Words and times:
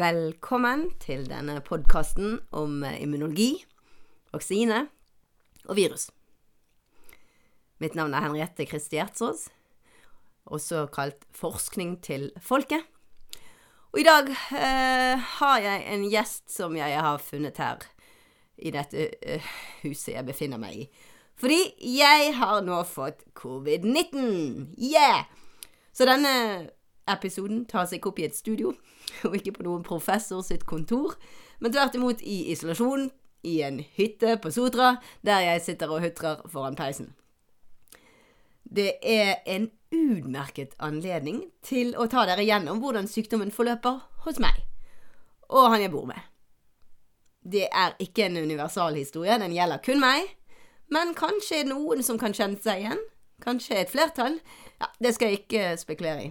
Velkommen 0.00 0.86
til 1.02 1.26
denne 1.28 1.58
podkasten 1.60 2.38
om 2.56 2.78
eh, 2.86 3.02
immunologi, 3.02 3.58
vaksine 4.32 4.86
og 5.66 5.76
virus. 5.76 6.06
Mitt 7.82 7.98
navn 7.98 8.14
er 8.16 8.24
Henriette 8.24 8.64
Kristi 8.70 8.96
Gjertsås, 8.96 9.48
også 10.48 10.86
kalt 10.94 11.26
Forskning 11.36 11.98
til 12.06 12.30
folket. 12.40 12.86
Og 13.90 14.00
i 14.00 14.06
dag 14.06 14.30
eh, 14.30 15.20
har 15.36 15.60
jeg 15.66 15.84
en 15.92 16.08
gjest 16.08 16.48
som 16.54 16.78
jeg 16.78 16.96
har 16.96 17.20
funnet 17.20 17.60
her 17.60 17.84
i 18.56 18.72
dette 18.72 19.10
eh, 19.20 19.52
huset 19.82 20.14
jeg 20.14 20.28
befinner 20.30 20.62
meg 20.62 20.84
i. 20.86 20.90
Fordi 21.36 21.60
jeg 21.98 22.36
har 22.40 22.64
nå 22.64 22.80
fått 22.88 23.26
covid-19! 23.36 24.78
Yeah! 24.80 25.26
Så 25.92 26.08
denne 26.08 26.70
episoden 27.12 27.64
tas 27.70 27.92
ikke 27.92 28.10
opp 28.10 28.20
i 28.20 28.26
et 28.28 28.36
studio, 28.36 28.74
og 29.26 29.36
ikke 29.36 29.58
på 29.58 29.66
noen 29.66 29.86
professor 29.86 30.42
sitt 30.46 30.66
kontor, 30.68 31.16
men 31.60 31.74
tvert 31.74 31.96
imot 31.98 32.22
i 32.22 32.42
isolasjon 32.54 33.10
i 33.46 33.60
en 33.64 33.80
hytte 33.96 34.36
på 34.42 34.52
Sotra, 34.52 34.96
der 35.24 35.44
jeg 35.46 35.64
sitter 35.64 35.92
og 35.92 36.04
hutrer 36.04 36.42
foran 36.52 36.76
peisen. 36.76 37.14
Det 38.64 38.92
er 39.02 39.40
en 39.46 39.70
utmerket 39.90 40.76
anledning 40.78 41.42
til 41.66 41.96
å 41.98 42.06
ta 42.10 42.22
dere 42.28 42.44
gjennom 42.46 42.78
hvordan 42.82 43.08
sykdommen 43.10 43.50
forløper 43.50 43.98
hos 44.26 44.38
meg, 44.42 44.60
og 45.50 45.72
han 45.72 45.82
jeg 45.82 45.92
bor 45.94 46.06
med. 46.06 46.20
Det 47.40 47.66
er 47.72 47.96
ikke 47.98 48.28
en 48.28 48.36
universalhistorie, 48.36 49.38
den 49.40 49.56
gjelder 49.56 49.80
kun 49.82 50.02
meg, 50.02 50.36
men 50.92 51.14
kanskje 51.18 51.62
er 51.62 51.66
det 51.66 51.72
noen 51.72 52.04
som 52.04 52.18
kan 52.20 52.34
kjenne 52.36 52.60
seg 52.62 52.84
igjen? 52.84 53.02
Kanskje 53.40 53.78
et 53.80 53.90
flertall? 53.90 54.36
Ja, 54.80 54.90
det 55.00 55.14
skal 55.16 55.30
jeg 55.30 55.44
ikke 55.44 55.74
spekulere 55.80 56.24
i. 56.26 56.30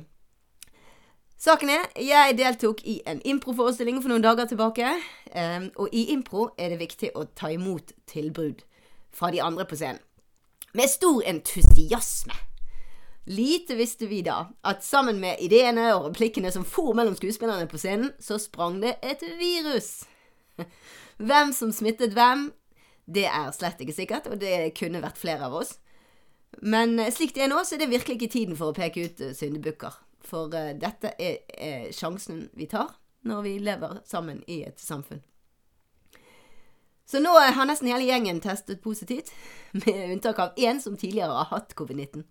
Saken 1.40 1.70
er, 1.72 1.86
jeg 2.04 2.36
deltok 2.36 2.82
i 2.84 2.98
en 3.08 3.22
improforestilling 3.24 4.02
for 4.04 4.12
noen 4.12 4.24
dager 4.26 4.50
tilbake. 4.50 4.90
Um, 5.32 5.70
og 5.80 5.94
i 5.96 6.10
impro 6.12 6.50
er 6.60 6.74
det 6.74 6.82
viktig 6.82 7.14
å 7.16 7.30
ta 7.32 7.48
imot 7.54 7.94
tilbud 8.12 8.66
fra 9.16 9.30
de 9.32 9.40
andre 9.40 9.64
på 9.70 9.78
scenen. 9.80 10.04
Med 10.76 10.92
stor 10.92 11.24
entusiasme. 11.26 12.36
Lite 13.30 13.78
visste 13.80 14.10
vi 14.10 14.20
da 14.26 14.50
at 14.68 14.84
sammen 14.84 15.22
med 15.22 15.40
ideene 15.46 15.88
og 15.94 16.10
replikkene 16.10 16.52
som 16.52 16.66
for 16.68 16.92
mellom 16.98 17.16
skuespillerne 17.16 17.70
på 17.72 17.80
scenen, 17.80 18.12
så 18.20 18.36
sprang 18.42 18.82
det 18.84 18.98
et 19.00 19.24
virus. 19.40 20.04
Hvem 21.30 21.56
som 21.56 21.72
smittet 21.76 22.18
hvem, 22.18 22.50
det 23.08 23.26
er 23.30 23.52
slett 23.56 23.80
ikke 23.80 23.96
sikkert, 23.96 24.28
og 24.28 24.40
det 24.44 24.74
kunne 24.78 25.04
vært 25.04 25.20
flere 25.20 25.48
av 25.48 25.56
oss. 25.62 25.78
Men 26.60 27.00
slik 27.14 27.32
det 27.36 27.48
er 27.48 27.52
nå, 27.52 27.64
så 27.64 27.78
er 27.78 27.86
det 27.86 27.92
virkelig 27.92 28.20
ikke 28.20 28.34
tiden 28.36 28.60
for 28.60 28.72
å 28.72 28.78
peke 28.78 29.08
ut 29.08 29.24
syndebukker. 29.38 29.98
For 30.30 30.52
uh, 30.54 30.72
dette 30.78 31.14
er, 31.18 31.42
er, 31.58 31.90
sjansen 31.96 32.48
vi 32.58 32.70
tar 32.70 32.94
når 33.28 33.42
vi 33.44 33.58
lever 33.60 34.00
sammen 34.08 34.44
i 34.48 34.62
et 34.68 34.80
samfunn. 34.80 35.24
Så 37.10 37.20
nå 37.20 37.34
har 37.34 37.66
nesten 37.66 37.90
hele 37.90 38.06
gjengen 38.06 38.40
testet 38.42 38.84
positivt, 38.84 39.32
med 39.82 40.12
unntak 40.14 40.40
av 40.40 40.60
én 40.62 40.82
som 40.82 40.98
tidligere 40.98 41.34
har 41.42 41.50
hatt 41.52 41.74
covid-19. 41.76 42.24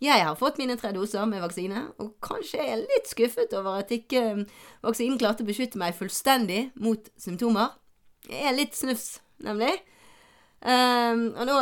Jeg 0.00 0.24
har 0.24 0.36
fått 0.40 0.56
mine 0.56 0.78
tre 0.80 0.94
doser 0.96 1.26
med 1.28 1.42
vaksine, 1.44 1.82
og 2.00 2.14
kanskje 2.24 2.62
er 2.62 2.70
jeg 2.70 2.84
litt 2.86 3.10
skuffet 3.10 3.52
over 3.58 3.82
at 3.82 3.90
ikke 3.92 4.22
eh, 4.30 4.38
vaksinen 4.80 5.18
klarte 5.20 5.44
å 5.44 5.48
beskytte 5.48 5.80
meg 5.80 5.98
fullstendig 5.98 6.70
mot 6.80 7.10
symptomer. 7.20 7.74
Jeg 8.24 8.46
er 8.48 8.56
litt 8.56 8.78
snufs, 8.78 9.18
nemlig. 9.44 9.74
Um, 10.64 11.26
og 11.36 11.44
nå 11.48 11.58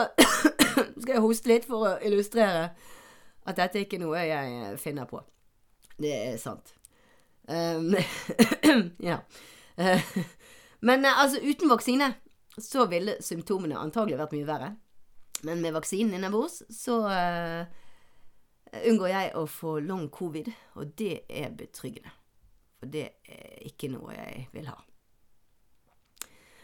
skal 1.02 1.12
jeg 1.16 1.24
hoste 1.24 1.50
litt 1.50 1.66
for 1.66 1.86
å 1.86 1.92
illustrere 2.06 2.68
at 3.48 3.56
dette 3.58 3.82
ikke 3.82 3.98
er 3.98 4.04
noe 4.04 4.24
jeg 4.26 4.56
eh, 4.60 4.76
finner 4.80 5.08
på. 5.08 5.22
Det 5.98 6.12
er 6.12 6.36
sant. 6.40 6.74
Um, 7.48 7.94
ja. 9.10 9.22
Uh, 9.78 10.08
men 10.88 11.06
uh, 11.06 11.22
altså, 11.24 11.40
uten 11.42 11.72
vaksine 11.72 12.12
så 12.58 12.86
ville 12.90 13.16
symptomene 13.24 13.78
antagelig 13.78 14.18
vært 14.20 14.36
mye 14.36 14.48
verre. 14.48 14.70
Men 15.46 15.62
med 15.62 15.76
vaksinen 15.76 16.18
innabords 16.18 16.60
så 16.74 17.00
uh, 17.06 17.64
unngår 18.84 19.12
jeg 19.14 19.34
å 19.38 19.46
få 19.48 19.78
long 19.80 20.08
covid, 20.12 20.50
og 20.76 20.92
det 20.98 21.22
er 21.30 21.54
betryggende. 21.56 22.12
For 22.78 22.90
det 22.90 23.06
er 23.26 23.64
ikke 23.66 23.90
noe 23.90 24.14
jeg 24.14 24.48
vil 24.54 24.68
ha. 24.70 24.78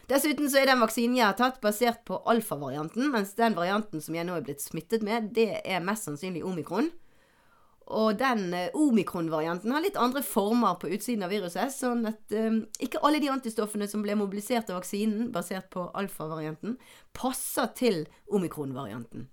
Dessuten 0.09 0.49
så 0.51 0.59
er 0.61 0.69
den 0.69 0.83
vaksinen 0.83 1.17
jeg 1.17 1.25
har 1.25 1.37
tatt, 1.39 1.57
basert 1.63 2.03
på 2.05 2.19
alfavarianten, 2.29 3.07
mens 3.13 3.33
den 3.37 3.55
varianten 3.57 4.03
som 4.03 4.17
jeg 4.17 4.27
nå 4.27 4.35
er 4.37 4.45
blitt 4.45 4.61
smittet 4.61 5.05
med, 5.05 5.31
det 5.33 5.63
er 5.65 5.85
mest 5.85 6.05
sannsynlig 6.05 6.43
omikron. 6.45 6.91
Og 7.85 8.17
den 8.17 8.47
uh, 8.53 8.77
omikron-varianten 8.81 9.73
har 9.73 9.83
litt 9.83 9.97
andre 10.01 10.23
former 10.25 10.77
på 10.81 10.89
utsiden 10.93 11.25
av 11.25 11.33
viruset, 11.33 11.73
sånn 11.73 12.05
at 12.09 12.33
um, 12.33 12.63
ikke 12.81 13.01
alle 13.05 13.21
de 13.21 13.29
antistoffene 13.33 13.89
som 13.89 14.01
ble 14.05 14.17
mobilisert 14.17 14.69
av 14.69 14.79
vaksinen 14.79 15.29
basert 15.33 15.69
på 15.73 15.87
alfavarianten, 15.97 16.79
passer 17.13 17.69
til 17.77 18.05
omikron-varianten. 18.33 19.27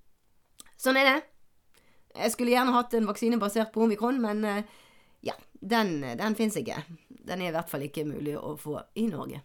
Sånn 0.81 1.01
er 1.01 1.09
det. 1.09 1.19
Jeg 2.17 2.35
skulle 2.35 2.53
gjerne 2.53 2.77
hatt 2.77 2.93
en 2.97 3.09
vaksine 3.09 3.41
basert 3.41 3.73
på 3.73 3.87
omikron, 3.87 4.21
men 4.21 4.45
uh, 4.45 4.83
ja, 5.25 5.37
den, 5.61 5.99
den 6.21 6.37
fins 6.37 6.57
ikke. 6.61 6.81
Den 7.09 7.41
er 7.41 7.53
i 7.53 7.57
hvert 7.57 7.73
fall 7.73 7.89
ikke 7.89 8.09
mulig 8.09 8.37
å 8.37 8.57
få 8.61 8.81
i 9.01 9.09
Norge. 9.09 9.45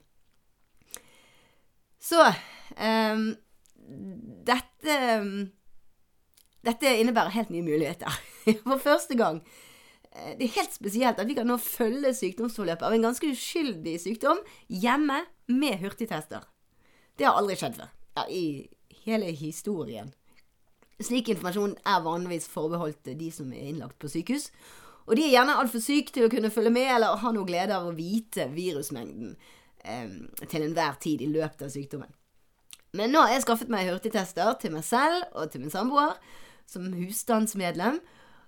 Så 2.07 2.23
um, 2.23 3.29
dette 4.47 4.97
Dette 6.67 6.91
innebærer 6.99 7.31
helt 7.35 7.51
nye 7.53 7.63
muligheter. 7.63 8.11
For 8.67 8.79
første 8.81 9.15
gang. 9.19 9.41
Eh, 10.11 10.33
det 10.39 10.47
er 10.47 10.55
helt 10.57 10.73
spesielt 10.75 11.19
at 11.21 11.29
vi 11.29 11.37
kan 11.37 11.47
nå 11.47 11.55
følge 11.61 12.11
sykdomsforløpet 12.17 12.83
av 12.83 12.95
en 12.95 13.05
ganske 13.07 13.29
uskyldig 13.31 13.93
sykdom 14.03 14.41
hjemme 14.67 15.21
med 15.47 15.79
hurtigtester. 15.83 16.43
Det 17.15 17.27
har 17.27 17.39
aldri 17.39 17.55
skjedd 17.59 17.77
før. 17.79 17.93
Ja, 18.17 18.25
I 18.27 18.67
hele 19.05 19.31
historien. 19.31 20.11
Slik 20.99 21.29
informasjon 21.31 21.77
er 21.85 22.03
vanligvis 22.03 22.49
forbeholdt 22.51 23.13
de 23.15 23.29
som 23.31 23.53
er 23.53 23.69
innlagt 23.69 23.99
på 24.01 24.09
sykehus. 24.11 24.49
Og 25.07 25.15
de 25.15 25.23
er 25.23 25.35
gjerne 25.37 25.55
altfor 25.61 25.79
syke 25.83 26.11
til 26.11 26.25
å 26.27 26.31
kunne 26.33 26.51
følge 26.51 26.73
med 26.73 26.89
eller 26.97 27.21
ha 27.21 27.31
noe 27.31 27.47
glede 27.47 27.77
av 27.77 27.87
å 27.87 27.95
vite 27.95 28.49
virusmengden 28.51 29.37
til 30.47 30.65
enhver 30.65 30.97
tid 31.03 31.23
i 31.23 31.31
løpet 31.31 31.65
av 31.67 31.73
sykdommen. 31.73 32.11
Men 32.97 33.11
nå 33.13 33.21
har 33.23 33.35
jeg 33.35 33.45
skaffet 33.45 33.71
meg 33.71 33.89
hurtigtester 33.89 34.55
til 34.61 34.73
meg 34.73 34.85
selv 34.87 35.25
og 35.33 35.51
til 35.51 35.63
min 35.63 35.73
samboer 35.73 36.15
som 36.67 36.87
husstandsmedlem, 36.95 37.99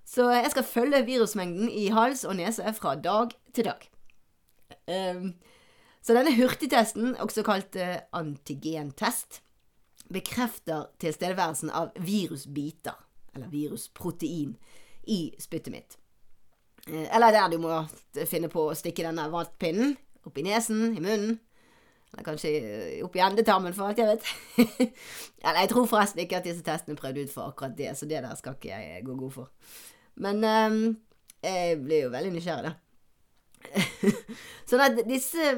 så 0.09 0.29
jeg 0.33 0.51
skal 0.51 0.65
følge 0.65 1.05
virusmengden 1.05 1.69
i 1.69 1.89
hals 1.93 2.25
og 2.25 2.35
nese 2.39 2.73
fra 2.75 2.95
dag 2.99 3.35
til 3.55 3.69
dag. 3.69 3.85
Så 6.01 6.15
denne 6.15 6.33
hurtigtesten, 6.33 7.13
også 7.21 7.43
kalt 7.45 7.75
uh, 7.77 7.99
antigentest, 8.17 9.41
bekrefter 10.09 10.87
tilstedeværelsen 11.01 11.69
av 11.69 11.91
virusbiter, 12.01 12.97
eller 13.35 13.51
virusprotein, 13.51 14.55
i 15.09 15.19
spyttet 15.41 15.73
mitt. 15.75 15.97
Uh, 16.87 17.05
eller 17.05 17.35
der 17.35 17.51
du 17.53 17.59
må 17.61 17.83
finne 18.25 18.49
på 18.49 18.69
å 18.69 18.77
stikke 18.77 19.05
denne 19.05 19.27
vattpinnen 19.29 19.97
opp 20.25 20.37
i 20.37 20.45
nesen, 20.45 20.89
i 20.95 21.03
munnen. 21.03 21.37
Eller 22.13 22.25
kanskje 22.25 22.51
opp 23.05 23.15
i 23.15 23.21
endetarmen, 23.21 23.75
for 23.77 23.89
alt 23.89 23.99
jeg 24.01 24.09
vet. 24.09 24.31
Eller 25.45 25.61
jeg 25.61 25.71
tror 25.73 25.89
forresten 25.91 26.23
ikke 26.23 26.39
at 26.39 26.47
disse 26.47 26.65
testene 26.65 26.97
er 26.97 27.01
prøvd 27.01 27.21
ut 27.21 27.33
for 27.33 27.51
akkurat 27.51 27.77
det, 27.77 27.91
så 27.97 28.09
det 28.09 28.23
der 28.25 28.39
skal 28.39 28.57
ikke 28.57 28.71
jeg 28.73 29.05
gå 29.05 29.17
god 29.19 29.35
for. 29.35 29.51
Men 30.19 30.41
um, 30.43 30.79
jeg 31.43 31.77
blir 31.83 32.07
jo 32.07 32.15
veldig 32.15 32.33
nysgjerrig, 32.33 32.71
da. 32.71 32.75
sånn 34.69 34.83
at 34.85 35.01
disse 35.03 35.53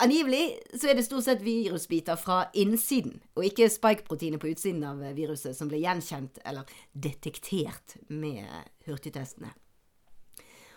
Angivelig 0.00 0.56
så 0.80 0.88
er 0.88 0.96
det 0.96 1.04
stort 1.04 1.26
sett 1.26 1.42
virusbiter 1.44 2.16
fra 2.16 2.46
innsiden, 2.58 3.18
og 3.36 3.44
ikke 3.44 3.68
spike-proteinet 3.70 4.40
på 4.40 4.48
utsiden 4.48 4.80
av 4.88 5.02
viruset 5.14 5.52
som 5.54 5.68
ble 5.68 5.82
gjenkjent 5.82 6.40
eller 6.48 6.70
detektert 6.96 7.98
med 8.08 8.48
hurtigtestene. 8.88 9.52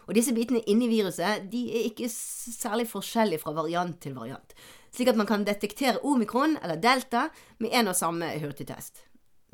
Og 0.06 0.13
disse 0.18 0.34
bitene 0.38 0.62
inni 0.69 0.88
viruset 0.92 1.48
de 1.52 1.63
er 1.74 1.90
ikke 1.90 2.10
særlig 2.12 2.88
forskjellige 2.92 3.42
fra 3.42 3.56
variant 3.57 3.98
til 4.02 4.16
variant, 4.18 4.54
slik 4.94 5.10
at 5.12 5.19
man 5.19 5.30
kan 5.30 5.46
detektere 5.48 6.04
omikron 6.06 6.57
eller 6.62 6.81
delta 6.81 7.28
med 7.57 7.74
en 7.74 7.92
og 7.92 7.98
samme 7.98 8.30
hurtigtest. 8.42 9.04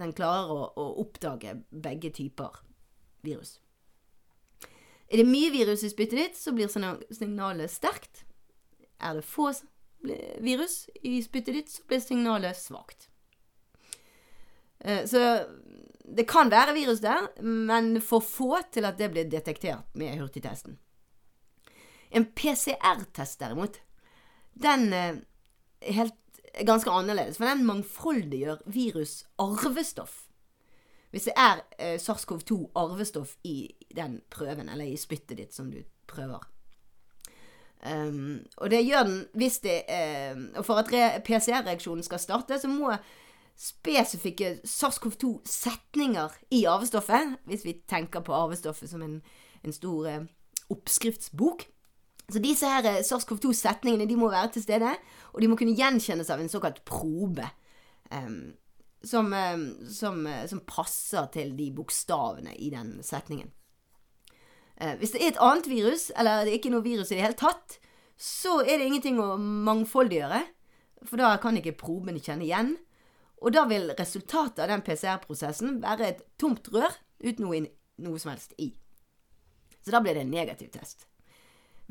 Den 0.02 0.14
klarer 0.18 0.52
å, 0.52 0.62
å 0.76 0.88
oppdage 1.04 1.56
begge 1.72 2.12
typer 2.16 2.62
virus. 3.24 3.60
Er 5.12 5.20
det 5.20 5.28
mye 5.28 5.52
virus 5.52 5.84
i 5.84 5.92
spyttet 5.92 6.20
ditt, 6.20 6.38
så 6.40 6.54
blir 6.56 6.72
signalet 6.72 7.72
sterkt. 7.72 8.24
Er 9.02 9.20
det 9.20 9.28
få 9.28 9.52
virus 10.42 10.86
i 11.04 11.20
spyttet 11.24 11.58
ditt, 11.58 11.74
så 11.74 11.84
blir 11.88 12.00
signalet 12.04 12.58
svakt. 12.58 13.10
Eh, 14.80 15.04
så 15.06 15.20
det 16.18 16.28
kan 16.28 16.52
være 16.52 16.76
virus 16.76 17.02
der, 17.04 17.30
men 17.42 18.02
for 18.04 18.24
få 18.24 18.58
til 18.74 18.86
at 18.88 18.98
det 19.00 19.12
blir 19.14 19.30
detektert 19.32 19.88
med 19.96 20.20
hurtigtesten. 20.20 20.78
En 22.12 22.26
PCR-test, 22.36 23.40
derimot, 23.40 23.80
den 24.54 24.94
eh, 24.94 25.16
er 25.82 25.94
helt, 26.02 26.18
ganske 26.68 26.92
annerledes, 26.92 27.38
for 27.40 27.48
den 27.48 27.66
mangfoldiggjør 27.66 28.66
virus 28.66 29.22
arvestoff. 29.40 30.26
Hvis 31.12 31.28
det 31.28 31.34
er 31.40 31.64
eh, 31.80 31.98
SARS-CoV-2 32.00 32.72
arvestoff 32.76 33.38
i 33.44 33.72
den 33.96 34.22
prøven, 34.32 34.70
eller 34.70 34.86
i 34.86 35.00
spyttet 35.00 35.38
ditt 35.40 35.56
som 35.56 35.72
du 35.72 35.82
prøver. 36.08 36.44
Um, 37.82 38.44
og 38.58 38.70
det 38.70 38.84
gjør 38.86 39.08
den 39.08 39.22
hvis 39.34 39.56
det 39.64 39.80
eh, 39.90 40.38
Og 40.54 40.66
for 40.68 40.78
at 40.78 40.92
PCR-reaksjonen 41.26 42.04
skal 42.06 42.20
starte, 42.22 42.60
så 42.62 42.70
må 42.70 42.92
spesifikke 43.58 44.56
SARS-CoV-2-setninger 44.68 46.38
i 46.58 46.64
arvestoffet, 46.70 47.38
hvis 47.50 47.66
vi 47.66 47.78
tenker 47.90 48.24
på 48.26 48.34
arvestoffet 48.36 48.90
som 48.90 49.04
en, 49.06 49.20
en 49.66 49.76
stor 49.76 50.08
uh, 50.10 50.26
oppskriftsbok 50.74 51.68
Så 52.32 52.40
disse 52.40 52.68
her 52.68 52.88
uh, 52.88 53.04
SARS-CoV-2-setningene 53.06 54.10
de 54.10 54.18
må 54.18 54.32
være 54.32 54.54
til 54.56 54.66
stede, 54.66 54.96
og 55.34 55.42
de 55.42 55.52
må 55.52 55.60
kunne 55.60 55.78
gjenkjennes 55.78 56.30
av 56.30 56.42
en 56.42 56.50
såkalt 56.50 56.84
probe. 56.86 57.48
Um, 58.12 58.54
som, 59.04 59.34
som, 59.90 60.28
som, 60.46 60.60
passer 60.68 61.26
til 61.34 61.56
de 61.58 61.72
bokstavene 61.74 62.54
i 62.54 62.68
den 62.70 63.00
setningen. 63.02 63.50
Eh, 64.82 64.98
hvis 64.98 65.14
det 65.14 65.22
er 65.22 65.34
et 65.34 65.42
annet 65.42 65.70
virus, 65.70 66.10
eller 66.18 66.46
det 66.46 66.54
er 66.54 66.60
ikke 66.60 66.74
noe 66.74 66.86
virus 66.86 67.12
i 67.12 67.18
det 67.18 67.26
hele 67.26 67.38
tatt, 67.38 67.78
så 68.18 68.62
er 68.62 68.80
det 68.80 68.88
ingenting 68.88 69.20
å 69.22 69.36
mangfoldiggjøre, 69.38 70.42
for 71.06 71.22
da 71.22 71.36
kan 71.42 71.58
ikke 71.58 71.78
proben 71.78 72.18
kjenne 72.22 72.46
igjen. 72.48 72.76
Og 73.42 73.54
da 73.56 73.66
vil 73.70 73.90
resultatet 73.98 74.62
av 74.62 74.70
den 74.70 74.84
PCR-prosessen 74.86 75.80
være 75.82 76.10
et 76.12 76.26
tomt 76.42 76.68
rør 76.74 76.94
uten 77.22 77.46
noe, 77.46 77.64
noe, 78.02 78.20
som 78.22 78.34
helst 78.34 78.54
i. 78.62 78.70
Så 79.82 79.94
da 79.94 80.02
blir 80.04 80.18
det 80.18 80.28
en 80.28 80.34
negativ 80.34 80.70
test. 80.76 81.08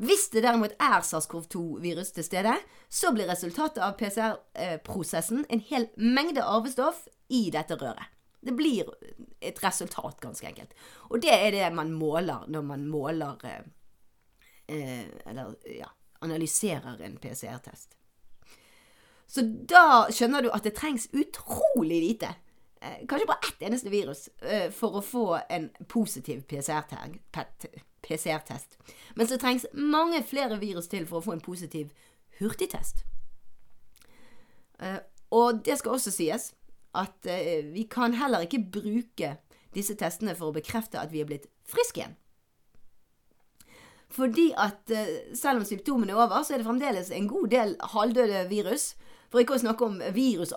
Hvis 0.01 0.29
det 0.33 0.45
derimot 0.45 0.73
er 0.81 1.03
SARS-CoV-2-virus 1.05 2.13
til 2.15 2.25
stede, 2.25 2.55
så 2.89 3.11
blir 3.13 3.29
resultatet 3.29 3.83
av 3.83 3.97
PCR-prosessen 3.99 5.43
en 5.51 5.63
hel 5.67 5.89
mengde 5.99 6.41
arvestoff 6.41 7.03
i 7.29 7.49
dette 7.53 7.77
røret. 7.77 8.07
Det 8.41 8.55
blir 8.57 8.87
et 9.43 9.59
resultat, 9.61 10.17
ganske 10.23 10.47
enkelt. 10.47 10.71
Og 11.11 11.21
det 11.21 11.35
er 11.35 11.51
det 11.53 11.67
man 11.77 11.91
måler 11.93 12.47
når 12.49 12.63
man 12.65 12.87
måler 12.89 13.45
eh, 13.45 13.61
eh 14.67 15.05
Eller 15.25 15.53
ja, 15.77 15.91
analyserer 16.21 17.01
en 17.01 17.17
PCR-test. 17.17 18.00
Så 19.31 19.43
da 19.47 20.09
skjønner 20.11 20.43
du 20.43 20.49
at 20.51 20.65
det 20.67 20.73
trengs 20.75 21.07
utrolig 21.15 22.01
lite, 22.03 22.33
eh, 22.81 23.05
kanskje 23.07 23.27
bare 23.29 23.47
ett 23.47 23.61
eneste 23.63 23.89
virus, 23.89 24.29
eh, 24.41 24.69
for 24.71 24.91
å 24.99 25.01
få 25.01 25.41
en 25.49 25.69
positiv 25.87 26.43
PCR-test. 26.47 27.37
PCR 28.01 28.41
Mens 29.15 29.29
det 29.29 29.39
trengs 29.39 29.65
mange 29.73 30.23
flere 30.23 30.59
virus 30.59 30.87
til 30.87 31.05
for 31.05 31.21
å 31.21 31.23
få 31.23 31.33
en 31.33 31.41
positiv 31.41 31.91
hurtigtest. 32.39 33.05
Eh, 34.79 34.99
og 35.31 35.63
det 35.63 35.77
skal 35.77 35.91
også 35.91 36.11
sies 36.11 36.53
at 36.93 37.23
vi 37.71 37.83
kan 37.83 38.13
heller 38.13 38.39
ikke 38.39 38.71
bruke 38.71 39.37
disse 39.73 39.95
testene 39.95 40.35
for 40.35 40.51
å 40.51 40.53
bekrefte 40.53 40.99
at 40.99 41.11
vi 41.11 41.21
er 41.21 41.25
blitt 41.25 41.47
friske 41.63 42.01
igjen. 42.01 42.17
Fordi 44.09 44.51
at 44.57 44.91
selv 45.33 45.59
om 45.59 45.63
symptomene 45.63 46.11
er 46.11 46.15
over, 46.19 46.43
så 46.43 46.53
er 46.53 46.57
det 46.57 46.65
fremdeles 46.65 47.11
en 47.11 47.27
god 47.27 47.47
del 47.47 47.77
halvdøde 47.79 48.49
virus. 48.49 48.95
For 49.31 49.39
ikke 49.39 49.55
å 49.55 49.61
snakke 49.61 49.87
om 49.87 50.01
virus, 50.11 50.51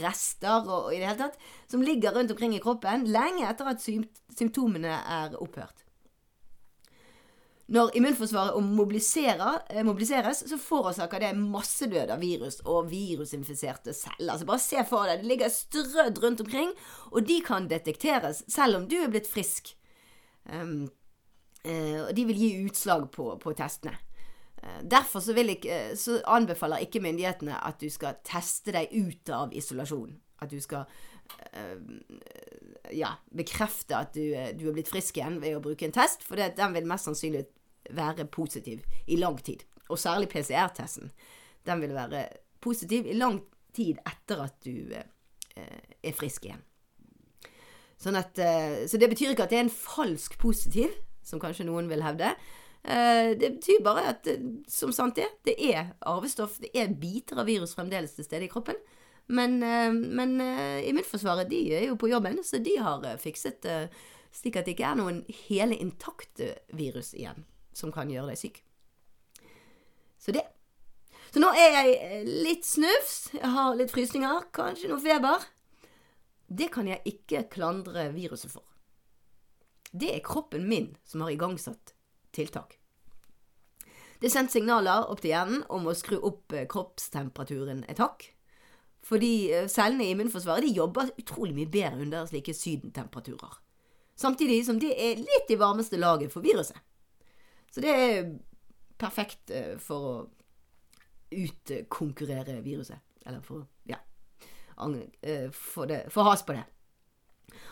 rester 0.00 0.60
og, 0.60 0.86
og 0.86 0.92
i 0.94 1.00
det 1.00 1.08
hele 1.08 1.24
tatt, 1.24 1.40
som 1.70 1.82
ligger 1.82 2.14
rundt 2.14 2.30
omkring 2.30 2.54
i 2.54 2.62
kroppen 2.62 3.08
lenge 3.10 3.48
etter 3.48 3.72
at 3.72 3.82
symptomene 3.82 5.00
er 5.02 5.34
opphørt. 5.40 5.82
Når 7.66 7.96
immunforsvaret 7.98 8.54
eh, 9.74 9.82
mobiliseres, 9.82 10.44
så 10.46 10.58
forårsaker 10.62 11.24
det 11.24 11.32
massedød 11.40 12.12
av 12.14 12.22
virus 12.22 12.60
og 12.62 12.92
virusinfiserte 12.92 13.90
celler. 13.96 14.38
Så 14.38 14.46
bare 14.46 14.62
se 14.62 14.84
for 14.86 15.10
deg, 15.10 15.24
det 15.24 15.30
ligger 15.32 15.50
strødd 15.50 16.22
rundt 16.22 16.44
omkring, 16.46 16.70
og 17.10 17.26
de 17.26 17.40
kan 17.42 17.66
detekteres 17.66 18.44
selv 18.46 18.78
om 18.78 18.86
du 18.86 19.00
er 19.00 19.10
blitt 19.10 19.26
frisk. 19.26 19.74
Um, 20.46 20.86
og 21.66 22.12
de 22.14 22.22
vil 22.28 22.38
gi 22.38 22.50
utslag 22.68 23.08
på, 23.10 23.32
på 23.42 23.52
testene. 23.58 23.96
Uh, 24.66 24.80
derfor 24.82 25.22
så, 25.22 25.36
jeg, 25.38 25.96
så, 26.00 26.18
anbefaler 26.26 26.82
ikke 26.82 27.02
myndighetene 27.04 27.60
at 27.62 27.78
du 27.78 27.86
skal 27.92 28.18
teste 28.26 28.74
deg 28.74 28.90
ut 28.90 29.30
av 29.30 29.54
isolasjon. 29.54 30.16
At 30.42 30.50
du 30.50 30.58
skal 30.60 30.84
uh, 31.54 31.78
ja, 32.90 33.14
bekrefte 33.30 33.96
at 33.98 34.18
du, 34.18 34.34
du, 34.58 34.66
er 34.66 34.74
blitt 34.74 34.90
frisk 34.90 35.20
igjen 35.20 35.38
ved 35.42 35.56
å 35.56 35.62
bruke 35.62 35.86
en 35.86 35.94
test, 35.94 36.26
for 36.26 36.38
det, 36.38 36.56
den 36.58 36.74
vil 36.74 36.90
mest 36.90 37.08
sannsynlig 37.08 37.46
være 37.94 38.26
positiv 38.26 38.82
i 39.06 39.18
lang 39.20 39.38
tid. 39.42 39.62
Og 39.88 39.98
særlig 39.98 40.28
PCR-testen. 40.32 41.12
Den 41.66 41.82
vil 41.82 41.94
være 41.94 42.26
positiv 42.60 43.06
i 43.06 43.14
lang 43.14 43.40
tid 43.76 44.00
etter 44.06 44.42
at 44.46 44.56
du 44.64 44.90
eh, 44.96 45.82
er 46.02 46.16
frisk 46.16 46.48
igjen. 46.48 46.62
Sånn 48.00 48.18
at, 48.18 48.38
eh, 48.42 48.84
så 48.90 48.98
det 49.00 49.10
betyr 49.12 49.32
ikke 49.32 49.46
at 49.46 49.54
det 49.54 49.60
er 49.60 49.66
en 49.66 49.72
falsk 49.72 50.36
positiv, 50.40 50.92
som 51.26 51.40
kanskje 51.42 51.66
noen 51.68 51.90
vil 51.90 52.04
hevde. 52.04 52.32
Eh, 52.86 53.38
det 53.38 53.50
betyr 53.50 53.82
bare 53.82 54.02
at, 54.12 54.26
eh, 54.26 54.42
som 54.70 54.92
sant 54.94 55.18
er, 55.18 55.32
det 55.42 55.56
er 55.58 55.88
arvestoff, 56.06 56.60
det 56.62 56.70
er 56.70 56.92
biter 56.94 57.40
av 57.42 57.48
virus 57.50 57.72
fremdeles 57.74 58.12
til 58.14 58.24
stede 58.24 58.46
i 58.46 58.50
kroppen. 58.52 58.78
Men, 59.26 59.58
eh, 59.62 59.90
men 59.90 60.38
immunforsvaret 60.86 61.50
de 61.50 61.64
er 61.74 61.88
jo 61.88 61.96
på 61.96 62.12
jobben, 62.12 62.38
så 62.44 62.62
de 62.62 62.76
har 62.78 63.02
fikset 63.18 63.66
slik 64.30 64.56
at 64.56 64.66
det 64.66 64.76
ikke 64.76 64.92
er 64.92 65.00
noen 65.00 65.24
hele 65.48 65.74
intakte 65.74 66.60
virus 66.72 67.12
igjen 67.14 67.42
som 67.74 67.90
kan 67.90 68.08
gjøre 68.08 68.30
deg 68.30 68.38
syk. 68.38 68.62
Så 70.18 70.32
det. 70.32 70.46
Så 71.32 71.42
nå 71.42 71.50
er 71.58 71.74
jeg 71.74 72.22
litt 72.46 72.64
snufs, 72.64 73.32
jeg 73.34 73.50
har 73.50 73.74
litt 73.74 73.90
frysninger, 73.90 74.46
kanskje 74.52 74.92
noe 74.92 75.02
feber. 75.02 75.42
Det 76.46 76.70
kan 76.70 76.86
jeg 76.86 77.02
ikke 77.04 77.48
klandre 77.50 78.12
viruset 78.14 78.52
for. 78.52 78.62
Det 79.90 80.14
er 80.14 80.22
kroppen 80.22 80.68
min 80.68 80.94
som 81.04 81.26
har 81.26 81.34
igangsatt 81.34 81.95
tiltak. 82.36 82.76
Det 84.20 84.30
er 84.30 84.32
sendt 84.32 84.54
signaler 84.54 85.10
opp 85.10 85.20
til 85.20 85.34
hjernen 85.34 85.64
om 85.72 85.88
å 85.88 85.94
skru 85.96 86.16
opp 86.24 86.54
eh, 86.56 86.64
kroppstemperaturen 86.70 87.84
et 87.90 88.00
hakk. 88.00 88.30
Fordi 89.06 89.32
eh, 89.52 89.68
cellene 89.70 90.06
i 90.06 90.14
immunforsvaret 90.14 90.64
de 90.64 90.76
jobber 90.78 91.12
utrolig 91.20 91.54
mye 91.56 91.70
bedre 91.70 92.06
under 92.06 92.28
slike 92.30 92.54
sydentemperaturer. 92.56 93.60
Samtidig 94.16 94.62
som 94.64 94.80
det 94.80 94.94
er 94.96 95.20
litt 95.20 95.52
i 95.52 95.60
varmeste 95.60 96.00
laget 96.00 96.32
for 96.32 96.44
viruset. 96.44 96.78
Så 97.68 97.84
det 97.84 97.92
er 97.92 98.30
perfekt 98.96 99.52
eh, 99.52 99.74
for 99.82 100.08
å 100.08 100.16
utkonkurrere 101.36 102.62
viruset. 102.64 103.02
Eller 103.26 103.42
for 103.44 103.66
ja, 103.90 103.98
få 104.78 106.26
has 106.30 106.46
på 106.46 106.56
det. 106.56 106.64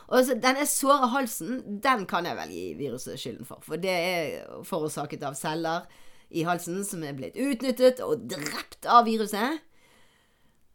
Og 0.08 0.24
så, 0.26 0.36
Denne 0.36 0.66
såre 0.68 1.08
halsen, 1.14 1.62
den 1.82 2.04
kan 2.10 2.26
jeg 2.28 2.36
vel 2.38 2.52
gi 2.52 2.64
viruset 2.78 3.20
skylden 3.20 3.48
for. 3.48 3.62
For 3.64 3.80
det 3.80 3.94
er 3.94 4.64
forårsaket 4.68 5.24
av 5.24 5.36
celler 5.38 5.86
i 6.34 6.44
halsen 6.44 6.82
som 6.86 7.04
er 7.06 7.16
blitt 7.16 7.38
utnyttet 7.40 8.02
og 8.04 8.26
drept 8.30 8.88
av 8.90 9.06
viruset. 9.08 9.62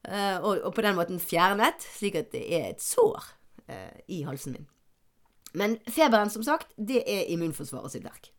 Uh, 0.08 0.40
og, 0.40 0.54
og, 0.64 0.74
på 0.74 0.84
den 0.86 0.96
måten 0.96 1.20
fjernet, 1.20 1.84
slik 1.98 2.16
at 2.16 2.32
det 2.32 2.46
er 2.56 2.70
et 2.70 2.84
sår 2.84 3.26
uh, 3.68 3.96
i 4.08 4.24
halsen 4.24 4.56
min. 4.56 4.68
Men 5.58 5.76
feberen, 5.90 6.32
som 6.32 6.46
sagt, 6.46 6.72
det 6.78 7.02
er 7.04 7.28
immunforsvaret 7.34 7.92
sitt 7.92 8.06
verk. 8.06 8.32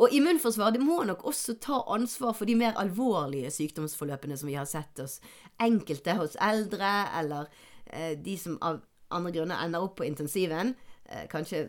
Og 0.00 0.14
immunforsvaret 0.14 0.80
må 0.82 1.02
nok 1.06 1.26
også 1.28 1.58
ta 1.62 1.82
ansvar 1.92 2.32
for 2.34 2.48
de 2.48 2.56
mer 2.58 2.78
alvorlige 2.80 3.52
sykdomsforløpene 3.52 4.38
som 4.38 4.48
vi 4.48 4.56
har 4.56 4.66
sett 4.70 5.02
hos 5.02 5.20
enkelte 5.62 6.16
hos 6.18 6.38
eldre, 6.42 6.94
eller 7.20 7.52
uh, 7.92 8.14
de 8.16 8.38
som 8.40 8.58
av 8.64 8.80
andre 9.10 9.32
grunner 9.32 9.64
ender 9.64 9.84
opp 9.84 9.96
på 9.98 10.06
intensiven. 10.06 10.74
Eh, 11.04 11.26
kanskje 11.30 11.68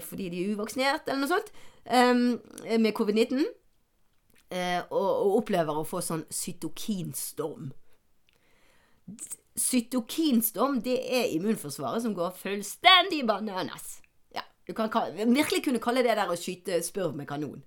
fordi 0.00 0.28
de 0.32 0.44
er 0.44 0.54
uvaksinert, 0.54 1.08
eller 1.08 1.24
noe 1.24 1.32
sånt, 1.32 1.52
eh, 1.84 2.78
med 2.78 2.94
covid-19. 2.96 3.44
Eh, 4.52 4.82
og, 4.90 5.08
og, 5.08 5.36
opplever 5.42 5.78
å 5.80 5.86
få 5.88 6.02
sånn 6.04 6.26
cytokinstorm. 6.28 7.70
Cytokinstorm, 9.56 10.80
det 10.84 10.98
er 11.08 11.32
immunforsvaret 11.32 12.04
som 12.04 12.14
går 12.16 12.36
fullstendig 12.36 13.24
bananas. 13.28 14.02
Du 14.66 14.72
kan 14.72 14.90
virkelig 15.16 15.64
kunne 15.64 15.82
kalle 15.82 16.04
det 16.06 16.14
der 16.16 16.30
å 16.30 16.38
skyte 16.38 16.78
spurv 16.84 17.16
med 17.18 17.26
kanon. 17.30 17.62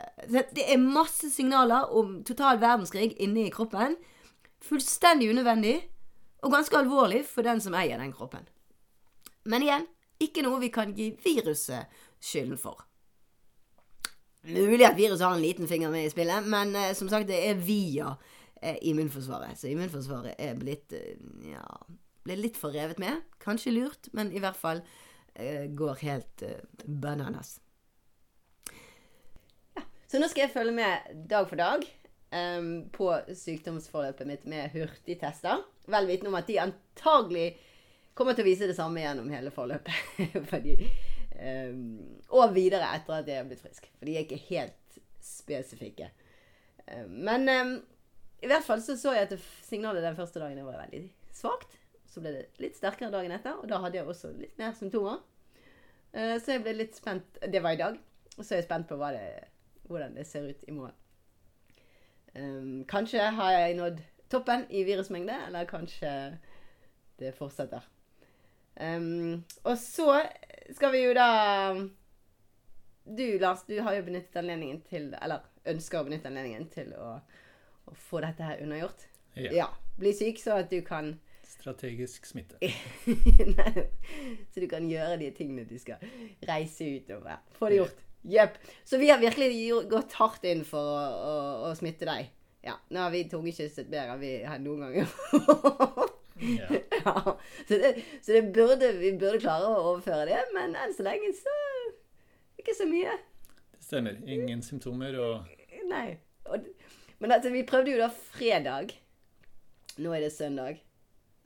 Eh, 0.00 0.42
det 0.54 0.66
er 0.66 0.80
masse 0.82 1.30
signaler 1.30 1.92
om 1.94 2.22
total 2.26 2.58
verdenskrig 2.62 3.14
inni 3.22 3.50
kroppen. 3.54 3.96
Fullstendig 4.64 5.30
unødvendig, 5.30 5.76
og 6.44 6.52
ganske 6.52 6.76
alvorlig 6.78 7.22
for 7.28 7.46
den 7.46 7.62
som 7.64 7.76
eier 7.78 8.00
den 8.00 8.12
kroppen. 8.14 8.46
Men 9.48 9.64
igjen, 9.64 9.86
ikke 10.22 10.44
noe 10.44 10.60
vi 10.62 10.70
kan 10.72 10.92
gi 10.96 11.10
viruset 11.24 11.90
skylden 12.22 12.60
for. 12.60 12.84
Mulig 14.44 14.84
at 14.84 14.96
viruset 14.98 15.24
har 15.24 15.36
en 15.36 15.44
liten 15.44 15.68
finger 15.68 15.92
med 15.92 16.06
i 16.06 16.12
spillet, 16.12 16.44
men 16.52 16.74
eh, 16.76 16.92
som 16.96 17.08
sagt, 17.08 17.28
det 17.28 17.40
er 17.48 17.60
via 17.60 18.12
eh, 18.60 18.76
immunforsvaret. 18.90 19.56
Så 19.56 19.70
immunforsvaret 19.72 20.36
er 20.38 20.58
blitt 20.60 20.92
eh, 20.96 21.16
ja, 21.48 21.64
ble 22.24 22.36
litt 22.40 22.60
for 22.60 22.76
revet 22.76 23.00
med. 23.00 23.24
Kanskje 23.40 23.72
lurt, 23.72 24.12
men 24.12 24.32
i 24.36 24.44
hvert 24.44 24.60
fall 24.60 24.84
Eh, 25.34 25.66
går 25.66 25.94
helt 25.94 26.42
uh, 26.42 26.48
bananas. 26.84 27.60
Ja, 29.74 29.82
så 30.06 30.20
nå 30.22 30.28
skal 30.30 30.44
jeg 30.44 30.52
følge 30.54 30.74
med 30.76 31.24
dag 31.30 31.48
for 31.50 31.58
dag 31.58 31.82
um, 32.30 32.84
på 32.94 33.08
sykdomsforløpet 33.34 34.28
mitt 34.30 34.44
med 34.46 34.70
hurtigtester. 34.76 35.64
Vel 35.90 36.06
vitende 36.08 36.30
om 36.32 36.38
at 36.38 36.48
de 36.48 36.60
antagelig 36.62 37.48
kommer 38.14 38.36
til 38.36 38.44
å 38.44 38.48
vise 38.48 38.68
det 38.70 38.76
samme 38.76 39.02
gjennom 39.02 39.30
hele 39.32 39.52
forløpet. 39.54 40.14
Fordi, 40.52 40.76
um, 41.34 41.80
og 42.30 42.54
videre 42.54 42.92
etter 42.96 43.18
at 43.18 43.28
jeg 43.28 43.42
er 43.42 43.48
blitt 43.48 43.64
frisk. 43.64 43.88
For 43.98 44.08
de 44.08 44.16
er 44.16 44.24
ikke 44.24 44.40
helt 44.48 45.00
spesifikke. 45.24 46.10
Um, 46.86 47.18
Men 47.26 47.48
um, 47.50 47.74
i 48.44 48.50
hvert 48.50 48.66
fall 48.66 48.82
så 48.84 48.96
så 49.00 49.14
jeg 49.16 49.28
at 49.28 49.36
signalet 49.66 50.04
den 50.04 50.16
første 50.16 50.40
dagen 50.42 50.64
var 50.66 50.80
veldig 50.86 51.04
svakt. 51.34 51.78
Så 52.08 52.22
ble 52.22 52.32
det 52.36 52.44
litt 52.62 52.76
sterkere 52.78 53.10
dagen 53.10 53.34
etter, 53.34 53.56
og 53.58 53.66
da 53.68 53.80
hadde 53.82 53.98
jeg 53.98 54.06
også 54.06 54.30
litt 54.38 54.58
mer 54.60 54.74
symptomer. 54.78 55.22
Uh, 56.14 56.36
Så 56.38 56.54
jeg 56.54 56.62
ble 56.62 56.76
litt 56.78 56.94
spent 56.96 57.40
Det 57.50 57.62
var 57.62 57.74
i 57.74 57.82
dag. 57.82 57.98
Og 58.38 58.42
så 58.42 58.54
er 58.54 58.62
jeg 58.62 58.68
spent 58.68 58.88
på 58.88 58.96
det, 58.98 59.26
hvordan 59.86 60.16
det 60.16 60.26
ser 60.26 60.48
ut 60.48 60.64
i 60.66 60.72
morgen. 60.74 60.94
Kanskje 62.90 63.28
har 63.36 63.52
jeg 63.52 63.76
nådd 63.78 64.00
toppen 64.34 64.66
i 64.70 64.84
virusmengde, 64.86 65.36
eller 65.46 65.68
kanskje 65.70 66.10
det 67.20 67.34
fortsetter. 67.38 67.84
Um, 68.74 69.44
og 69.62 69.76
så 69.78 70.18
skal 70.74 70.90
vi 70.90 71.04
jo 71.04 71.12
da 71.14 71.28
Du, 73.06 73.26
Lars, 73.38 73.62
du 73.68 73.76
har 73.78 73.94
jo 73.94 74.02
benyttet 74.02 74.40
anledningen 74.40 74.80
til 74.88 75.12
Eller 75.22 75.44
ønsker 75.70 76.00
å 76.00 76.06
benytte 76.08 76.26
anledningen 76.26 76.64
til 76.72 76.90
å, 76.98 77.12
å 77.86 77.94
få 78.08 78.24
dette 78.24 78.42
her 78.42 78.64
unnagjort. 78.64 79.06
Ja. 79.36 79.52
Ja. 79.54 79.68
Bli 80.00 80.10
syk, 80.16 80.40
så 80.42 80.58
at 80.64 80.72
du 80.72 80.80
kan 80.86 81.14
Strategisk 81.44 82.26
smitte. 82.26 82.56
Så 84.52 84.60
du 84.60 84.66
kan 84.68 84.88
gjøre 84.88 85.20
de 85.20 85.30
tingene 85.36 85.66
du 85.68 85.76
skal 85.78 86.02
reise 86.48 86.88
ut 86.96 87.12
og 87.14 87.28
få 87.56 87.70
det 87.70 87.78
gjort. 87.78 88.00
Jepp. 88.24 88.56
Så 88.84 88.98
vi 89.00 89.10
har 89.12 89.20
virkelig 89.20 89.52
gått 89.92 90.16
hardt 90.18 90.44
inn 90.48 90.64
for 90.66 90.90
å, 90.96 91.04
å, 91.04 91.34
å 91.68 91.72
smitte 91.78 92.08
deg. 92.08 92.32
Ja, 92.64 92.78
Nå 92.88 93.00
har 93.04 93.12
vi 93.12 93.26
tungekysset 93.28 93.90
bedre 93.92 94.14
enn 94.14 94.22
vi 94.22 94.34
har 94.48 94.60
noen 94.62 94.86
ganger. 94.86 95.10
Ja. 96.40 96.66
ja, 97.04 97.36
så 97.68 97.76
det, 97.78 97.90
så 98.24 98.32
det 98.32 98.42
burde, 98.56 98.88
vi 98.98 99.12
burde 99.20 99.42
klare 99.42 99.68
å 99.68 99.82
overføre 99.92 100.24
det, 100.30 100.40
men 100.56 100.74
enn 100.80 100.94
så 100.96 101.04
lenge 101.06 101.30
så 101.38 101.54
ikke 102.58 102.74
så 102.76 102.86
mye. 102.88 103.12
Det 103.76 103.84
stemmer. 103.84 104.18
Ingen 104.24 104.64
symptomer 104.64 105.18
og 105.20 105.52
Nei. 105.84 106.16
Og, 106.48 106.64
men 107.20 107.32
altså, 107.32 107.50
vi 107.52 107.62
prøvde 107.68 107.92
jo 107.92 108.00
da 108.00 108.08
fredag. 108.08 108.94
Nå 110.00 110.14
er 110.16 110.24
det 110.24 110.32
søndag. 110.32 110.80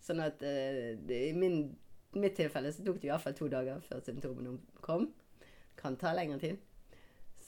Sånn 0.03 0.23
at 0.23 0.39
uh, 0.41 0.95
det, 1.09 1.19
i 1.29 1.35
min, 1.37 1.75
mitt 2.17 2.39
tilfelle 2.39 2.71
så 2.73 2.85
tok 2.87 3.01
det 3.03 3.11
iallfall 3.11 3.35
to 3.37 3.51
dager 3.51 3.83
før 3.89 4.05
symptomene 4.07 4.55
kom. 4.85 5.09
Kan 5.79 5.99
ta 5.99 6.15
lengre 6.17 6.39
tid. 6.43 6.63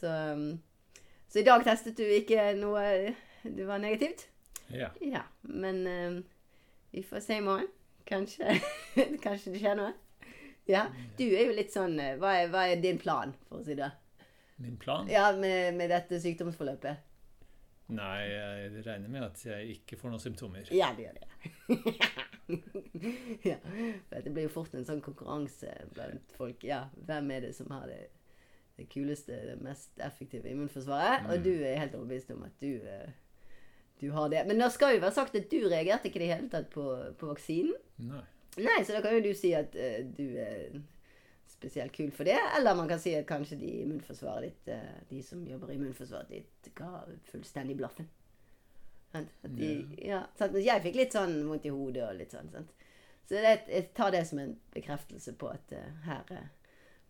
Så, 0.00 0.10
um, 0.10 0.58
så 1.30 1.40
i 1.40 1.46
dag 1.46 1.62
testet 1.64 1.96
du 1.96 2.04
ikke 2.04 2.50
noe 2.58 3.14
Det 3.42 3.64
var 3.68 3.78
negativt? 3.78 4.26
Ja. 4.68 4.90
Ja. 5.00 5.23
Men 5.42 5.87
um, 5.87 6.25
vi 6.90 7.02
får 7.02 7.20
se 7.25 7.37
i 7.37 7.40
morgen. 7.44 7.68
Kanskje, 8.09 8.56
kanskje 9.25 9.52
det 9.54 9.61
skjer 9.62 9.76
noe. 9.78 9.92
Ja. 10.68 10.87
Du 11.18 11.25
er 11.26 11.47
jo 11.49 11.54
litt 11.56 11.73
sånn 11.75 11.97
eh, 12.00 12.16
hva 12.20 12.35
er, 12.42 12.49
hva 12.52 12.66
er 12.70 12.80
din 12.82 12.99
plan, 13.00 13.32
for 13.49 13.61
å 13.61 13.64
si 13.66 13.75
det? 13.78 13.88
Min 14.61 14.76
plan? 14.76 15.09
Ja, 15.11 15.30
med, 15.37 15.75
med 15.78 15.90
dette 15.90 16.18
sykdomsforløpet? 16.20 17.06
Nei, 17.90 18.18
jeg 18.28 18.85
regner 18.87 19.11
med 19.11 19.25
at 19.26 19.40
jeg 19.42 19.73
ikke 19.80 19.97
får 19.99 20.12
noen 20.12 20.23
symptomer. 20.23 20.68
Ja, 20.70 20.92
det 20.94 21.09
gjør 21.09 21.16
det. 21.18 21.26
ja. 23.50 23.56
Det 24.11 24.30
blir 24.30 24.47
jo 24.47 24.52
fort 24.52 24.75
en 24.78 24.87
sånn 24.87 25.00
konkurranse 25.02 25.73
blant 25.97 26.35
folk. 26.38 26.62
Ja, 26.66 26.85
hvem 27.09 27.30
er 27.35 27.47
det 27.49 27.54
som 27.56 27.70
har 27.75 27.88
det, 27.90 28.04
det 28.78 28.87
kuleste, 28.92 29.35
det 29.49 29.56
mest 29.64 29.99
effektive 30.06 30.50
immunforsvaret? 30.52 31.26
Og 31.30 31.38
Mm. 31.40 31.44
du 31.49 31.52
er 31.66 31.80
helt 31.82 31.97
overbevist 31.99 32.30
om 32.37 32.44
at 32.47 32.54
du, 32.62 32.70
eh, 32.76 33.11
du 34.00 34.11
har 34.11 34.28
det. 34.33 34.45
Men 34.49 34.59
det 34.59 34.71
skal 34.73 34.95
jo 34.97 35.02
være 35.02 35.14
sagt 35.14 35.37
at 35.37 35.50
du 35.52 35.59
reagerte 35.69 36.09
ikke 36.09 36.23
i 36.23 36.25
det 36.25 36.30
hele 36.33 36.52
tatt 36.52 36.71
på, 36.73 36.85
på 37.21 37.28
vaksinen. 37.28 37.76
Nei. 38.09 38.23
Nei, 38.59 38.80
så 38.85 38.97
da 38.97 39.02
kan 39.04 39.14
jo 39.14 39.23
du 39.28 39.35
si 39.37 39.52
at 39.54 39.76
uh, 39.78 40.00
du 40.16 40.25
er 40.40 40.80
spesielt 41.50 41.92
kul 41.95 42.11
for 42.14 42.26
det. 42.26 42.38
Eller 42.57 42.78
man 42.78 42.88
kan 42.90 43.00
si 43.02 43.12
at 43.14 43.28
kanskje 43.28 43.61
de 43.61 43.69
i 43.69 43.83
immunforsvaret 43.85 44.49
ditt, 44.49 44.73
uh, 44.73 45.04
de 45.11 45.21
som 45.25 45.45
jobber 45.47 45.71
i 45.71 45.78
immunforsvaret 45.78 46.33
ditt, 46.33 46.73
ga 46.76 47.04
fullstendig 47.30 47.76
blaffen. 47.78 48.09
De, 49.42 49.71
ja. 50.07 50.23
Jeg 50.38 50.83
fikk 50.85 50.97
litt 50.99 51.16
sånn 51.16 51.40
vondt 51.49 51.66
i 51.66 51.75
hodet 51.75 52.04
og 52.07 52.19
litt 52.19 52.35
sånn. 52.35 52.50
Sant? 52.54 52.75
Så 53.26 53.38
det, 53.38 53.57
jeg 53.71 53.90
tar 53.95 54.14
det 54.14 54.25
som 54.26 54.40
en 54.42 54.54
bekreftelse 54.75 55.35
på 55.38 55.50
at 55.52 55.75
uh, 55.76 55.88
her 56.09 56.37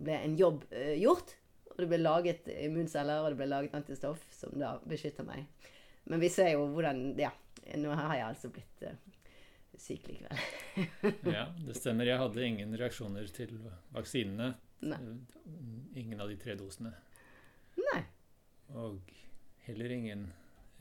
ble 0.00 0.16
en 0.16 0.36
jobb 0.36 0.64
gjort. 0.98 1.36
Og 1.70 1.84
det 1.84 1.88
ble 1.92 2.00
laget 2.02 2.48
immunceller, 2.50 3.22
og 3.22 3.32
det 3.32 3.38
ble 3.38 3.46
laget 3.48 3.76
antistoff 3.78 4.24
som 4.34 4.52
da 4.58 4.74
beskytter 4.90 5.24
meg. 5.24 5.46
Men 6.10 6.20
vi 6.20 6.28
ser 6.32 6.52
jo 6.56 6.66
hvordan 6.74 7.14
Ja, 7.20 7.30
nå 7.78 7.94
har 7.94 8.16
jeg 8.16 8.26
altså 8.26 8.50
blitt 8.50 8.82
eh, 8.82 8.98
syk 9.78 10.08
likevel. 10.10 10.40
Ja, 11.36 11.46
det 11.66 11.76
stemmer. 11.78 12.08
Jeg 12.08 12.18
hadde 12.18 12.46
ingen 12.46 12.74
reaksjoner 12.78 13.28
til 13.34 13.54
vaksinene. 13.94 14.52
Nei. 14.90 14.98
Ingen 16.00 16.22
av 16.22 16.30
de 16.32 16.38
tre 16.40 16.56
dosene. 16.58 16.92
Nei. 17.78 18.00
Og 18.74 19.12
heller 19.66 19.94
ingen 19.94 20.26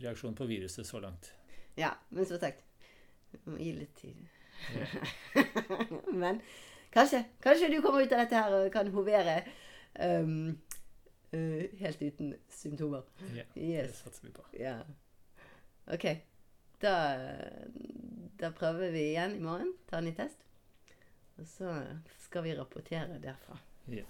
reaksjon 0.02 0.38
på 0.38 0.48
viruset 0.50 0.88
så 0.88 1.02
langt. 1.04 1.34
Ja, 1.78 1.94
men 2.10 2.26
som 2.26 2.40
sagt 2.42 2.66
Vi 3.32 3.40
må 3.46 3.60
gi 3.62 3.74
litt 3.78 3.94
tid. 4.00 4.24
Ja. 4.74 4.88
men 6.24 6.42
kanskje, 6.92 7.22
kanskje 7.44 7.70
du 7.70 7.78
kommer 7.84 8.02
ut 8.02 8.16
av 8.16 8.24
dette 8.24 8.40
her 8.40 8.56
og 8.58 8.72
kan 8.74 8.90
hovere 8.96 9.36
um, 9.94 10.58
uh, 11.36 11.62
helt 11.84 12.02
uten 12.02 12.34
symptomer. 12.50 13.06
Ja, 13.38 13.46
det 13.54 13.86
satser 14.00 14.26
vi 14.26 14.34
på. 14.34 14.48
Ja. 14.58 14.80
OK. 15.94 16.06
Da, 16.82 17.18
da 18.40 18.52
prøver 18.52 18.92
vi 18.92 19.08
igjen 19.10 19.36
i 19.36 19.42
morgen. 19.42 19.74
Ta 19.90 19.98
en 19.98 20.06
ny 20.06 20.14
test. 20.14 20.46
Og 21.40 21.48
så 21.50 21.74
skal 22.22 22.46
vi 22.46 22.54
rapportere 22.54 23.18
derfra. 23.24 23.58
Ja. 23.90 24.06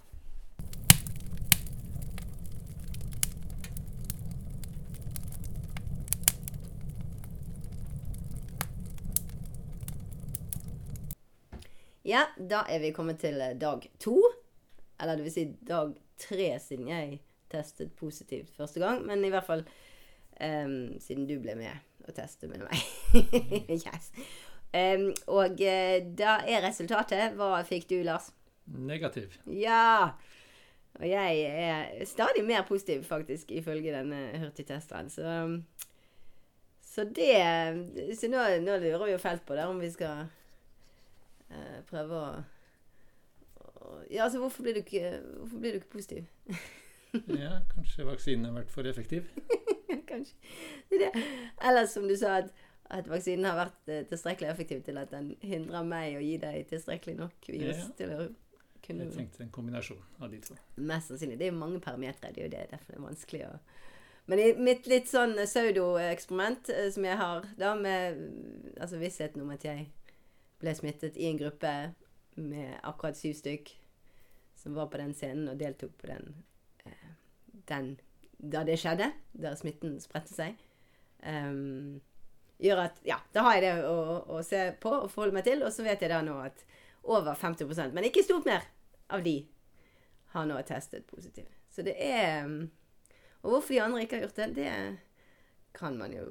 Ja, 12.03 12.25
da 12.35 12.63
er 12.67 12.81
vi 12.81 12.91
kommet 12.91 13.21
til 13.21 13.39
eh, 13.39 13.55
dag 13.55 13.87
to. 14.01 14.17
Eller 14.99 15.15
det 15.15 15.29
vil 15.29 15.33
si 15.35 15.43
dag 15.63 15.93
tre, 16.19 16.55
siden 16.59 16.89
jeg 16.91 17.19
testet 17.51 17.93
positivt 17.95 18.51
første 18.57 18.81
gang. 18.83 19.05
Men 19.07 19.23
i 19.23 19.31
hvert 19.31 19.47
fall 19.47 19.63
em, 20.41 20.99
siden 21.03 21.27
du 21.29 21.37
ble 21.43 21.55
med 21.59 21.85
og 22.07 22.15
testet 22.15 22.49
med 22.49 22.63
meg. 22.65 22.81
yes. 23.85 24.11
Um, 24.69 25.09
og 25.33 25.61
eh, 25.65 25.97
da 26.13 26.35
er 26.45 26.61
resultatet 26.61 27.33
Hva 27.37 27.63
fikk 27.65 27.87
du, 27.89 27.95
Lars? 28.05 28.29
Negativ. 28.69 29.33
Ja! 29.49 30.11
Og 30.99 31.05
jeg 31.09 31.39
er 31.41 32.05
stadig 32.05 32.43
mer 32.45 32.65
positiv, 32.67 33.03
faktisk, 33.03 33.51
ifølge 33.51 33.93
denne 33.93 34.37
hurtigtesteren. 34.37 35.09
Så, 35.09 35.23
så 36.81 37.03
det 37.15 38.15
Så 38.19 38.29
nå, 38.29 38.43
nå 38.61 38.77
lurer 38.77 39.05
vi 39.05 39.11
jo 39.11 39.17
felt 39.17 39.45
på 39.45 39.55
det, 39.55 39.65
om 39.65 39.79
vi 39.79 39.91
skal 39.91 40.27
uh, 41.49 41.79
prøve 41.89 42.21
å 42.21 42.29
Ja, 44.11 44.23
altså, 44.23 44.39
hvorfor 44.39 44.63
blir 44.63 44.73
du 44.73 44.83
ikke, 44.83 45.19
blir 45.59 45.71
du 45.71 45.81
ikke 45.81 45.95
positiv? 45.97 46.25
Ja, 47.13 47.63
kanskje 47.73 48.05
vaksinen 48.05 48.45
har 48.45 48.59
vært 48.59 48.71
for 48.73 48.85
effektiv. 48.85 49.31
Kanskje. 50.09 50.35
Det 50.91 51.01
er. 51.09 51.21
Eller 51.69 51.85
som 51.89 52.07
du 52.07 52.15
sa, 52.17 52.35
at, 52.43 52.51
at 52.89 53.07
vaksinen 53.09 53.45
har 53.49 53.57
vært 53.59 53.89
eh, 53.93 54.03
tilstrekkelig 54.09 54.49
effektiv 54.51 54.83
til 54.85 54.97
at 55.01 55.11
den 55.13 55.33
hindrer 55.45 55.83
meg 55.87 56.17
å 56.17 56.23
gi 56.23 56.37
deg 56.41 56.67
tilstrekkelig 56.71 57.17
nok 57.19 57.49
virus 57.49 57.83
Ja. 57.83 57.89
til 57.99 58.13
å 58.15 58.19
kunne 58.85 59.05
Jeg 59.09 59.13
tenkte 59.17 59.43
en 59.43 59.51
kombinasjon 59.53 60.01
av 60.23 60.31
de 60.31 60.39
to. 60.41 60.55
Mest 60.77 61.11
sannsynlig. 61.11 61.37
Det 61.39 61.47
er 61.49 61.51
jo 61.53 61.59
mange 61.59 61.79
parametere. 61.83 62.31
Det 62.33 62.41
er 62.41 62.47
jo 62.47 62.53
det. 62.55 62.65
Derfor 62.71 62.93
det 62.93 62.99
er 62.99 63.07
vanskelig 63.07 63.45
å 63.49 63.53
Men 64.29 64.39
i 64.39 64.47
mitt 64.61 64.85
litt 64.85 65.07
sånn 65.09 65.31
pseudo-eksperiment 65.41 66.69
eh, 66.69 66.89
som 66.93 67.05
jeg 67.05 67.17
har 67.17 67.45
da 67.57 67.71
med 67.75 68.19
altså 68.79 68.99
vissheten 69.01 69.41
om 69.41 69.49
at 69.55 69.63
jeg 69.65 69.87
ble 70.61 70.73
smittet 70.77 71.17
i 71.17 71.25
en 71.31 71.37
gruppe 71.39 71.71
med 72.35 72.75
akkurat 72.83 73.17
syv 73.17 73.33
stykk 73.39 73.71
som 74.59 74.75
var 74.75 74.89
på 74.91 74.99
den 75.01 75.13
scenen 75.17 75.47
og 75.49 75.57
deltok 75.57 75.95
på 75.97 76.07
den, 76.11 76.43
eh, 76.85 77.09
den 77.71 77.95
da 78.39 78.63
det 78.63 78.79
skjedde, 78.79 79.11
da 79.35 79.53
smitten 79.59 79.97
spredte 80.01 80.33
seg, 80.33 80.59
um, 81.27 81.99
gjør 82.59 82.85
at 82.87 83.01
Ja, 83.07 83.19
da 83.35 83.43
har 83.47 83.59
jeg 83.59 83.65
det 83.67 83.87
å, 83.87 84.19
å 84.35 84.41
se 84.45 84.69
på 84.79 84.91
og 85.03 85.11
forholde 85.11 85.35
meg 85.39 85.47
til, 85.47 85.63
og 85.63 85.73
så 85.75 85.85
vet 85.85 86.01
jeg 86.03 86.11
da 86.11 86.21
nå 86.25 86.37
at 86.43 86.63
over 87.09 87.35
50% 87.35 87.95
men 87.95 88.07
ikke 88.09 88.23
stort 88.25 88.47
mer, 88.47 88.65
av 89.09 89.23
de 89.25 89.41
har 90.35 90.45
nå 90.45 90.57
testet 90.67 91.07
positivt. 91.09 91.55
Så 91.73 91.81
det 91.85 91.95
er 91.97 92.43
mm, 92.45 92.69
Og 93.41 93.53
hvorfor 93.53 93.73
de 93.73 93.79
andre 93.81 94.03
ikke 94.03 94.19
har 94.19 94.27
gjort 94.27 94.41
det, 94.41 94.47
det 94.57 94.73
kan 95.73 95.95
man 95.97 96.13
jo 96.13 96.25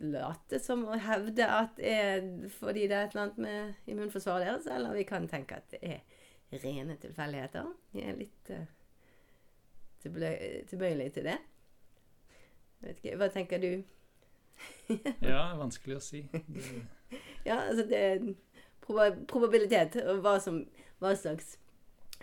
late 0.00 0.60
som 0.62 0.84
å 0.86 0.98
hevde 1.00 1.46
at 1.48 1.80
er 1.80 2.22
fordi 2.58 2.86
det 2.86 2.96
er 2.96 3.06
et 3.08 3.14
eller 3.14 3.24
annet 3.24 3.40
med 3.42 3.90
immunforsvaret 3.90 4.46
deres, 4.46 4.68
eller 4.70 4.94
vi 4.94 5.06
kan 5.08 5.26
tenke 5.28 5.58
at 5.58 5.72
det 5.72 5.80
er 5.82 6.60
rene 6.62 6.96
tilfeldigheter. 7.02 7.70
Vi 7.96 8.04
er 8.04 8.18
litt 8.20 8.52
uh, 8.54 8.62
tilbøyelig 10.70 11.12
til 11.12 11.28
det. 11.30 11.36
Ikke, 12.92 13.16
Hva 13.16 13.28
tenker 13.32 13.62
du? 13.62 13.70
Ja, 15.20 15.54
vanskelig 15.58 15.98
å 15.98 16.04
si. 16.04 16.24
Ja, 17.46 17.60
altså 17.68 17.84
det 17.86 17.98
er 18.02 18.22
proba 18.82 19.12
probabilitet, 19.30 19.98
og 20.02 20.22
hva 20.24 20.36
som 20.42 20.64
Hva 20.98 21.12
slags 21.14 21.54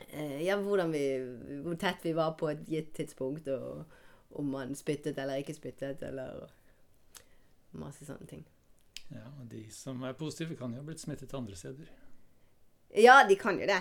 eh, 0.10 0.42
Ja, 0.44 0.58
hvordan 0.60 0.92
vi 0.92 1.04
Hvor 1.64 1.78
tett 1.80 2.04
vi 2.04 2.16
var 2.18 2.36
på 2.40 2.50
et 2.52 2.66
gitt 2.68 2.94
tidspunkt, 2.98 3.48
og, 3.48 3.86
om 4.34 4.50
man 4.50 4.76
spyttet 4.76 5.20
eller 5.22 5.40
ikke 5.40 5.56
spyttet, 5.56 6.02
eller 6.04 6.50
masse 7.78 8.06
sånne 8.06 8.26
ting. 8.30 8.42
Ja, 9.12 9.28
og 9.40 9.46
De 9.52 9.64
som 9.74 10.02
er 10.04 10.16
positive, 10.18 10.58
kan 10.58 10.74
jo 10.74 10.82
ha 10.82 10.88
blitt 10.88 11.02
smittet 11.02 11.34
andre 11.38 11.56
steder. 11.58 11.90
Ja, 12.98 13.20
de 13.30 13.38
kan 13.38 13.60
jo 13.62 13.68
det. 13.70 13.80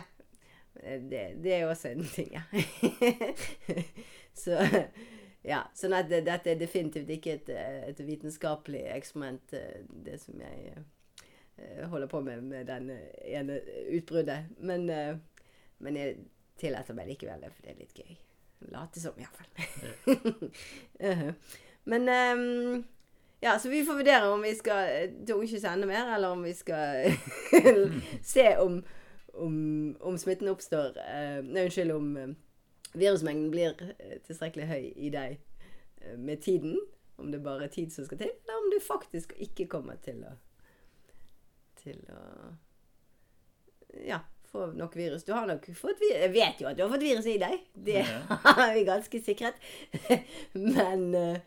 Det, 0.75 1.23
det 1.43 1.53
er 1.55 1.59
jo 1.65 1.73
også 1.73 1.93
en 1.93 2.05
ting, 2.05 2.33
ja. 2.33 2.43
så 4.43 4.59
ja, 5.43 5.65
sånn 5.75 5.95
at 5.97 6.11
det, 6.11 6.23
dette 6.27 6.53
er 6.53 6.61
definitivt 6.61 7.11
ikke 7.11 7.35
et, 7.35 7.49
et 7.91 8.03
vitenskapelig 8.07 8.85
eksperiment, 8.95 9.55
eh, 9.59 9.83
det 10.07 10.21
som 10.23 10.39
jeg 10.41 10.77
eh, 10.77 11.83
holder 11.91 12.11
på 12.11 12.21
med 12.23 12.45
med 12.47 12.71
den 12.71 12.93
ene 13.27 13.59
utbruddet. 13.97 14.53
Men, 14.63 14.89
eh, 14.91 15.17
men 15.83 15.99
jeg 15.99 16.21
tillater 16.63 16.95
meg 16.95 17.11
likevel 17.11 17.43
det, 17.43 17.51
for 17.57 17.67
det 17.67 17.75
er 17.75 17.83
litt 17.83 17.99
gøy. 17.99 18.17
Late 18.71 19.03
som, 19.03 19.19
iallfall. 19.19 19.51
uh 21.07 21.29
Men 21.85 22.07
um, 22.07 22.85
ja, 23.43 23.57
så 23.59 23.69
vi 23.69 23.81
får 23.83 23.97
vurdere 23.99 24.29
om 24.31 24.43
vi 24.47 24.53
skal 24.55 25.17
tungekysse 25.27 25.67
enda 25.67 25.87
mer, 25.91 26.13
eller 26.15 26.31
om 26.31 26.45
vi 26.47 26.53
skal 26.55 27.11
se 28.35 28.45
om, 28.63 28.77
om, 29.35 29.55
om 30.01 30.19
smitten 30.19 30.51
oppstår 30.53 30.99
uh, 30.99 31.39
Nei, 31.45 31.67
unnskyld, 31.67 31.93
om 31.95 32.17
uh, 32.17 32.35
virusmengden 32.93 33.51
blir 33.53 33.79
uh, 33.81 34.17
tilstrekkelig 34.27 34.69
høy 34.69 34.91
i 34.97 35.13
deg 35.15 35.41
med 36.19 36.43
tiden. 36.43 36.81
Om 37.17 37.31
det 37.31 37.43
bare 37.45 37.69
er 37.69 37.71
tid 37.71 37.93
som 37.95 38.05
skal 38.09 38.19
til, 38.19 38.33
eller 38.43 38.59
om 38.59 38.71
du 38.73 38.79
faktisk 38.83 39.37
ikke 39.39 39.69
kommer 39.71 40.01
til 40.03 40.25
å 40.27 40.37
Til 41.83 41.99
å 42.11 42.21
Ja 44.09 44.23
få 44.53 44.67
nok 44.67 44.97
virus. 44.97 45.25
Du 45.25 45.33
har 45.33 45.47
nok 45.47 45.67
fått 45.77 46.01
virus. 46.01 46.21
Jeg 46.21 46.33
vet 46.33 46.61
jo 46.61 46.69
at 46.69 46.77
du 46.77 46.85
har 46.85 46.93
fått 46.93 47.05
virus 47.07 47.27
i 47.31 47.39
deg. 47.41 47.65
Det 47.73 48.05
har 48.59 48.75
vi 48.75 48.85
ganske 48.85 49.21
sikret. 49.25 49.61
men, 50.77 51.07
eh, 51.17 51.39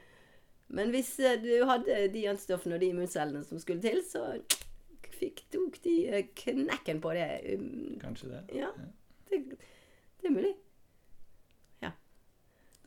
men 0.74 0.94
hvis 0.94 1.14
eh, 1.20 1.38
du 1.42 1.52
hadde 1.70 2.08
de 2.14 2.26
antistoffene 2.32 2.78
og 2.78 2.82
de 2.82 2.90
immuncellene 2.94 3.46
som 3.46 3.62
skulle 3.62 3.84
til, 3.86 4.02
så 4.10 4.26
fikk 5.20 5.46
tok 5.54 5.80
de 5.84 5.96
eh, 6.10 6.28
knekken 6.36 7.02
på 7.04 7.14
det. 7.16 7.56
Um, 7.56 7.98
Kanskje 8.02 8.30
det. 8.30 8.44
Ja. 8.60 8.70
Det, 9.30 9.42
det 10.22 10.30
er 10.30 10.36
mulig. 10.36 10.54
Ja. 11.84 11.92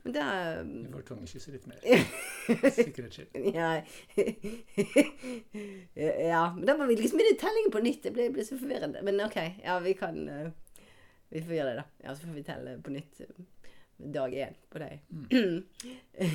Men 0.03 0.17
da 0.17 0.25
Du 0.63 0.89
får 0.93 1.07
tungekysse 1.11 1.55
litt 1.55 1.67
mer. 1.67 1.79
Sikkerhets 2.79 3.21
skyld. 3.21 3.53
Ja. 3.55 3.75
ja. 6.33 6.45
Men 6.57 6.65
da 6.67 6.79
må 6.79 6.89
vi 6.89 6.99
liksom 7.01 7.21
begynne 7.21 7.41
tellingen 7.41 7.75
på 7.75 7.85
nytt. 7.85 8.03
Det 8.07 8.15
blir, 8.17 8.33
ble, 8.35 8.47
så 8.47 8.61
forvirrende. 8.61 9.05
Men 9.07 9.21
OK. 9.27 9.39
Ja, 9.65 9.79
vi 9.85 9.95
kan 9.99 10.25
uh, 10.29 10.49
Vi 11.29 11.45
får 11.45 11.61
gjøre 11.61 11.73
det, 11.73 11.79
da. 11.83 12.09
Ja, 12.09 12.15
Så 12.15 12.27
får 12.27 12.41
vi 12.41 12.47
telle 12.47 12.79
på 12.85 12.95
nytt 12.95 13.25
uh, 13.25 13.29
dag 13.99 14.35
én 14.35 14.55
på 14.71 14.79
deg. 14.79 15.01
Mm. 15.11 15.65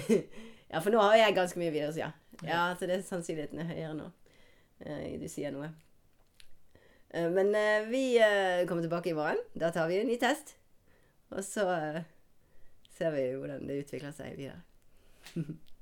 ja, 0.72 0.82
for 0.82 0.92
nå 0.92 1.00
har 1.02 1.16
jeg 1.18 1.38
ganske 1.38 1.62
mye 1.62 1.74
virus, 1.74 1.98
ja. 1.98 2.12
Ja, 2.42 2.74
Så 2.80 2.90
det 2.90 2.98
er 2.98 3.08
sannsynligheten 3.08 3.64
er 3.64 3.72
høyere 3.72 3.94
nå. 3.98 4.10
Uh, 4.84 5.16
du 5.22 5.28
sier 5.32 5.54
noe. 5.56 5.72
men 7.14 7.54
vi 7.92 8.18
kommer 8.68 8.82
tilbake 8.82 9.12
i 9.12 9.14
morgen. 9.14 9.38
Da 9.54 9.70
tar 9.72 9.88
vi 9.88 10.00
en 10.02 10.08
ny 10.10 10.18
test. 10.18 10.56
Og 11.30 11.44
så 11.46 11.66
ser 12.98 13.14
vi 13.14 13.28
hvordan 13.38 13.68
det 13.70 13.84
utvikler 13.84 14.12
seg 14.18 14.34
videre. 14.38 14.62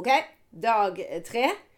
OK, 0.00 0.08
dag 0.62 0.96
tre. 1.26 1.69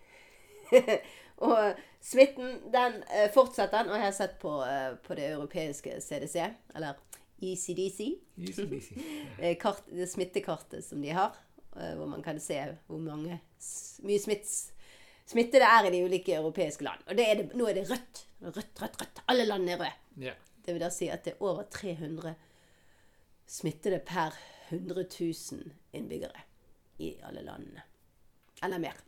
og 1.48 1.80
smitten 2.02 2.58
den 2.72 3.00
eh, 3.08 3.28
fortsetter. 3.34 3.88
Og 3.88 3.96
jeg 3.96 4.06
har 4.06 4.16
sett 4.16 4.36
på, 4.42 4.58
eh, 4.66 4.92
på 5.04 5.16
det 5.18 5.30
europeiske 5.32 5.98
CDC, 6.00 6.36
eller 6.76 7.00
ECDC. 7.42 8.10
ECDC. 8.48 8.92
Eh, 9.38 9.56
kart, 9.60 9.82
det 9.90 10.10
smittekartet 10.10 10.84
som 10.84 11.02
de 11.02 11.10
har, 11.16 11.36
eh, 11.76 11.94
hvor 11.98 12.06
man 12.10 12.22
kan 12.22 12.40
se 12.40 12.60
hvor 12.86 13.02
mange, 13.02 13.40
mye 14.06 14.22
smitts, 14.22 14.70
smitte 15.26 15.60
det 15.62 15.68
er 15.68 15.88
i 15.88 15.92
de 15.94 16.04
ulike 16.06 16.36
europeiske 16.38 16.86
land. 16.86 17.02
Og 17.08 17.18
er 17.18 17.42
det, 17.42 17.50
nå 17.58 17.68
er 17.68 17.80
det 17.80 17.88
rødt. 17.90 18.26
Rødt, 18.42 18.80
rødt, 18.82 19.00
rødt. 19.00 19.22
Alle 19.30 19.46
landene 19.46 19.76
er 19.76 19.84
røde. 19.84 19.98
Yeah. 20.18 20.40
Det 20.62 20.74
vil 20.74 20.82
da 20.82 20.90
si 20.94 21.08
at 21.10 21.24
det 21.26 21.36
er 21.36 21.44
over 21.46 21.66
300 21.70 22.34
smittede 23.50 23.98
per 24.06 24.34
100 24.70 25.04
000 25.20 25.72
innbyggere 25.92 26.44
i 27.02 27.16
alle 27.26 27.42
landene. 27.42 27.82
Eller 28.62 28.78
mer. 28.82 28.98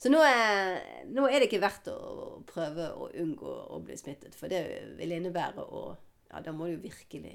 Så 0.00 0.08
nå 0.08 0.20
er, 0.24 0.78
nå 1.12 1.26
er, 1.28 1.42
det 1.42 1.50
ikke 1.50 1.60
verdt 1.60 1.90
å 1.92 2.40
prøve 2.48 2.86
å 2.96 3.10
unngå 3.20 3.56
å 3.76 3.80
bli 3.84 3.98
smittet, 4.00 4.36
for 4.38 4.48
det 4.48 4.62
vil 4.96 5.12
innebære 5.18 5.66
å 5.66 5.82
ja, 6.30 6.40
da 6.40 6.54
må 6.54 6.70
du 6.70 6.78
virkelig 6.80 7.34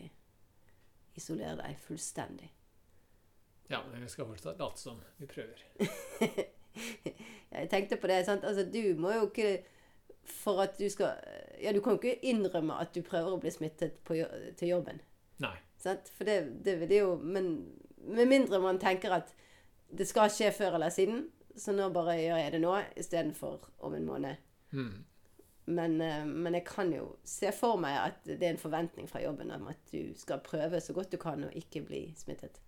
isolere 1.19 1.60
deg 1.60 1.78
fullstendig. 1.84 2.49
Ja, 3.69 3.82
men 3.91 4.01
vi 4.01 4.10
skal 4.10 4.28
fortsatt 4.30 4.60
late 4.60 4.82
som 4.82 4.97
vi 5.17 5.28
prøver. 5.30 5.62
jeg 7.56 7.69
tenkte 7.69 7.97
på 8.01 8.10
det. 8.10 8.23
sant? 8.25 8.45
Altså, 8.45 8.65
du 8.65 8.95
må 8.99 9.13
jo 9.15 9.30
ikke 9.30 9.63
For 10.25 10.60
at 10.63 10.80
du 10.80 10.89
skal 10.89 11.15
Ja, 11.62 11.71
du 11.71 11.80
kan 11.82 11.95
jo 11.95 12.01
ikke 12.01 12.25
innrømme 12.25 12.78
at 12.82 12.95
du 12.95 13.01
prøver 13.06 13.36
å 13.36 13.39
bli 13.41 13.51
smittet 13.54 13.99
på, 14.06 14.17
til 14.58 14.67
jobben. 14.67 15.01
Nei. 15.41 15.56
Sant? 15.82 16.10
For 16.17 16.28
det, 16.28 16.63
det 16.65 16.80
vil 16.82 16.89
det 16.89 16.99
jo 16.99 17.15
Men 17.21 17.51
med 18.06 18.30
mindre 18.30 18.60
man 18.62 18.82
tenker 18.82 19.13
at 19.21 19.34
det 19.95 20.08
skal 20.10 20.30
skje 20.34 20.49
før 20.51 20.75
eller 20.75 20.89
siden, 20.89 21.28
så 21.58 21.74
nå 21.76 21.89
bare 21.96 22.18
gjør 22.20 22.41
jeg 22.41 22.54
det 22.56 22.62
nå 22.63 22.78
istedenfor 23.00 23.70
om 23.88 23.96
en 23.98 24.08
måned. 24.08 24.41
Mm. 24.76 25.06
Men, 25.65 26.02
eh, 26.02 26.26
men, 26.26 26.54
jeg 26.54 26.65
kan 26.68 26.91
jo 26.94 27.15
se 27.26 27.50
for 27.56 27.80
meg 27.82 27.98
at 27.98 28.28
det 28.28 28.44
er 28.44 28.54
en 28.54 28.62
forventning 28.62 29.10
fra 29.10 29.24
jobben 29.24 29.54
om 29.56 29.68
at 29.72 29.82
du 29.91 30.13
skal 30.18 30.44
prøve 30.46 30.82
så 30.82 30.94
godt 30.94 31.15
du 31.15 31.18
kan 31.22 31.44
og 31.48 31.58
ikke 31.58 31.82
bli 31.88 32.06
smittet. 32.18 32.62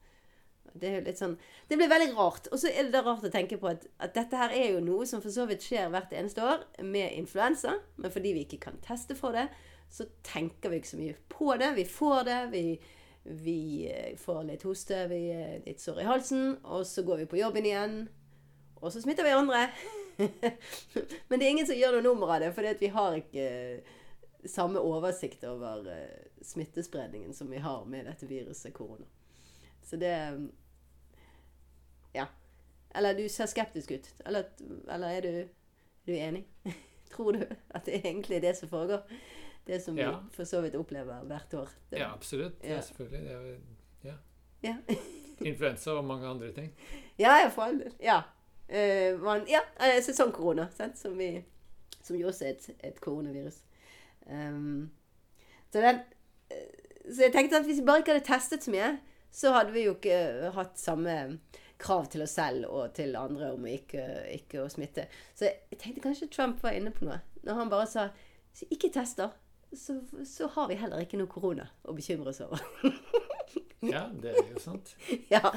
Det 0.77 0.89
er 0.89 0.97
jo 0.97 1.05
litt 1.05 1.19
sånn 1.19 1.37
Det 1.69 1.77
blir 1.79 1.89
veldig 1.89 2.11
rart. 2.17 2.49
Og 2.51 2.59
så 2.61 2.71
er 2.71 2.87
det 2.87 2.95
da 2.95 3.03
rart 3.05 3.25
å 3.25 3.31
tenke 3.33 3.59
på 3.61 3.69
at, 3.69 3.87
at, 4.03 4.13
dette 4.17 4.39
her 4.39 4.53
er 4.55 4.75
jo 4.75 4.83
noe 4.83 5.07
som 5.09 5.23
for 5.23 5.33
så 5.33 5.47
vidt 5.49 5.65
skjer 5.65 5.91
hvert 5.93 6.13
eneste 6.13 6.43
år 6.43 6.65
med 6.83 7.15
influensa. 7.17 7.77
Men 7.97 8.13
fordi 8.13 8.33
vi 8.35 8.45
ikke 8.45 8.61
kan 8.67 8.81
teste 8.83 9.17
for 9.17 9.37
det, 9.37 9.47
så 9.93 10.07
tenker 10.25 10.71
vi 10.71 10.81
ikke 10.81 10.93
så 10.93 10.99
mye 10.99 11.17
på 11.31 11.53
det. 11.61 11.71
Vi 11.77 11.87
får 11.87 12.27
det. 12.27 12.39
Vi, 12.51 12.65
vi 13.45 13.59
eh, 13.91 14.13
får 14.19 14.43
litt 14.49 14.67
hoste, 14.67 15.05
vi 15.11 15.21
er 15.35 15.59
litt 15.65 15.83
sår 15.83 16.03
i 16.03 16.09
halsen. 16.09 16.45
Og 16.65 16.85
så 16.89 17.05
går 17.07 17.23
vi 17.23 17.31
på 17.31 17.41
jobben 17.41 17.67
igjen. 17.69 17.99
Og 18.81 18.91
så 18.93 19.01
smitter 19.01 19.23
vi 19.23 19.35
andre. 19.35 19.67
Men 21.27 21.39
det 21.39 21.45
er 21.45 21.49
ingen 21.49 21.67
som 21.67 21.77
gjør 21.77 21.97
noe 21.97 22.05
nummer 22.05 22.33
av 22.35 22.41
det, 22.41 22.51
for 22.55 22.79
vi 22.79 22.89
har 22.93 23.17
ikke 23.19 23.45
eh, 23.45 23.95
samme 24.47 24.79
oversikt 24.79 25.43
over 25.49 25.87
uh, 25.89 26.41
smittespredningen 26.41 27.33
som 27.33 27.49
vi 27.51 27.61
har 27.61 27.85
med 27.85 28.05
dette 28.05 28.29
viruset 28.29 28.73
korona. 28.73 29.05
Så 29.83 29.95
det 29.95 30.49
Ja. 32.13 32.25
Eller 32.95 33.13
du 33.13 33.29
ser 33.29 33.45
skeptisk 33.45 33.91
ut. 33.91 34.13
Eller, 34.25 34.43
eller 34.89 35.07
er, 35.07 35.21
du, 35.21 35.27
er, 35.27 35.47
du, 36.05 36.13
enig? 36.13 36.47
Tror 37.15 37.31
du 37.31 37.43
at 37.69 37.85
det 37.85 37.95
er 37.95 38.09
egentlig 38.09 38.41
det 38.41 38.55
som 38.57 38.69
foregår? 38.69 39.03
Det 39.67 39.81
som 39.83 39.97
ja. 39.97 40.09
vi 40.09 40.35
for 40.35 40.43
så 40.43 40.61
vidt 40.61 40.75
opplever 40.75 41.23
hvert 41.27 41.53
år. 41.53 41.69
Det, 41.89 41.99
ja, 41.99 42.13
absolutt. 42.13 42.63
Ja. 42.63 42.81
selvfølgelig. 42.81 43.29
Det 43.29 43.35
er, 43.35 43.59
ja. 44.03 44.13
ja. 44.63 44.75
Influensa 45.49 45.91
og 45.91 46.05
mange 46.05 46.27
andre 46.27 46.51
ting. 46.51 46.73
Ja, 47.19 47.49
for 47.49 47.61
all 47.61 47.79
del. 47.79 47.93
Ja. 47.99 48.21
Uh, 48.67 49.15
man, 49.23 49.45
ja, 49.49 49.61
uh, 49.79 49.97
sesongkorona? 50.03 50.67
Som, 50.75 51.21
som 52.03 52.15
jo 52.19 52.27
også 52.27 52.45
er 52.45 52.57
et, 52.83 53.01
koronavirus. 53.01 53.61
Um, 54.27 54.89
så, 55.71 55.81
den, 55.81 56.01
uh, 56.51 57.13
så 57.13 57.27
jeg 57.27 57.33
tenkte 57.35 57.61
at 57.61 57.65
hvis 57.65 57.79
vi 57.79 57.85
bare 57.85 58.03
ikke 58.03 58.17
hadde 58.17 58.27
testet 58.27 58.63
så 58.63 58.73
mye, 58.73 58.91
så 59.31 59.53
hadde 59.55 59.71
vi 59.75 59.85
jo 59.85 59.95
ikke 59.95 60.51
hatt 60.55 60.79
samme 60.79 61.39
krav 61.77 62.07
til 62.11 62.23
oss 62.25 62.35
selv 62.39 62.65
og 62.73 62.93
til 62.97 63.15
andre 63.15 63.51
om 63.53 63.65
ikke, 63.69 64.03
ikke 64.33 64.63
å 64.63 64.69
smitte. 64.71 65.05
Så 65.37 65.49
jeg 65.51 65.79
tenkte 65.79 66.07
kanskje 66.07 66.31
Trump 66.33 66.63
var 66.63 66.75
inne 66.75 66.91
på 66.95 67.05
noe. 67.07 67.19
Når 67.45 67.59
han 67.61 67.69
bare 67.69 67.87
sa 67.87 68.09
'ikke 68.57 68.89
test', 68.89 69.17
tester, 69.17 69.29
så, 69.75 69.99
så 70.25 70.47
har 70.47 70.67
vi 70.67 70.77
heller 70.79 71.03
ikke 71.03 71.19
noe 71.19 71.31
korona 71.31 71.67
å 71.83 71.95
bekymre 71.97 72.33
oss 72.33 72.43
over. 72.45 72.61
Ja, 73.79 74.07
det 74.21 74.31
er 74.33 74.47
jo 74.51 74.59
sant. 74.59 74.95
ja. 75.29 75.51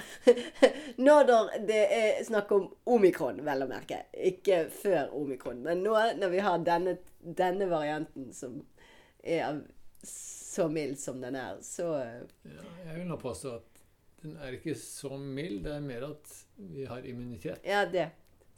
Når 1.00 1.30
det 1.66 1.78
er 1.80 2.18
snakk 2.24 2.52
om 2.52 2.66
omikron, 2.92 3.40
vel 3.46 3.64
å 3.64 3.68
merke. 3.70 4.02
Ikke 4.12 4.66
før 4.74 5.14
omikron. 5.16 5.62
Men 5.64 5.80
nå 5.86 5.94
når 6.18 6.34
vi 6.34 6.42
har 6.44 6.60
denne, 6.66 6.98
denne 7.18 7.68
varianten 7.70 8.28
som 8.36 8.60
er 9.24 9.62
så 10.04 10.68
mild 10.68 11.00
som 11.00 11.20
den 11.24 11.38
er, 11.40 11.58
så 11.64 11.88
ja, 11.96 12.68
Jeg 12.84 12.98
vil 12.98 13.08
nå 13.08 13.18
påstå 13.20 13.56
at 13.56 13.82
den 14.20 14.36
er 14.36 14.56
ikke 14.58 14.76
så 14.76 15.16
mild. 15.16 15.64
Det 15.64 15.74
er 15.78 15.84
mer 15.84 16.10
at 16.12 16.36
vi 16.60 16.84
har 16.88 17.06
immunitet. 17.08 17.64
Ja, 17.64 17.86
det 17.88 18.10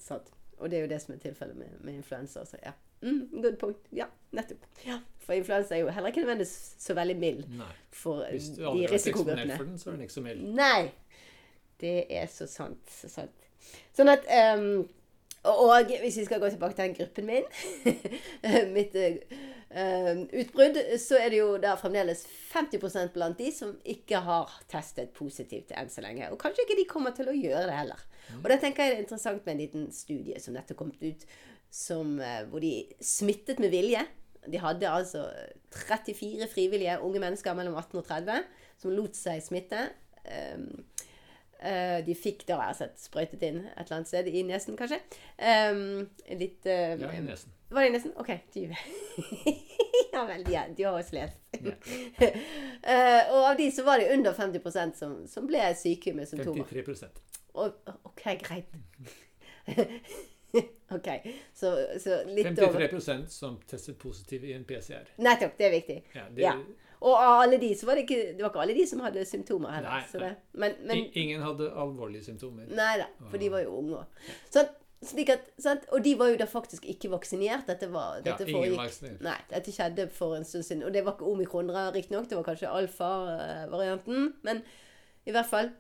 sant. 0.03 0.33
Og 0.59 0.71
det 0.71 0.79
er 0.79 0.87
jo 0.87 0.93
det 0.93 1.03
som 1.03 1.15
er 1.15 1.23
tilfellet 1.23 1.59
med, 1.59 1.79
med 1.81 2.01
influensa. 2.01 2.45
Så 2.47 2.59
ja. 2.63 2.75
Mm, 3.03 3.43
good 3.43 3.57
point. 3.61 3.77
Ja, 3.93 4.07
nettopp. 4.33 4.65
Ja. 4.87 4.99
For 5.23 5.33
influensa 5.39 5.75
er 5.77 5.85
jo 5.85 5.93
heller 5.95 6.11
ikke 6.11 6.25
nødvendigvis 6.25 6.75
så 6.83 6.95
veldig 6.99 7.17
mild 7.19 7.45
Nei. 7.59 7.69
for 7.95 8.25
Hvis 8.31 8.49
du 8.57 8.65
de 8.65 8.89
risikogruppene. 8.91 9.57
for 9.57 9.65
den, 9.69 9.79
så 9.79 9.91
er 9.91 9.95
den 9.97 10.03
ikke 10.07 10.17
så 10.17 10.25
mild. 10.25 10.43
Nei. 10.59 10.91
Det 11.81 11.95
er 12.11 12.27
så 12.31 12.47
sant. 12.51 12.83
Så 12.91 13.11
sant. 13.11 13.47
Sånn 13.95 14.11
at 14.11 14.27
um, 14.59 14.89
Og 15.51 15.91
hvis 16.03 16.17
vi 16.21 16.25
skal 16.27 16.39
gå 16.43 16.49
tilbake 16.51 16.75
til 16.79 16.85
den 16.85 16.95
gruppen 16.95 17.27
min 17.27 17.47
Mitt 18.77 18.95
uh, 18.95 20.21
utbrudd, 20.43 20.79
så 21.03 21.19
er 21.19 21.33
det 21.35 21.39
jo 21.41 21.57
der 21.63 21.79
fremdeles 21.81 22.23
50% 22.53 23.11
blant 23.15 23.39
de 23.39 23.51
som 23.55 23.73
ikke 23.85 24.21
har 24.27 24.51
testet 24.71 25.11
positivt 25.17 25.73
enn 25.75 25.91
så 25.91 26.05
lenge. 26.05 26.31
Og 26.31 26.39
kanskje 26.39 26.67
ikke 26.67 26.79
de 26.79 26.87
kommer 26.91 27.15
til 27.17 27.31
å 27.31 27.35
gjøre 27.35 27.67
det 27.71 27.79
heller. 27.81 28.05
Og 28.39 28.51
da 28.51 28.59
tenker 28.63 28.85
jeg 28.85 28.93
det 28.93 28.99
er 29.01 29.07
interessant 29.07 29.47
med 29.47 29.55
en 29.57 29.63
liten 29.65 29.89
studie 29.95 30.39
som 30.41 30.55
nettopp 30.55 30.79
kom 30.79 30.93
ut, 31.03 31.27
som, 31.73 32.21
eh, 32.21 32.43
hvor 32.51 32.61
de 32.61 32.85
smittet 33.01 33.61
med 33.63 33.73
vilje. 33.73 34.05
De 34.53 34.59
hadde 34.59 34.91
altså 34.91 35.25
34 35.73 36.49
frivillige 36.51 37.01
unge 37.01 37.21
mennesker 37.23 37.55
mellom 37.55 37.75
18 37.79 37.99
og 37.99 38.07
30 38.07 38.45
som 38.83 38.93
lot 38.93 39.17
seg 39.17 39.43
smitte. 39.43 39.87
Um, 40.23 40.85
uh, 41.63 41.99
de 42.07 42.15
fikk 42.19 42.45
da 42.47 42.59
altså 42.69 42.89
sprøytet 42.99 43.43
inn 43.47 43.61
et 43.65 43.85
eller 43.85 43.97
annet 44.01 44.11
sted 44.11 44.29
i 44.31 44.43
nesen, 44.47 44.77
kanskje. 44.79 44.99
Um, 45.39 46.09
litt 46.39 46.67
uh, 46.67 46.99
Ja, 46.99 47.13
i 47.15 47.23
nesen. 47.25 47.55
Var 47.73 47.87
det 47.87 47.89
i 47.89 47.95
nesen? 47.95 48.13
OK. 48.21 48.31
Du. 48.55 48.61
ja 50.15 50.25
vel, 50.29 50.45
ja, 50.53 50.67
de 50.77 50.87
har 50.87 50.99
også 50.99 51.19
lest. 51.21 51.39
Eh, 52.83 53.29
og 53.31 53.45
av 53.47 53.53
de 53.55 53.69
så 53.71 53.85
var 53.87 54.01
det 54.01 54.09
under 54.11 54.35
50% 54.35 54.97
som, 54.99 55.13
som 55.31 55.45
ble 55.47 55.61
syke 55.79 56.11
med 56.17 56.27
symptomer. 56.27 56.67
53 56.67 57.05
Og, 57.55 57.77
OK, 58.11 58.25
greit. 58.43 58.75
OK. 60.97 61.09
Så, 61.55 61.73
så 62.03 62.23
litt 62.29 62.59
over 62.63 63.27
som 63.33 63.59
testet 63.69 63.99
positiv 63.99 64.45
i 64.45 64.53
en 64.57 64.65
PCR. 64.69 65.09
Nettopp. 65.23 65.59
Det 65.59 65.69
er 65.69 65.77
viktig. 65.79 65.99
Ja, 66.15 66.29
det, 66.31 66.47
Ja. 66.47 66.57
Og 67.03 67.17
alle 67.19 67.59
de 67.59 67.73
så 67.75 67.87
var 67.89 67.99
det 67.99 68.05
ikke 68.07 68.21
Det 68.37 68.45
var 68.45 68.53
ikke 68.53 68.61
alle 68.63 68.75
de 68.77 68.85
som 68.87 69.01
hadde 69.03 69.25
symptomer 69.27 69.73
heller. 69.75 69.91
Nei, 69.91 70.05
så 70.11 70.21
det, 70.23 70.29
men, 70.53 70.77
men 70.87 71.01
Ingen 71.19 71.43
hadde 71.43 71.73
alvorlige 71.75 72.29
symptomer. 72.29 72.69
Nei 72.71 72.93
da, 73.01 73.09
for 73.27 73.43
de 73.43 73.49
var 73.51 73.65
jo 73.65 73.73
unge. 73.81 74.05
Sånn, 74.55 74.71
slik 75.03 75.33
at, 75.35 75.49
sant? 75.59 75.89
Og 75.91 76.05
de 76.05 76.13
var 76.19 76.31
jo 76.31 76.39
da 76.39 76.47
faktisk 76.47 76.87
ikke 76.93 77.11
vaksinert. 77.11 77.67
Dette, 77.67 77.89
var, 77.91 78.21
Ja, 78.27 78.37
ingen 78.47 78.79
vaksinert. 78.79 79.19
Nei, 79.25 79.35
dette 79.51 79.75
skjedde 79.75 80.07
for 80.15 80.37
en 80.39 80.47
stund 80.47 80.67
siden. 80.69 80.87
Og 80.87 80.95
det 80.95 81.03
var 81.07 81.17
ikke 81.19 81.27
omikron, 81.33 81.75
riktignok. 81.97 82.31
Det 82.31 82.39
var 82.39 82.47
kanskje 82.53 82.71
alfa-varianten. 82.71 84.31
Men 84.47 84.63
i 85.27 85.35
hvert 85.35 85.51
fall 85.51 85.75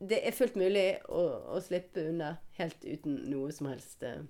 Det 0.00 0.20
er 0.26 0.32
fullt 0.32 0.56
mulig 0.56 0.86
å, 1.12 1.22
å 1.52 1.60
slippe 1.60 2.06
unna 2.08 2.34
helt 2.56 2.84
uten 2.84 3.18
noe 3.28 3.52
som 3.52 3.68
helst 3.68 4.04
eh, 4.06 4.22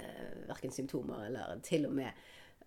eh, 0.00 0.30
Verken 0.48 0.72
symptomer 0.72 1.26
eller 1.26 1.60
til 1.66 1.84
og 1.88 1.92
med 1.98 2.08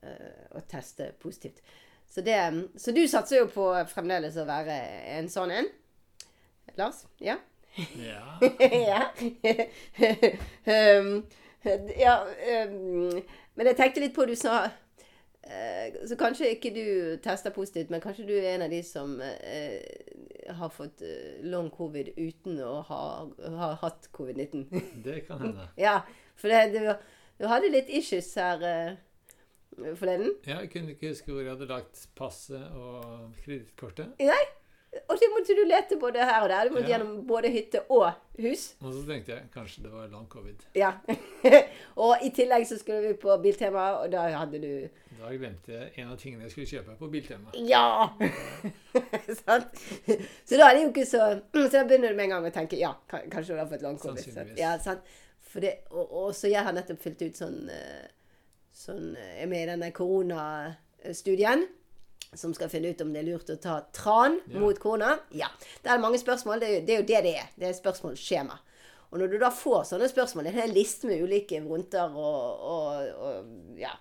eh, 0.06 0.44
å 0.54 0.62
teste 0.70 1.10
positivt. 1.22 1.64
Så, 2.06 2.22
det, 2.22 2.38
så 2.78 2.94
du 2.94 3.02
satser 3.10 3.42
jo 3.42 3.48
på 3.50 3.66
fremdeles 3.90 4.38
å 4.38 4.46
være 4.46 4.76
en 5.16 5.32
sånn 5.32 5.56
en. 5.56 5.72
Lars? 6.78 7.02
Ja? 7.18 7.40
Ja. 7.98 8.38
ja. 8.92 9.02
um, 11.00 11.16
ja 11.98 12.20
um, 12.68 13.24
men 13.56 13.70
jeg 13.70 13.78
tenkte 13.78 14.04
litt 14.04 14.14
på 14.14 14.26
du 14.30 14.36
sa 14.38 14.68
Så 16.08 16.16
kanskje 16.20 16.54
ikke 16.56 16.72
du 16.72 16.86
tester 17.24 17.52
positivt, 17.52 17.90
men 17.92 18.02
kanskje 18.02 18.26
du 18.28 18.34
er 18.38 18.54
en 18.54 18.66
av 18.66 18.72
de 18.72 18.80
som 18.86 19.18
eh, 19.22 19.82
har 20.56 20.72
fått 20.72 21.04
eh, 21.04 21.42
long 21.44 21.70
covid 21.74 22.14
uten 22.18 22.60
å 22.64 22.78
ha, 22.88 23.02
ha 23.60 23.72
hatt 23.84 24.08
covid-19. 24.16 24.68
Det 25.06 25.24
kan 25.28 25.42
hende. 25.44 25.68
ja, 25.78 26.00
for 26.40 26.52
det, 26.52 26.62
du, 26.74 26.88
du 27.42 27.50
hadde 27.52 27.74
litt 27.74 27.92
issues 27.92 28.32
her 28.40 28.64
eh, 28.68 28.96
forleden. 30.00 30.34
Ja, 30.48 30.62
jeg 30.64 30.72
kunne 30.74 30.96
ikke 30.96 31.12
huske 31.12 31.32
hvor 31.32 31.44
jeg 31.44 31.54
hadde 31.54 31.70
lagt 31.70 32.08
passet 32.18 32.64
og 32.78 33.34
kredittkortet. 33.44 34.16
Og 34.20 34.28
så 35.24 35.32
måtte 35.34 35.56
du 35.58 35.64
lete 35.70 35.98
både 36.02 36.26
her 36.28 36.44
og 36.46 36.50
der. 36.52 36.68
Du 36.70 36.76
måtte 36.76 36.90
Ja. 36.90 36.98
gjennom 36.98 37.24
både 37.28 37.50
hytte 37.54 37.82
og 37.90 38.12
hus. 38.40 38.64
Og 38.82 38.94
så 38.94 39.02
tenkte 39.08 39.32
jeg 39.34 39.48
kanskje 39.54 39.84
det 39.84 39.92
var 39.94 40.08
lang 40.12 40.28
covid. 40.30 40.64
Ja. 40.76 40.92
og 42.04 42.24
i 42.26 42.30
tillegg 42.36 42.68
så 42.68 42.78
skulle 42.80 43.02
vi 43.08 43.14
på 43.22 43.38
Biltema, 43.44 43.88
og 44.04 44.12
da 44.12 44.28
hadde 44.38 44.60
du 44.62 44.90
Da 45.20 45.30
glemte 45.32 45.72
jeg 45.72 45.92
en 46.02 46.10
av 46.12 46.18
tingene 46.20 46.44
jeg 46.48 46.52
skulle 46.52 46.68
kjøpe 46.72 46.96
på 47.00 47.10
Biltema. 47.14 47.54
Ja! 47.70 48.10
Sant? 49.44 49.78
Så 50.46 50.58
da 50.58 50.70
er 50.70 50.76
det 50.78 50.84
jo 50.84 50.90
ikke 50.94 51.06
så 51.10 51.28
Så 51.54 51.70
da 51.78 51.84
begynner 51.88 52.10
du 52.12 52.18
med 52.18 52.26
en 52.30 52.36
gang 52.38 52.48
å 52.50 52.54
tenke 52.56 52.80
ja, 52.80 52.94
kanskje 53.10 53.54
du 53.54 53.60
har 53.62 53.70
fått 53.72 53.86
lang 53.86 53.98
covid. 54.02 54.24
Sannsynligvis. 54.24 54.60
Ja, 54.60 54.76
sant? 54.84 55.06
Det, 55.54 55.76
og, 55.92 56.08
og 56.18 56.30
så 56.34 56.50
jeg 56.50 56.66
har 56.66 56.74
nettopp 56.74 56.98
fylt 57.04 57.22
ut 57.22 57.38
sånn 57.38 57.68
eh, 57.70 58.08
Sånn 58.74 59.12
eh, 59.14 59.36
Jeg 59.36 59.44
er 59.46 59.50
med 59.52 59.62
i 59.62 59.68
denne 59.70 59.90
koronastudien. 59.94 61.68
Som 62.36 62.54
skal 62.58 62.70
finne 62.70 62.90
ut 62.94 63.02
om 63.02 63.12
det 63.14 63.22
er 63.22 63.28
lurt 63.32 63.50
å 63.54 63.58
ta 63.62 63.80
tran 63.94 64.40
Ja. 64.50 64.60
mot 64.60 64.80
kona. 64.82 65.20
Ja. 65.32 65.48
Det 65.84 65.92
er 65.92 66.00
mange 66.02 66.18
spørsmål. 66.22 66.60
Det 66.60 66.70
er, 66.70 66.74
jo, 66.80 66.86
det 66.86 66.94
er 66.96 67.02
jo 67.02 67.08
det 67.12 67.24
det 67.28 67.36
er. 67.38 67.50
Det 67.60 67.68
er 67.70 67.74
spørsmålsskjema. 67.78 68.58
Og 69.14 69.20
når 69.22 69.28
du 69.30 69.38
da 69.38 69.50
får 69.54 69.84
sånne 69.92 70.08
spørsmål, 70.10 70.48
det 70.50 70.56
er 70.58 70.64
en 70.68 70.74
liste 70.74 71.06
med 71.06 71.22
ulike 71.22 71.60
vondter 71.62 72.16
og, 72.18 72.64
og, 72.66 73.12
og 73.22 73.78
ja, 73.78 73.92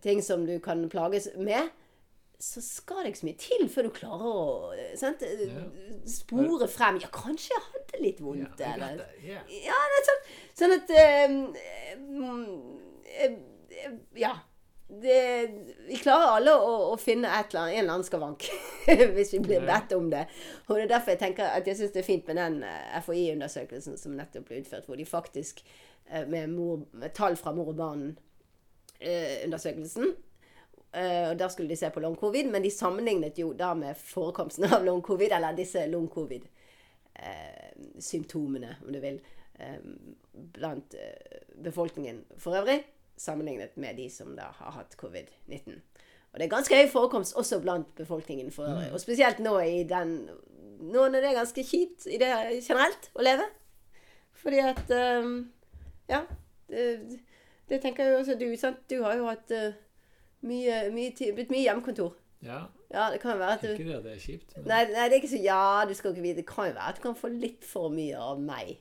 ting 0.00 0.22
som 0.24 0.46
du 0.48 0.54
kan 0.64 0.86
plages 0.88 1.28
med, 1.36 1.68
så 2.40 2.62
skal 2.64 3.02
det 3.04 3.10
ikke 3.12 3.18
så 3.20 3.26
mye 3.28 3.36
til 3.42 3.66
før 3.68 3.82
du 3.84 3.90
klarer 3.92 4.22
å 4.24 4.70
sant? 4.96 5.20
spore 6.08 6.68
frem 6.72 6.96
Ja, 7.02 7.10
kanskje 7.12 7.52
jeg 7.52 7.64
hadde 7.66 8.00
litt 8.00 8.22
vondt, 8.24 8.62
Ja, 8.64 8.70
eller 8.78 9.02
yeah. 9.20 9.44
Ja. 9.66 9.76
det 9.92 9.98
er 9.98 10.06
sånn, 10.08 10.22
sånn 10.62 10.76
at 10.78 10.94
um, 11.28 11.36
um, 12.24 12.46
um, 13.26 14.00
Ja. 14.16 14.32
Det, 14.90 15.50
vi 15.86 15.96
klarer 16.02 16.34
alle 16.36 16.52
å, 16.58 16.70
å 16.90 16.96
finne 16.98 17.28
eller 17.28 17.60
annet, 17.60 17.74
en 17.76 17.82
eller 17.84 17.94
annen 17.94 18.08
skavank 18.08 18.40
hvis 19.14 19.32
vi 19.36 19.40
blir 19.44 19.60
bedt 19.66 19.90
om 19.94 20.06
det. 20.10 20.24
Og 20.66 20.72
det 20.74 20.82
er 20.84 20.94
derfor 20.96 21.10
jeg 21.14 21.22
tenker 21.22 21.44
at 21.46 21.66
jeg 21.68 21.76
syns 21.78 21.94
det 21.94 22.02
er 22.02 22.08
fint 22.08 22.26
med 22.26 22.36
den 22.40 22.54
eh, 22.66 22.98
FHI-undersøkelsen 23.06 23.94
som 24.00 24.18
nettopp 24.18 24.46
ble 24.48 24.56
utført, 24.64 24.86
hvor 24.90 24.98
de 24.98 25.06
faktisk 25.06 25.54
eh, 26.10 26.24
med, 26.26 26.44
mor, 26.56 26.76
med 26.90 27.10
tall 27.14 27.34
fra 27.38 27.54
mor 27.54 27.70
og 27.70 27.78
barn-undersøkelsen 27.84 30.06
Eh, 30.92 31.30
og 31.30 31.38
Der 31.38 31.48
skulle 31.48 31.68
de 31.68 31.76
se 31.76 31.90
på 31.90 32.00
long 32.00 32.16
covid, 32.16 32.50
men 32.50 32.62
de 32.62 32.70
sammenlignet 32.70 33.38
jo 33.38 33.52
da 33.52 33.74
med 33.74 33.96
forekomsten 33.96 34.64
av 34.64 34.84
long 34.84 35.02
covid, 35.02 35.32
eller 35.32 35.56
disse 35.56 35.86
long 35.86 36.10
covid-symptomene, 36.10 38.76
om 38.86 38.92
du 38.92 39.00
vil, 39.00 39.20
eh, 39.58 39.76
blant 40.52 40.94
befolkningen 41.64 42.24
for 42.38 42.56
øvrig, 42.56 42.84
sammenlignet 43.20 43.76
med 43.80 43.98
de 44.00 44.06
som 44.12 44.32
da 44.38 44.48
har 44.56 44.74
hatt 44.78 44.96
covid-19. 45.00 45.80
Og 46.30 46.38
det 46.38 46.46
er 46.46 46.52
ganske 46.52 46.76
høy 46.78 46.88
forekomst 46.92 47.34
også 47.36 47.58
blant 47.62 47.88
befolkningen 47.98 48.52
for 48.54 48.68
øvrig. 48.70 48.92
Og 48.94 49.00
spesielt 49.02 49.42
nå 49.42 49.58
i 49.66 49.82
den 49.88 50.16
Nå 50.80 51.02
når 51.12 51.20
det 51.20 51.28
er 51.28 51.34
ganske 51.36 51.60
kjipt 51.68 52.06
i 52.08 52.16
det 52.16 52.28
generelt 52.64 53.10
å 53.12 53.24
leve. 53.26 53.44
Fordi 54.40 54.62
at 54.64 54.92
um, 55.20 55.34
Ja. 56.08 56.22
Det, 56.70 57.18
det 57.68 57.80
tenker 57.82 58.06
jeg 58.06 58.14
jo 58.14 58.18
også 58.22 58.36
du. 58.40 58.46
sant? 58.56 58.78
Du 58.88 59.02
har 59.02 59.18
jo 59.18 59.26
hatt 59.28 59.52
uh, 59.52 59.74
mye, 60.46 60.78
mye 60.94 61.10
tid, 61.18 61.34
blitt 61.36 61.50
mye 61.52 61.66
hjemmekontor. 61.66 62.14
ja. 62.46 62.62
Ja, 62.90 63.04
det 63.12 63.20
kan 63.22 63.36
jo 63.36 63.38
være 63.38 63.52
at 63.54 63.60
du 63.62 63.68
Ikke 63.70 63.84
det 63.86 63.96
at 64.00 64.06
det 64.06 64.12
er 64.16 64.22
kjipt. 64.24 64.54
Men 64.56 64.64
Nei, 64.66 64.78
nei, 64.90 65.02
det 65.06 65.12
er 65.12 65.20
ikke 65.20 65.28
så 65.30 65.42
Ja, 65.44 65.84
du 65.86 65.92
skal 65.94 66.10
ikke 66.10 66.24
vite. 66.24 66.40
Det 66.40 66.46
kan 66.48 66.66
jo 66.66 66.72
være 66.74 66.88
at 66.90 66.96
du 66.96 67.02
kan 67.04 67.14
få 67.14 67.28
litt 67.30 67.62
for 67.68 67.92
mye 67.94 68.18
av 68.18 68.40
meg. 68.42 68.72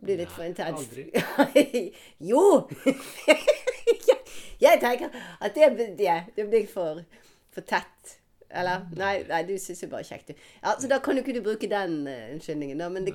Blir 0.00 0.22
litt 0.22 0.32
for 0.32 0.46
intenst. 0.46 0.92
aldri. 0.92 1.90
jo! 2.30 2.68
jeg 4.64 4.80
tenker 4.80 5.12
at 5.40 5.56
det, 5.56 5.70
det, 5.98 6.14
det 6.36 6.46
blir 6.48 6.68
for, 6.70 7.02
for 7.52 7.66
tett. 7.68 8.16
Eller? 8.50 8.86
Nei, 8.98 9.12
nei 9.28 9.42
du 9.46 9.54
syns 9.62 9.84
jo 9.84 9.90
bare 9.92 10.06
kjekt, 10.06 10.32
du. 10.32 10.46
Ja, 10.62 10.74
så 10.80 10.90
da 10.90 10.98
kan 11.04 11.18
du 11.20 11.40
bruke 11.42 11.68
den 11.70 12.00
uh, 12.08 12.30
unnskyldningen, 12.34 12.80
da. 12.80 12.88
Men 12.90 13.06
det, 13.06 13.14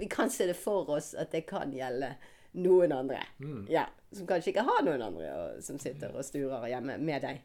vi 0.00 0.08
kan 0.10 0.30
se 0.30 0.46
det 0.48 0.56
for 0.56 0.88
oss 0.96 1.12
at 1.18 1.34
det 1.34 1.44
kan 1.50 1.74
gjelde 1.74 2.14
noen 2.60 2.94
andre. 2.94 3.24
Mm. 3.38 3.66
Ja, 3.70 3.88
Som 4.12 4.26
kanskje 4.26 4.54
ikke 4.54 4.66
har 4.66 4.80
noen 4.82 5.02
andre 5.06 5.28
og, 5.34 5.58
som 5.62 5.78
sitter 5.78 6.14
og 6.16 6.24
sturer 6.26 6.66
hjemme 6.70 6.96
med 6.98 7.26
deg. 7.26 7.42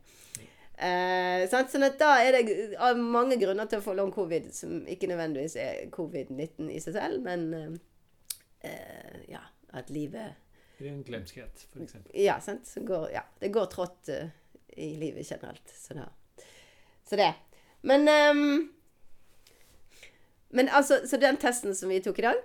Uh, 0.75 1.45
sånn 1.47 1.85
at 1.87 1.99
da 1.99 2.15
er 2.19 2.35
det 2.35 2.55
av 2.83 2.97
mange 2.99 3.37
grunner 3.39 3.67
til 3.71 3.79
å 3.79 3.85
få 3.85 3.93
long 3.95 4.11
covid, 4.11 4.49
som 4.55 4.81
ikke 4.91 5.07
nødvendigvis 5.11 5.55
er 5.61 5.85
covid-19 5.93 6.71
i 6.71 6.81
seg 6.83 6.97
selv, 6.97 7.21
men 7.27 7.77
eh, 8.65 9.21
ja, 9.31 9.43
at 9.73 9.89
livet 9.93 10.41
ren 10.77 11.03
glemskhet, 11.03 11.67
f.eks. 11.73 11.95
Ja, 12.13 12.39
sant. 12.41 12.71
Går, 12.75 13.09
ja, 13.13 13.21
det 13.39 13.49
går 13.55 13.65
trått 13.71 14.09
eh, 14.11 14.27
i 14.75 14.95
livet 14.99 15.31
generelt. 15.31 15.71
Så, 15.71 15.93
da. 15.93 16.09
så 17.09 17.15
det. 17.15 17.33
Men 17.81 18.07
um, 18.09 18.71
Men 20.49 20.69
altså, 20.69 21.01
så 21.07 21.17
den 21.17 21.37
testen 21.37 21.75
som 21.75 21.89
vi 21.89 22.01
tok 22.03 22.19
i 22.19 22.27
dag, 22.29 22.43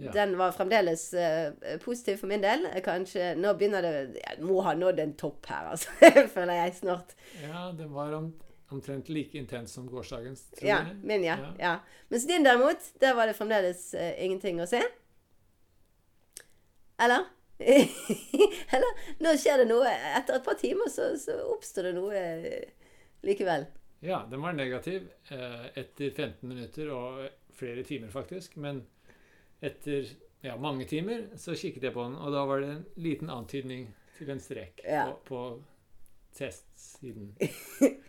Ja. 0.00 0.12
den 0.12 0.38
var 0.38 0.52
fremdeles 0.52 1.10
uh, 1.12 1.52
positiv 1.84 2.16
for 2.16 2.26
min 2.30 2.40
del. 2.40 2.62
Kanskje 2.84 3.34
Nå 3.36 3.50
begynner 3.58 3.82
det 3.84 4.22
Jeg 4.22 4.38
må 4.40 4.62
ha 4.64 4.72
nådd 4.72 5.00
en 5.02 5.12
topp 5.16 5.46
her, 5.50 5.66
altså. 5.74 5.90
Føler 6.34 6.54
jeg 6.56 6.74
snart. 6.78 7.12
Ja, 7.42 7.66
den 7.76 7.92
var 7.92 8.14
om, 8.16 8.30
omtrent 8.72 9.08
like 9.12 9.36
intens 9.38 9.72
som 9.76 9.88
gårsdagens, 9.90 10.46
Ja, 10.62 10.78
min, 11.02 11.24
ja. 11.24 11.36
ja. 11.58 11.74
Mens 12.08 12.24
din 12.26 12.44
derimot, 12.44 12.80
der 13.00 13.14
var 13.14 13.28
det 13.28 13.36
fremdeles 13.36 13.90
uh, 13.94 14.24
ingenting 14.24 14.62
å 14.64 14.68
se. 14.70 14.80
Eller? 17.00 17.24
Eller? 18.74 19.02
Nå 19.24 19.34
skjer 19.40 19.62
det 19.62 19.68
noe. 19.70 19.90
Etter 20.16 20.38
et 20.38 20.46
par 20.46 20.56
timer 20.60 20.88
så, 20.92 21.10
så 21.20 21.36
oppstår 21.52 21.90
det 21.90 21.94
noe 21.98 22.16
eh, 22.16 22.72
likevel. 23.26 23.66
Ja, 24.04 24.22
den 24.30 24.40
var 24.40 24.54
negativ 24.56 25.10
eh, 25.32 25.66
etter 25.76 26.10
15 26.14 26.48
minutter, 26.48 26.88
og 26.96 27.26
flere 27.56 27.82
timer, 27.84 28.08
faktisk. 28.14 28.56
Men 28.60 28.82
etter 29.60 30.08
ja, 30.44 30.54
mange 30.56 30.86
timer 30.88 31.26
så 31.36 31.52
kikket 31.52 31.84
jeg 31.90 31.92
på 31.96 32.06
den, 32.06 32.16
og 32.16 32.32
da 32.32 32.46
var 32.48 32.62
det 32.64 32.70
en 32.78 32.86
liten 33.04 33.28
antydning 33.32 33.90
til 34.16 34.32
en 34.32 34.40
strek 34.40 34.80
Ja. 34.88 35.04
på, 35.10 35.18
på 35.28 35.42
testsiden. 36.40 37.34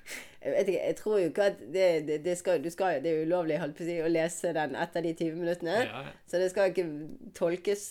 Jeg 0.42 0.54
vet 0.56 0.70
ikke, 0.72 0.86
jeg 0.88 0.96
tror 0.98 1.18
jo 1.22 1.26
ikke 1.30 1.44
at 1.52 1.60
det, 1.70 1.84
det, 2.08 2.16
det 2.26 2.34
skal, 2.40 2.64
du 2.64 2.70
skal, 2.74 2.96
det 3.04 3.12
er 3.14 3.28
ulovlig 3.28 3.60
å 3.62 4.08
lese 4.10 4.50
den 4.58 4.72
etter 4.74 5.04
de 5.06 5.12
20 5.14 5.36
minuttene. 5.38 5.76
Ja, 5.86 6.00
Så 6.26 6.40
det 6.42 6.48
skal 6.50 6.72
ikke 6.72 6.86
tolkes. 7.38 7.84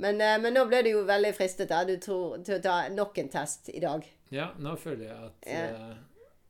Men, 0.00 0.20
eh, 0.24 0.36
men 0.40 0.54
nå 0.56 0.62
ble 0.70 0.82
du 0.86 0.90
jo 0.94 1.02
veldig 1.08 1.34
fristet 1.36 1.68
da, 1.72 1.82
du 1.84 1.96
tror, 2.00 2.38
til 2.46 2.56
å 2.58 2.62
ta 2.64 2.76
nok 2.94 3.18
en 3.20 3.28
test 3.32 3.68
i 3.74 3.80
dag. 3.82 4.06
ja, 4.32 4.50
nå 4.58 4.76
føler 4.80 5.04
jeg 5.10 5.16
at 5.26 5.50
Ja. 5.50 5.64
eh, 5.90 5.96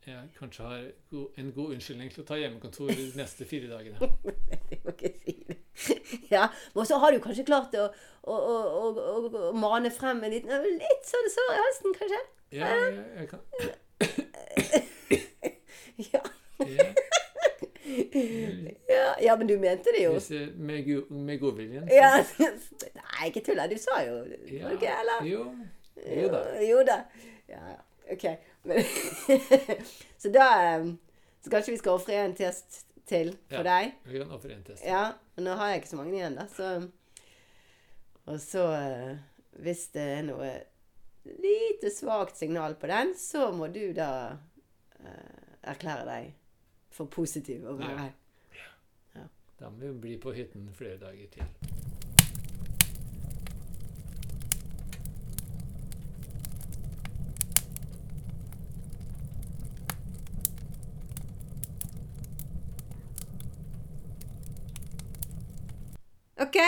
jeg 0.07 0.31
kanskje 0.39 0.65
har 0.65 0.85
go 1.13 1.27
en 1.39 1.51
god 1.53 1.75
unnskyldning 1.75 2.09
til 2.15 2.23
å 2.23 2.27
ta 2.27 2.35
hjemmekontor 2.41 2.89
de 2.95 3.11
neste 3.19 3.45
fire 3.49 3.69
dagene. 3.69 3.99
Ja, 6.31 6.49
Men 6.75 6.87
så 6.87 6.99
har 7.01 7.13
du 7.13 7.19
kanskje 7.25 7.45
klart 7.49 7.73
å, 7.79 7.87
å, 8.29 8.35
å, 8.37 8.91
å 9.49 9.53
mane 9.57 9.91
frem 9.91 10.21
en 10.27 10.31
liten 10.35 10.51
Litt 10.77 11.07
sånn 11.09 11.29
sår 11.33 11.53
i 11.55 11.61
halsen, 11.61 11.95
kanskje? 11.97 12.21
Ja, 12.59 12.69
jeg, 12.75 12.93
jeg 13.17 13.29
kan 13.31 13.41
Ja. 16.11 16.21
ja, 16.61 16.93
Ja, 18.89 19.15
ja 19.23 19.37
men 19.37 19.47
du 19.47 19.55
mente 19.59 19.93
det 19.97 20.05
jo. 20.05 20.13
hvis 20.17 20.31
med, 20.57 20.85
go 20.87 21.15
med 21.15 21.41
godviljen. 21.41 21.89
Ja. 21.93 22.25
Nei, 23.01 23.29
ikke 23.31 23.43
tulla. 23.47 23.67
Du 23.71 23.77
sa 23.79 24.01
jo 24.07 24.19
Ja, 24.51 24.73
okay, 24.75 24.91
eller? 25.01 25.25
Jo, 25.29 25.45
jo 26.17 26.29
da. 26.33 26.43
Jo 26.65 26.83
da. 26.87 26.99
Ja. 27.49 27.77
OK. 28.13 28.25
Men, 28.63 28.83
så 30.23 30.29
da 30.35 30.47
eh, 30.77 30.87
Så 31.45 31.51
kanskje 31.51 31.73
vi 31.73 31.79
skal 31.81 31.93
ofre 31.97 32.17
en 32.25 32.35
test 32.37 32.83
til 33.09 33.33
for 33.49 33.63
Ja. 33.63 33.67
deg. 33.67 33.93
Vi 34.05 34.19
kan 34.19 34.31
ofre 34.37 34.53
en 34.55 34.65
test. 34.67 34.85
Ja, 34.87 35.13
men 35.37 35.45
nå 35.49 35.55
har 35.57 35.71
jeg 35.71 35.81
ikke 35.83 35.93
så 35.95 36.01
mange 36.01 36.17
igjen, 36.19 36.37
da. 36.37 36.47
Så 36.57 36.89
Og 38.27 38.41
så 38.41 38.67
eh, 38.77 39.17
Hvis 39.63 39.87
det 39.95 40.03
er 40.19 40.27
noe 40.29 40.51
lite 41.41 41.91
svakt 41.93 42.39
signal 42.39 42.75
på 42.81 42.87
den, 42.89 43.11
så 43.19 43.51
må 43.53 43.67
du 43.69 43.91
da 43.93 44.37
uh, 45.05 45.41
erklære 45.69 46.07
deg 46.09 46.31
for 47.01 47.09
positiv 47.09 47.65
å 47.65 47.79
være 47.81 48.11
Ja. 49.17 49.23
Da 49.61 49.69
må 49.71 49.79
vi 49.79 49.93
bli 50.01 50.17
på 50.21 50.33
hytten 50.37 50.69
flere 50.77 50.99
dager 51.01 51.27
til. 51.33 51.45
OK. 66.41 66.59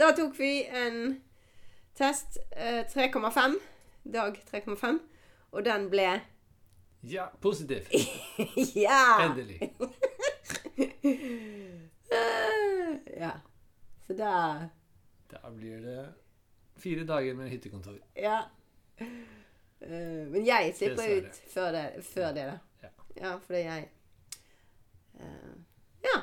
Da 0.00 0.10
tok 0.16 0.38
vi 0.38 0.64
en 0.64 1.20
test 1.96 2.38
eh, 2.56 2.84
3,5. 2.88 3.60
Dag 4.12 4.40
3,5. 4.52 5.00
Og 5.52 5.64
den 5.64 5.88
ble 5.92 6.20
Ja, 7.02 7.26
positiv. 7.40 7.86
Ja! 8.74 9.20
Endelig. 9.30 9.74
Ja. 13.20 13.30
Så 14.06 14.12
da 14.14 14.68
Da 15.30 15.50
blir 15.50 15.76
det 15.80 16.08
fire 16.76 17.04
dager 17.04 17.34
med 17.34 17.50
hyttekontor. 17.50 17.98
Ja. 18.16 18.42
Eh, 19.80 20.26
men 20.30 20.46
jeg 20.46 20.74
slipper 20.76 20.96
Dessverre. 20.96 21.28
ut 21.28 21.52
før 21.54 21.72
det, 21.72 22.04
før 22.04 22.32
det 22.34 22.44
da. 22.48 22.58
Ja. 22.82 22.88
Ja, 23.16 23.36
fordi 23.38 23.58
jeg 23.58 23.88
eh, 25.20 25.54
Ja. 26.04 26.18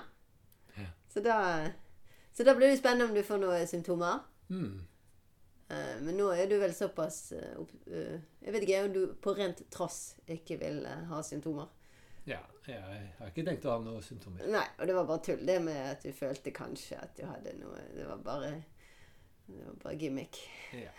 Ja. 0.78 0.86
Så 1.10 1.22
da 1.22 1.72
Så 2.34 2.44
da 2.44 2.54
blir 2.56 2.68
det 2.68 2.78
spennende 2.80 3.06
om 3.10 3.16
du 3.16 3.24
får 3.24 3.38
noen 3.38 3.68
symptomer. 3.68 4.20
Mm. 4.50 4.82
Eh, 5.70 6.02
men 6.02 6.16
nå 6.16 6.30
er 6.32 6.48
du 6.48 6.56
vel 6.62 6.72
såpass 6.76 7.34
eh, 7.36 7.58
eh, 7.92 8.20
Jeg 8.40 8.54
vet 8.54 8.64
ikke 8.64 8.84
om 8.86 8.94
du 8.94 9.02
på 9.20 9.34
rent 9.36 9.66
trass 9.74 10.16
ikke 10.32 10.60
vil 10.62 10.86
ha 11.10 11.20
symptomer. 11.26 11.74
Ja, 12.28 12.40
jeg 12.68 12.80
har 13.20 13.30
ikke 13.32 13.44
tenkt 13.48 13.68
å 13.68 13.74
ha 13.76 13.82
noen 13.84 14.04
symptomer. 14.04 14.48
Nei, 14.52 14.66
og 14.80 14.88
det 14.88 14.96
var 14.96 15.08
bare 15.08 15.24
tull. 15.28 15.44
Det 15.48 15.58
med 15.64 15.80
at 15.92 16.04
du 16.04 16.12
følte 16.16 16.56
kanskje 16.56 17.00
at 17.00 17.14
du 17.20 17.24
hadde 17.28 17.56
noe 17.60 17.84
Det 17.96 18.08
var 18.08 18.24
bare 18.24 18.50
Det 19.48 19.60
var 19.64 19.78
bare 19.84 20.00
gimmick. 20.00 20.42
Ja. 20.76 20.96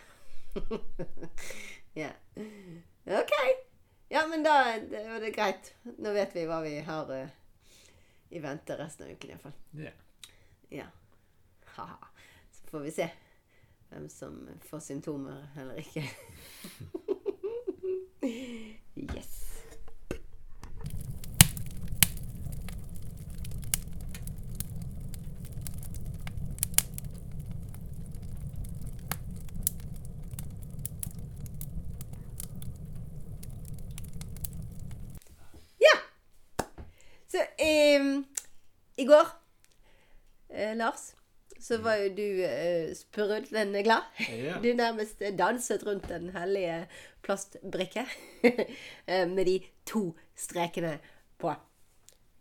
Ja. 1.99 2.13
OK. 3.05 3.33
Ja, 4.13 4.21
men 4.31 4.45
da 4.45 4.77
det 4.79 5.01
var 5.09 5.25
det 5.25 5.33
greit. 5.35 5.73
Nå 5.99 6.13
vet 6.15 6.37
vi 6.37 6.45
hva 6.47 6.61
vi 6.63 6.77
har 6.87 7.11
uh, 7.11 7.33
i 8.31 8.39
vente 8.39 8.77
resten 8.79 9.09
av 9.09 9.17
uken 9.17 9.33
iallfall. 9.33 9.57
Ja. 9.81 9.91
Ja. 10.71 10.87
Haha. 11.75 12.13
Så 12.55 12.71
får 12.71 12.87
vi 12.87 12.93
se 13.01 13.09
hvem 13.89 14.09
som 14.09 14.49
får 14.71 14.79
symptomer 14.79 15.47
eller 15.57 15.75
ikke. 15.75 16.05
yes. 19.15 19.49
I 38.99 39.05
går, 39.05 39.27
eh, 40.49 40.77
Lars, 40.77 41.15
så 41.61 41.79
var 41.83 41.99
jo 42.03 42.11
du 42.17 42.27
eh, 42.47 42.91
sprudlende 42.97 43.83
glad. 43.83 44.07
Ja. 44.31 44.59
Du 44.63 44.71
nærmest 44.77 45.23
danset 45.39 45.87
rundt 45.87 46.09
den 46.09 46.31
hellige 46.35 46.87
plastbrikke 47.23 48.05
eh, 49.07 49.25
med 49.29 49.45
de 49.47 49.59
to 49.87 50.13
strekene 50.39 50.99
på. 51.39 51.55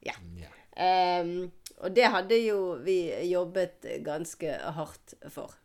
ja. 0.06 0.52
Em, 0.78 1.50
og 1.82 1.94
det 1.96 2.06
hadde 2.14 2.38
jo 2.38 2.76
vi 2.86 3.00
jobbet 3.32 3.86
ganske 4.06 4.52
hardt 4.78 5.16
for, 5.34 5.56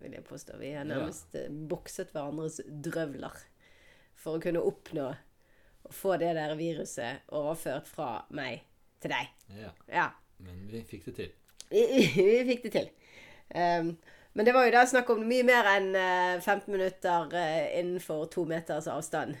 vil 0.00 0.16
jeg 0.16 0.24
påstå. 0.24 0.56
Vi 0.60 0.72
har 0.72 0.88
nærmest 0.88 1.36
eh, 1.36 1.52
bokset 1.52 2.12
hverandres 2.14 2.62
drøvler 2.64 3.36
for 4.16 4.38
å 4.38 4.42
kunne 4.44 4.64
oppnå 4.64 5.10
å 5.84 5.92
få 5.92 6.16
det 6.20 6.32
der 6.38 6.56
viruset 6.56 7.28
overført 7.36 7.88
fra 7.88 8.10
meg 8.32 8.64
til 9.04 9.12
deg. 9.12 9.32
ja. 9.60 9.72
Ja. 9.92 10.10
Men 10.44 10.64
vi 10.68 10.80
fikk 10.82 11.04
det 11.10 11.14
til. 11.20 11.32
Vi, 11.74 11.84
vi 12.30 12.42
fikk 12.52 12.68
det 12.68 12.74
til. 12.78 12.90
Um, 13.54 13.96
men 14.34 14.46
det 14.46 14.54
var 14.54 14.66
jo 14.66 14.72
da 14.74 14.82
snakk 14.86 15.10
om 15.14 15.20
mye 15.30 15.44
mer 15.46 15.68
enn 15.76 15.92
eh, 15.94 16.40
15 16.40 16.66
minutter 16.74 17.34
eh, 17.38 17.76
innenfor 17.78 18.24
to 18.32 18.42
meters 18.50 18.88
avstand. 18.90 19.36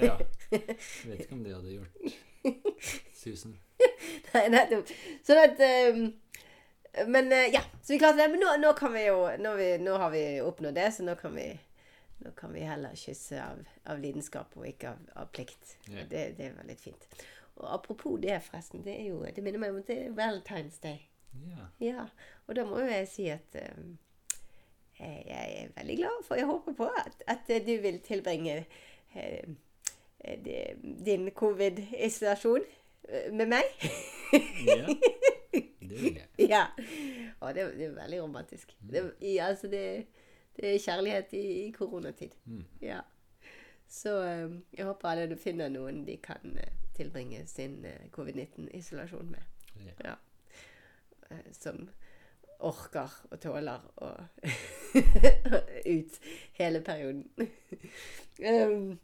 Ja. 0.00 0.14
Jeg 0.50 0.62
vet 1.10 1.26
ikke 1.26 1.36
om 1.36 1.42
det 1.44 1.52
hadde 1.52 1.74
gjort 1.74 2.94
susen. 3.20 3.58
Nei, 4.32 4.46
nettopp. 4.54 4.92
Sånn 5.26 5.42
at 5.42 5.60
um, 5.60 6.06
Men 7.12 7.28
eh, 7.36 7.50
ja, 7.52 7.60
så 7.82 7.92
vi 7.92 8.00
klarte 8.00 8.22
det. 8.22 8.30
Men 8.32 8.40
nå, 8.40 8.54
nå 8.64 8.72
kan 8.78 8.96
vi 8.96 9.04
jo 9.10 9.26
nå, 9.44 9.52
vi, 9.60 9.68
nå 9.84 9.98
har 10.00 10.14
vi 10.16 10.24
oppnådd 10.40 10.80
det, 10.80 10.88
så 10.96 11.04
nå 11.04 11.18
kan 11.20 11.36
vi 11.36 11.50
nå 12.24 12.32
kan 12.36 12.52
vi 12.56 12.64
heller 12.64 12.96
kysse 12.96 13.44
av, 13.44 13.60
av 13.92 14.00
lidenskap 14.00 14.56
og 14.56 14.66
ikke 14.68 14.94
av, 14.94 15.04
av 15.20 15.28
plikt. 15.36 15.76
Yeah. 15.84 16.08
Det, 16.08 16.24
det 16.40 16.48
er 16.48 16.58
veldig 16.62 16.80
fint. 16.80 17.06
Og 17.60 17.68
apropos 17.76 18.16
det, 18.24 18.40
forresten. 18.48 18.84
Det, 18.88 18.96
er 18.96 19.12
jo, 19.12 19.20
det 19.24 19.44
minner 19.44 19.60
meg 19.60 19.76
om 19.76 19.80
at 19.84 19.88
det 19.88 20.00
er 20.06 20.16
Valentine's 20.16 20.80
Day. 20.80 21.09
Ja. 21.46 21.66
Ja, 21.80 22.04
og 22.46 22.56
da 22.56 22.64
må 22.64 22.78
jo 22.80 22.86
jeg 22.90 23.08
si 23.08 23.28
at 23.32 23.54
eh, 23.54 23.82
jeg 25.00 25.22
jeg 25.26 25.62
er 25.64 25.68
veldig 25.76 25.96
glad 25.96 26.24
for 26.26 26.34
Jeg 26.34 26.46
håper 26.46 26.72
på 26.76 26.84
at, 26.98 27.22
at 27.26 27.48
du 27.66 27.72
vil 27.82 28.00
tilbringe 28.00 28.66
eh, 29.16 29.44
det- 30.44 30.76
din 31.06 31.30
covid-isolasjon 31.30 32.60
eh, 33.08 33.32
med 33.32 33.46
meg. 33.46 33.64
ja. 34.66 34.86
Det 35.80 36.02
vil 36.02 36.14
jeg. 36.14 36.26
ja. 36.54 36.66
Og 37.40 37.54
det, 37.54 37.64
det 37.78 37.86
er 37.86 37.94
veldig 38.02 38.22
romantisk. 38.22 38.76
Det, 38.90 39.12
i, 39.20 39.38
altså 39.38 39.66
det, 39.66 40.06
det 40.56 40.74
er 40.74 40.78
kjærlighet 40.78 41.32
i, 41.32 41.46
i 41.66 41.70
koronatid. 41.70 42.30
Mm. 42.44 42.64
Ja. 42.82 43.00
Så 43.88 44.12
eh, 44.24 44.50
jeg 44.78 44.86
håper 44.86 45.08
alle 45.08 45.36
finner 45.36 45.68
noen 45.72 46.04
de 46.06 46.16
kan 46.22 46.58
eh, 46.58 46.76
tilbringe 46.94 47.46
sin 47.46 47.84
eh, 47.84 48.04
covid-19-isolasjon 48.12 49.30
med. 49.30 49.42
Ja. 49.86 49.94
Ja. 50.10 50.14
Eh, 51.30 51.50
Som 51.56 51.88
orker 52.60 53.08
og 53.30 53.38
tåler 53.40 53.80
å 54.04 54.10
ut 55.94 56.18
hele 56.58 56.80
perioden. 56.84 57.24
um, 58.44 58.98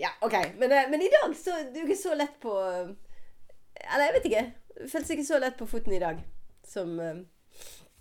ja, 0.00 0.10
OK. 0.26 0.34
Men, 0.58 0.72
eh, 0.72 0.88
men 0.90 1.02
i 1.04 1.10
dag 1.12 1.36
så 1.38 1.54
Du 1.70 1.78
er 1.80 1.84
ikke 1.86 1.96
så 2.02 2.14
lett 2.16 2.38
på 2.42 2.54
Eller 2.56 4.06
jeg 4.08 4.14
vet 4.16 4.26
ikke. 4.30 4.44
Føles 4.88 5.10
ikke 5.14 5.26
så 5.28 5.38
lett 5.42 5.58
på 5.60 5.68
foten 5.70 5.92
i 5.94 6.00
dag 6.02 6.22
som 6.66 6.96
eh, 7.00 7.20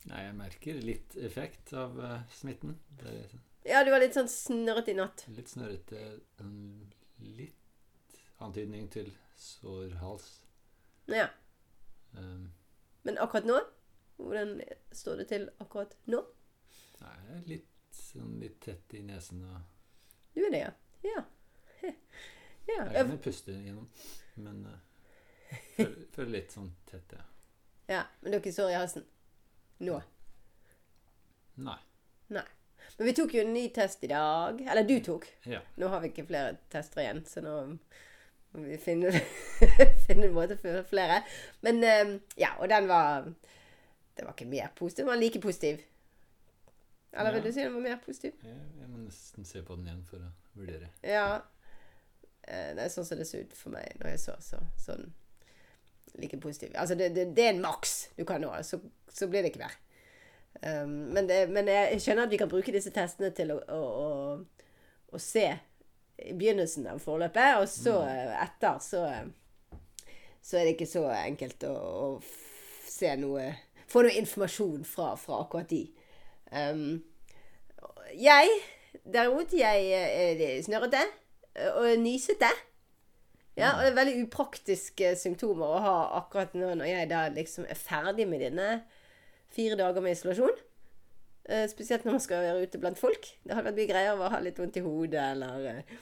Nei, 0.10 0.24
jeg 0.24 0.36
merker 0.39 0.78
litt 0.82 1.15
effekt 1.22 1.74
av 1.78 1.98
uh, 2.00 2.22
smitten. 2.34 2.78
Er 3.04 3.34
Ja, 3.67 3.82
du 3.84 3.91
var 3.91 4.00
litt 4.02 4.15
sånn 4.15 4.30
snørrete 4.32 4.93
i 4.93 4.98
natt. 4.98 5.26
litt 5.36 5.52
snørrete. 5.52 6.00
en 6.39 6.54
Litt 7.19 8.15
antydning 8.39 8.88
til 8.89 9.10
sår 9.36 9.98
hals. 10.00 10.30
Ja. 11.12 11.28
Um, 12.15 12.48
Men 13.10 13.17
akkurat 13.17 13.45
nå? 13.45 13.60
Hvordan 14.15 14.62
står 14.91 15.15
det 15.15 15.24
til 15.28 15.48
akkurat 15.58 15.95
nå? 16.06 16.19
Nei, 17.00 17.13
jeg 17.26 17.38
er 17.38 17.48
litt, 17.50 17.72
sånn, 17.98 18.36
litt 18.38 18.60
tett 18.62 18.93
i 18.93 19.02
nesen. 19.02 19.39
og 19.50 20.36
Du 20.36 20.43
er 20.45 20.54
det, 20.54 20.60
ja? 20.60 20.74
Ja. 21.08 21.24
ja. 22.67 22.76
Jeg 22.76 22.93
kan 22.93 23.10
jo 23.15 23.17
puste 23.24 23.56
gjennom, 23.56 23.88
men 24.45 24.60
uh, 24.67 24.76
føler, 25.80 25.95
føler 26.19 26.32
litt 26.36 26.54
sånn 26.54 26.69
tett, 26.91 27.17
ja. 27.17 27.26
ja. 27.95 28.04
Men 28.22 28.38
ikke 28.38 28.54
sår 28.54 28.76
i 28.76 28.78
halsen? 28.78 29.10
Nå? 29.89 29.98
Nei. 31.65 31.80
Nei. 32.38 32.45
Men 33.00 33.10
vi 33.10 33.17
tok 33.24 33.34
jo 33.39 33.48
en 33.48 33.56
ny 33.58 33.65
test 33.74 34.06
i 34.06 34.12
dag. 34.13 34.62
Eller 34.69 34.86
du 34.86 35.00
tok. 35.02 35.26
Ja. 35.50 35.65
Nå 35.82 35.89
har 35.89 36.06
vi 36.06 36.13
ikke 36.13 36.30
flere 36.30 36.60
tester 36.69 37.08
igjen, 37.08 37.26
så 37.26 37.41
nå 37.41 37.58
vi 38.54 38.78
finner, 38.82 39.12
finner 40.08 40.28
en 40.28 40.34
måte 40.34 40.58
for 40.58 40.82
flere. 40.90 41.22
Men 41.62 41.84
eh, 41.86 42.16
ja, 42.42 42.56
og 42.60 42.70
den 42.72 42.88
var 42.90 43.28
Den 44.18 44.26
var 44.28 44.34
ikke 44.34 44.50
mer 44.52 44.72
positiv, 44.76 45.06
den 45.06 45.12
var 45.14 45.20
like 45.22 45.40
positiv. 45.42 45.80
Eller 47.14 47.32
vil 47.32 47.40
Ja. 47.42 47.46
du 47.48 47.54
si 47.56 47.62
den 47.64 47.74
var 47.74 47.82
mer 47.86 48.00
positiv? 48.06 48.34
Jeg, 48.44 48.58
jeg 48.82 48.90
må 48.90 48.98
nesten 49.06 49.46
se 49.48 49.62
på 49.66 49.76
den 49.80 49.88
igjen 49.88 50.02
for 50.10 50.18
å 50.26 50.32
vurdere. 50.60 50.90
Ja. 51.04 51.40
Eh, 52.44 52.74
Det 52.76 52.84
er 52.84 52.92
sånn 52.94 53.06
som 53.08 53.18
det 53.18 53.28
så 53.30 53.40
ut 53.42 53.54
for 53.58 53.74
meg 53.74 53.96
når 54.02 54.12
jeg 54.12 54.20
så, 54.26 54.36
så 54.44 54.60
sånn 54.78 55.08
like 56.20 56.38
positiv. 56.42 56.74
Altså, 56.76 56.96
det, 57.00 57.12
det, 57.16 57.28
det 57.38 57.46
er 57.46 57.54
en 57.54 57.62
maks 57.64 58.10
du 58.18 58.26
kan 58.28 58.42
nå, 58.44 58.50
så, 58.66 58.80
så 59.14 59.28
blir 59.30 59.46
det 59.46 59.54
ikke 59.54 59.64
mer. 59.64 59.78
Um, 60.66 60.94
men, 61.16 61.28
det, 61.30 61.44
men 61.54 61.68
jeg 61.70 62.02
skjønner 62.04 62.26
at 62.26 62.32
vi 62.34 62.38
kan 62.42 62.50
bruke 62.52 62.74
disse 62.76 62.92
testene 62.92 63.30
til 63.38 63.54
å, 63.54 63.60
å, 63.72 63.80
å, 64.04 64.72
å 65.16 65.22
se 65.22 65.46
i 66.25 66.36
begynnelsen 66.38 66.88
av 66.91 67.01
forløpet, 67.03 67.60
og 67.62 67.67
så 67.71 67.99
eh, 68.08 68.34
etter 68.43 68.79
så, 68.84 69.05
eh, 69.08 69.79
så 70.41 70.60
er 70.60 70.67
det 70.67 70.75
ikke 70.75 70.89
så 70.89 71.05
enkelt 71.13 71.65
å, 71.69 71.73
å 71.73 72.88
se 72.89 73.15
noe 73.21 73.51
Få 73.89 74.03
noe 74.05 74.19
informasjon 74.19 74.84
fra, 74.86 75.15
fra 75.17 75.39
akkurat 75.41 75.65
de. 75.71 75.79
Um, 76.53 76.99
jeg, 78.13 78.51
derimot, 79.01 79.49
jeg 79.49 79.88
er 79.89 80.62
snørrete 80.62 80.99
eh, 81.01 81.71
og 81.73 81.95
nysete. 81.97 82.51
Ja, 83.58 83.71
og 83.73 83.82
det 83.82 83.89
er 83.89 83.97
veldig 83.97 84.27
upraktiske 84.27 85.15
symptomer 85.17 85.73
å 85.73 85.82
ha 85.82 85.95
akkurat 86.19 86.53
nå 86.53 86.69
når 86.77 86.91
jeg 86.91 87.10
da 87.10 87.23
liksom 87.34 87.65
er 87.65 87.82
ferdig 87.82 88.29
med 88.29 88.45
dine 88.45 88.67
fire 89.58 89.79
dager 89.79 90.05
med 90.05 90.13
isolasjon. 90.13 90.53
Eh, 91.45 91.65
spesielt 91.69 92.06
når 92.06 92.17
man 92.17 92.23
skal 92.23 92.43
være 92.45 92.67
ute 92.67 92.82
blant 92.82 92.99
folk. 92.99 93.28
Det 93.43 93.56
hadde 93.56 93.69
vært 93.71 93.80
mye 93.80 93.89
greier 93.89 94.19
å 94.19 94.32
ha 94.34 94.39
litt 94.43 94.60
vondt 94.60 94.78
i 94.78 94.84
hodet 94.86 95.21
eller, 95.32 95.65
eh, 95.71 95.95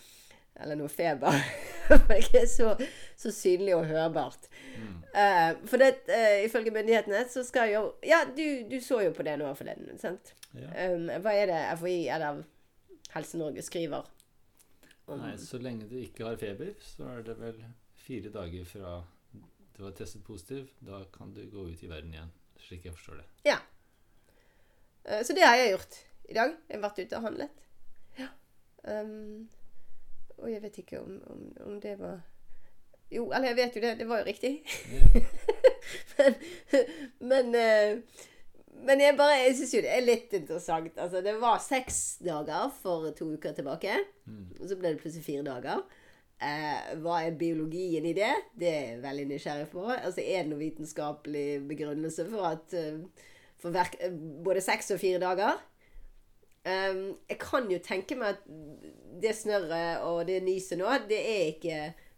eller 0.63 0.79
noe 0.79 0.91
feber. 0.91 1.37
For 1.87 2.01
det 2.09 2.17
er 2.17 2.25
ikke 2.25 2.43
så, 2.51 2.73
så 3.15 3.31
synlig 3.31 3.77
og 3.77 3.85
hørbart. 3.87 4.49
Eh, 5.15 5.53
for 5.65 5.79
det, 5.79 6.01
uh, 6.11 6.43
ifølge 6.43 6.73
myndighetene 6.75 7.21
så 7.31 7.41
skal 7.47 7.69
jo 7.71 7.79
Ja, 8.05 8.19
du, 8.27 8.43
du 8.67 8.75
så 8.83 8.99
jo 9.05 9.13
på 9.15 9.23
det 9.23 9.37
nå 9.39 9.47
forleden, 9.55 9.95
sant? 10.01 10.33
Ja. 10.51 10.67
Um, 10.91 11.07
hva 11.23 11.31
er 11.31 11.47
det 11.49 11.61
FHI 11.79 11.95
eller 12.11 12.43
Helse-Norge 13.13 13.63
skriver 13.63 14.11
om 15.07 15.23
Nei, 15.23 15.37
så 15.39 15.61
lenge 15.63 15.87
du 15.87 15.95
ikke 16.01 16.27
har 16.27 16.35
feber, 16.41 16.75
så 16.83 17.07
er 17.13 17.23
det 17.23 17.37
vel 17.39 17.63
fire 18.03 18.33
dager 18.35 18.67
fra 18.67 18.97
du 19.77 19.83
har 19.85 19.95
testet 19.95 20.25
positiv. 20.27 20.67
Da 20.83 21.05
kan 21.13 21.31
du 21.33 21.45
gå 21.49 21.69
ut 21.69 21.83
i 21.83 21.87
verden 21.87 22.13
igjen, 22.13 22.31
slik 22.59 22.85
jeg 22.89 22.97
forstår 22.97 23.21
det. 23.21 23.27
Ja. 23.47 23.57
Eh, 25.07 25.23
Så 25.23 25.33
det 25.33 25.45
har 25.45 25.55
jeg 25.55 25.71
gjort 25.75 25.99
i 26.29 26.33
dag. 26.33 26.55
Jeg 26.69 26.77
har 26.77 26.83
vært 26.89 26.99
ute 27.03 27.17
og 27.19 27.27
handlet. 27.27 27.49
Ja. 28.19 28.27
Um, 28.83 29.49
og 30.37 30.51
jeg 30.51 30.61
vet 30.63 30.77
ikke 30.83 30.99
om, 31.01 31.21
om, 31.27 31.43
om 31.65 31.77
det 31.81 31.95
var 31.99 32.19
Jo, 33.11 33.29
eller 33.31 33.47
jeg 33.47 33.55
vet 33.57 33.75
jo 33.75 33.81
det. 33.81 33.93
Det 33.99 34.07
var 34.07 34.19
jo 34.21 34.25
riktig. 34.27 34.53
Men 36.17 36.33
men, 37.19 37.55
eh, 37.55 37.99
men 38.83 38.99
jeg 39.01 39.15
bare 39.17 39.37
Jeg 39.39 39.55
syns 39.57 39.73
jo 39.73 39.81
det 39.85 39.93
er 39.93 40.03
litt 40.05 40.33
interessant. 40.37 40.97
Altså, 40.99 41.21
det 41.25 41.37
var 41.41 41.61
seks 41.63 42.17
dager 42.25 42.67
for 42.81 43.07
to 43.17 43.31
uker 43.37 43.55
tilbake. 43.57 43.95
Mm. 44.27 44.43
Og 44.59 44.67
så 44.69 44.75
ble 44.77 44.91
det 44.93 45.01
plutselig 45.01 45.25
fire 45.25 45.45
dager. 45.47 45.81
Eh, 46.37 46.91
hva 47.01 47.21
er 47.25 47.37
biologien 47.39 48.05
i 48.05 48.13
det? 48.13 48.33
Det 48.59 48.67
er 48.69 48.83
jeg 48.91 49.01
veldig 49.05 49.25
nysgjerrig 49.31 49.69
på. 49.71 49.87
Altså, 49.95 50.21
Er 50.21 50.43
det 50.43 50.51
noen 50.51 50.61
vitenskapelig 50.61 51.47
begrunnelse 51.71 52.27
for 52.29 52.51
at 52.51 52.75
eh, 52.77 52.99
for 53.61 53.73
hver, 53.73 53.89
både 54.45 54.61
seks 54.63 54.91
og 54.93 55.01
fire 55.01 55.21
dager? 55.21 55.59
Um, 56.67 57.15
jeg 57.29 57.37
kan 57.39 57.69
jo 57.71 57.79
tenke 57.83 58.17
meg 58.19 58.35
at 58.35 58.47
det 59.21 59.35
snørret 59.37 60.03
og 60.03 60.25
det 60.27 60.41
nyset 60.43 60.81
nå, 60.81 60.89
det 61.07 61.19
er 61.21 61.51
ikke 61.53 61.77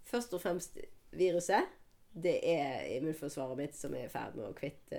først 0.09 0.33
og 0.33 0.41
fremst 0.41 0.79
viruset. 1.13 1.69
Det 2.09 2.39
er 2.41 2.87
immunforsvaret 2.95 3.59
mitt 3.59 3.77
som 3.77 3.93
er 3.93 4.07
i 4.07 4.11
ferd 4.11 4.33
med 4.33 4.47
å 4.47 4.55
kvitte 4.57 4.97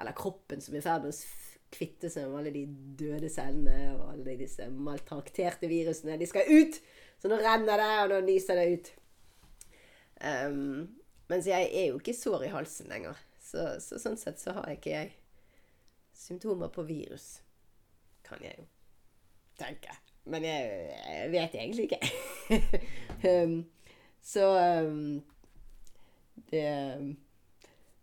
Eller 0.00 0.16
kroppen 0.18 0.58
som 0.64 0.74
er 0.74 0.80
i 0.80 0.82
ferd 0.82 1.04
med 1.06 1.14
å 1.14 1.50
kvitte 1.70 2.10
seg 2.10 2.26
med 2.26 2.40
alle 2.40 2.52
de 2.54 2.64
døde 2.98 3.30
cellene 3.30 3.92
og 3.94 4.08
alle 4.14 4.34
disse 4.40 4.66
maltrakterte 4.72 5.70
virusene. 5.70 6.18
De 6.18 6.26
skal 6.26 6.48
ut! 6.50 6.80
Så 7.20 7.28
nå 7.28 7.36
renner 7.36 7.78
det, 7.78 7.90
og 8.02 8.10
nå 8.10 8.20
nyser 8.24 8.58
det 8.58 8.66
ut. 8.72 8.90
Um, 10.24 10.88
mens 11.30 11.46
jeg 11.46 11.68
er 11.68 11.90
jo 11.92 12.00
ikke 12.00 12.16
sår 12.16 12.48
i 12.48 12.52
halsen 12.54 12.90
lenger. 12.90 13.20
Så, 13.44 13.74
så 13.84 14.00
sånn 14.00 14.18
sett 14.18 14.40
så 14.40 14.56
har 14.56 14.70
jeg 14.70 14.80
ikke 14.80 14.94
jeg 14.96 15.12
symptomer 16.20 16.68
på 16.68 16.84
virus. 16.88 17.42
Kan 18.26 18.42
jeg 18.44 18.54
jo 18.58 18.66
tenke. 19.58 19.96
Men 20.24 20.44
jeg, 20.44 20.70
jeg 21.08 21.32
vet 21.32 21.54
egentlig 21.54 21.88
ikke. 21.88 22.00
um, 23.44 23.64
så 24.22 24.46
um, 24.84 25.22
det, 26.50 26.64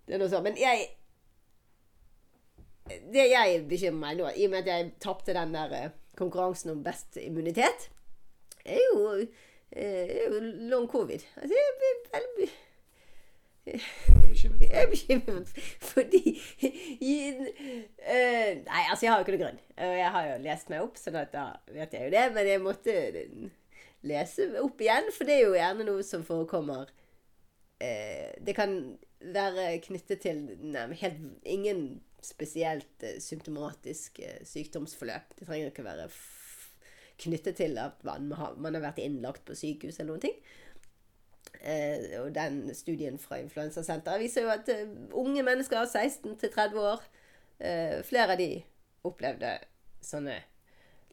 det 0.07 0.15
er 0.15 0.21
noe 0.21 0.31
sånn. 0.31 0.45
Men 0.47 0.57
jeg 0.59 0.93
Det 3.11 3.25
jeg 3.27 3.65
bekymrer 3.67 3.99
meg 3.99 4.19
nå, 4.19 4.29
i 4.31 4.45
og 4.47 4.53
med 4.53 4.63
at 4.63 4.71
jeg 4.71 4.91
tapte 5.03 5.35
den 5.35 5.51
der 5.51 5.73
eh, 5.75 5.95
konkurransen 6.15 6.71
om 6.71 6.83
best 6.85 7.17
immunitet, 7.19 7.89
er 8.63 8.79
jo, 8.79 9.01
eh, 9.75 10.07
er 10.07 10.31
jo 10.31 10.39
long 10.71 10.87
covid. 10.87 11.25
Altså, 11.35 11.51
jeg 11.51 11.75
blir 11.81 11.99
veldig 12.15 12.47
Er 12.47 12.53
du 12.53 12.53
bekymret 12.53 12.55
for 12.55 13.56
jeg 13.67 14.71
er 14.71 14.89
bekymret 14.91 15.51
fordi 15.89 16.21
eh, 17.01 18.51
Nei, 18.63 18.83
altså, 18.89 19.05
jeg 19.05 19.11
har 19.11 19.19
jo 19.19 19.25
ikke 19.25 19.35
noe 19.35 19.43
grunn. 19.43 19.59
Og 19.77 19.93
jeg 19.99 20.11
har 20.15 20.27
jo 20.29 20.37
lest 20.45 20.71
meg 20.71 20.85
opp, 20.85 20.99
sånn 20.99 21.17
da 21.33 21.47
vet 21.73 21.95
jeg 21.95 22.07
jo 22.07 22.13
det. 22.13 22.23
Men 22.35 22.49
jeg 22.51 22.63
måtte 22.63 22.95
lese 24.07 24.47
opp 24.61 24.81
igjen, 24.83 25.11
for 25.15 25.27
det 25.27 25.37
er 25.37 25.45
jo 25.45 25.57
gjerne 25.57 25.87
noe 25.87 26.05
som 26.05 26.25
forekommer 26.25 26.89
eh, 27.83 28.33
Det 28.43 28.55
kan 28.57 28.77
være 29.33 29.69
knyttet 29.87 30.21
til 30.23 30.43
nei, 30.61 30.87
helt 31.01 31.47
ingen 31.47 31.87
spesielt 32.23 33.05
eh, 33.05 33.19
symptomatisk 33.23 34.21
sykdomsforløp. 34.47 35.35
Det 35.37 35.49
trenger 35.49 35.73
ikke 35.73 35.87
være 35.87 36.09
knyttet 37.17 37.57
til 37.57 37.77
at 37.81 38.03
man 38.05 38.29
man 38.29 38.77
har 38.77 38.83
vært 38.83 39.01
innlagt 39.01 39.45
på 39.45 39.57
sykehus 39.57 39.99
eller 39.99 40.13
noen 40.13 40.25
ting. 40.27 40.39
Eh, 41.61 42.19
og 42.21 42.33
den 42.35 42.73
studien 42.75 43.17
fra 43.19 43.39
Influensasenteret 43.41 44.21
viser 44.21 44.45
jo 44.45 44.51
at 44.53 44.69
eh, 44.73 44.85
unge 45.17 45.43
mennesker, 45.43 45.85
16 45.85 46.37
til 46.41 46.53
30 46.53 46.79
år, 46.79 47.07
eh, 47.59 47.97
flere 48.07 48.35
av 48.35 48.41
de 48.41 48.51
opplevde 49.07 49.57
sånne 50.03 50.37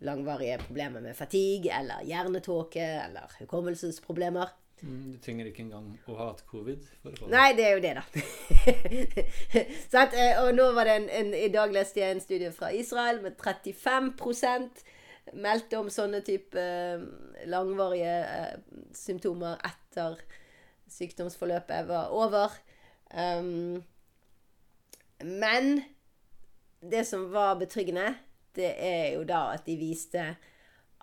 langvarige 0.05 0.59
problemer 0.67 1.01
med 1.01 1.17
fatigue 1.17 1.73
eller 1.73 2.05
hjernetåke 2.05 2.85
eller 3.07 3.33
hukommelsesproblemer. 3.41 4.53
Mm, 4.83 5.13
Du 5.13 5.19
trenger 5.23 5.47
ikke 5.49 5.63
engang 5.63 5.87
å 6.11 6.17
ha 6.19 6.27
hatt 6.33 6.43
covid 6.51 6.83
for 7.01 7.15
å 7.15 7.17
få 7.17 7.29
det. 7.29 7.33
Nei, 7.33 7.53
det 7.57 7.65
er 7.65 7.77
jo 7.77 7.85
det, 7.85 7.95
da. 7.97 8.05
at, 10.03 10.17
Eh, 10.19 10.43
og 10.43 10.51
nå 10.57 10.67
var 10.77 10.89
det 10.89 10.97
en, 10.99 11.09
en 11.21 11.33
I 11.35 11.49
dag 11.55 11.73
leste 11.73 12.01
jeg 12.03 12.17
en 12.17 12.21
studie 12.21 12.51
fra 12.53 12.73
Israel 12.75 13.23
med 13.23 13.39
35 13.41 14.13
meldte 15.33 15.81
om 15.81 15.89
sånne 15.93 16.21
type 16.27 16.61
eh, 16.61 17.03
langvarige 17.49 18.15
eh, 18.29 18.57
symptomer 18.97 19.57
etter 19.65 20.21
sykdomsforløpet 20.95 21.89
var 21.89 22.13
over. 22.15 22.53
Um, 23.15 23.83
men 25.25 25.83
det 26.85 27.07
som 27.09 27.31
var 27.33 27.57
betryggende, 27.59 28.15
det 28.55 28.75
er 28.77 29.15
jo 29.17 29.25
da 29.27 29.47
at 29.55 29.65
de 29.67 29.77
viste 29.81 30.25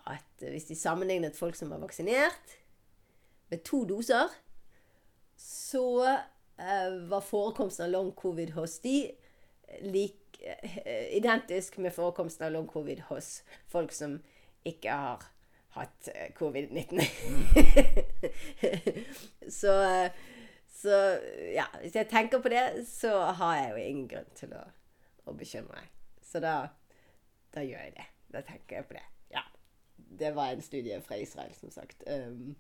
at 0.07 0.43
hvis 0.45 0.69
de 0.69 0.78
sammenlignet 0.78 1.38
folk 1.38 1.55
som 1.55 1.72
var 1.74 1.82
vaksinert 1.82 2.57
med 3.51 3.63
to 3.67 3.84
doser, 3.86 4.32
så 5.38 5.86
eh, 6.07 6.93
var 7.09 7.26
forekomsten 7.26 7.86
av 7.88 7.91
long 7.91 8.11
covid 8.17 8.53
hos 8.55 8.80
de 8.84 9.11
lik, 9.82 10.20
eh, 10.20 10.20
identisk 11.12 11.78
med 11.78 11.94
forekomsten 11.94 12.48
av 12.48 12.52
long 12.56 12.68
covid 12.68 13.04
hos 13.10 13.44
folk 13.70 13.94
som 13.94 14.20
ikke 14.68 14.96
har 14.96 15.26
hatt 15.76 16.10
eh, 16.16 16.32
covid-19. 16.36 17.02
så, 19.60 19.76
eh, 19.84 20.12
så 20.68 20.98
ja, 21.56 21.66
hvis 21.82 21.96
jeg 21.96 22.10
tenker 22.12 22.42
på 22.42 22.52
det, 22.52 22.66
så 22.88 23.14
har 23.39 23.56
jeg 23.58 23.70
jo 23.70 23.86
ingen 23.86 24.10
grunn 24.12 24.34
til 24.36 24.56
å, 24.58 24.66
å 25.26 25.36
bekymre 25.38 25.78
meg. 25.78 25.94
Så 26.26 26.42
da, 26.44 26.56
da 27.56 27.64
gjør 27.64 27.88
jeg 27.88 27.96
det. 28.00 28.10
Da 28.32 28.44
tenker 28.48 28.82
jeg 28.82 28.89
på 28.89 28.98
det. 28.98 29.06
Ja. 29.32 29.46
Det 29.96 30.36
var 30.36 30.52
en 30.52 30.62
studie 30.66 31.00
fra 31.06 31.20
Israel, 31.20 31.54
som 31.56 31.72
sagt. 31.72 32.04
Um, 32.08 32.56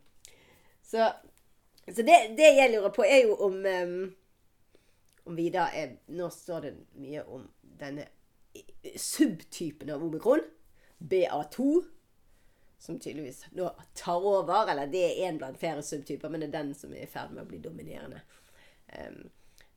så 0.83 1.11
så 1.89 2.03
det, 2.05 2.17
det 2.37 2.49
jeg 2.55 2.71
lurer 2.71 2.91
på, 2.93 3.03
er 3.03 3.23
jo 3.25 3.35
om 3.41 3.55
um, 3.65 4.11
om 5.23 5.35
vi 5.37 5.47
er 5.53 5.97
Nå 6.07 6.29
står 6.33 6.61
det 6.65 6.73
mye 6.99 7.23
om 7.23 7.47
denne 7.61 8.07
subtypen 8.97 9.89
av 9.93 10.03
omikron, 10.03 10.41
BA2, 10.97 11.67
som 12.81 12.99
tydeligvis 12.99 13.45
nå 13.51 13.69
tar 13.93 14.25
over. 14.25 14.71
Eller 14.71 14.89
det 14.91 15.03
er 15.05 15.29
én 15.29 15.37
blant 15.37 15.59
flere 15.59 15.83
subtyper, 15.85 16.29
men 16.29 16.41
det 16.41 16.49
er 16.49 16.57
den 16.59 16.73
som 16.77 16.93
er 16.93 17.05
i 17.05 17.09
ferd 17.09 17.33
med 17.35 17.45
å 17.45 17.49
bli 17.49 17.61
dominerende. 17.61 18.21
Um, 18.91 19.29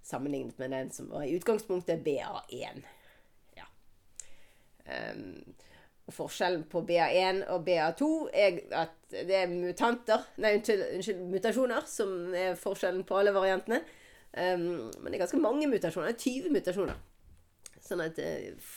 sammenlignet 0.04 0.58
med 0.58 0.72
den 0.74 0.90
som 0.92 1.10
var 1.12 1.24
i 1.24 1.36
utgangspunktet 1.36 2.04
BA1. 2.04 2.82
Ja. 3.56 3.68
Um, 4.88 5.54
og 6.04 6.12
forskjellen 6.12 6.66
på 6.68 6.82
BA1 6.84 7.44
og 7.52 7.62
BA2 7.64 8.08
er 8.36 8.58
at 8.76 8.96
det 9.14 9.36
er 9.38 9.48
mutanter 9.48 10.26
Nei, 10.42 10.58
unnskyld, 10.58 11.22
mutasjoner 11.32 11.86
som 11.88 12.34
er 12.36 12.58
forskjellen 12.60 13.06
på 13.08 13.16
alle 13.16 13.32
variantene. 13.32 13.80
Um, 14.34 14.90
men 14.98 15.12
det 15.12 15.18
er 15.18 15.24
ganske 15.24 15.42
mange 15.42 15.68
mutasjoner. 15.70 16.16
20 16.18 16.54
mutasjoner. 16.54 16.98
Sånn 17.84 18.02
at 18.02 18.18
uh, 18.18 18.70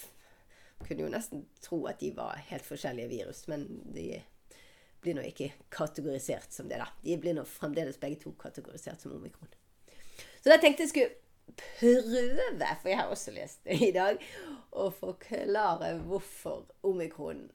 kunne 0.86 1.06
jo 1.06 1.12
nesten 1.12 1.46
tro 1.64 1.82
at 1.90 2.02
de 2.04 2.12
var 2.18 2.38
helt 2.52 2.66
forskjellige 2.68 3.10
virus, 3.10 3.46
men 3.50 3.66
de 3.96 4.10
blir 5.02 5.18
nå 5.18 5.24
ikke 5.26 5.52
kategorisert 5.74 6.54
som 6.54 6.70
det, 6.70 6.82
da. 6.82 6.90
De 7.04 7.18
blir 7.22 7.38
nå 7.38 7.46
fremdeles 7.48 8.00
begge 8.02 8.20
to 8.22 8.34
kategorisert 8.40 9.02
som 9.02 9.16
omikron. 9.16 9.50
Så 10.42 10.52
da 10.52 10.60
tenkte 10.62 10.86
jeg 10.86 10.94
skulle 10.94 11.58
prøve, 11.58 12.70
for 12.82 12.92
jeg 12.92 13.00
har 13.00 13.12
også 13.14 13.34
lest 13.36 13.64
det 13.66 13.80
i 13.88 13.94
dag, 13.96 14.22
å 14.78 14.90
forklare 14.94 15.96
hvorfor 16.06 16.68
omikron 16.86 17.48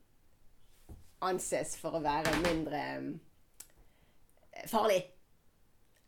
anses 1.23 1.77
for 1.79 1.95
å 1.95 2.03
være 2.03 2.33
mindre 2.43 2.81
eh, 2.83 4.65
farlig 4.71 5.05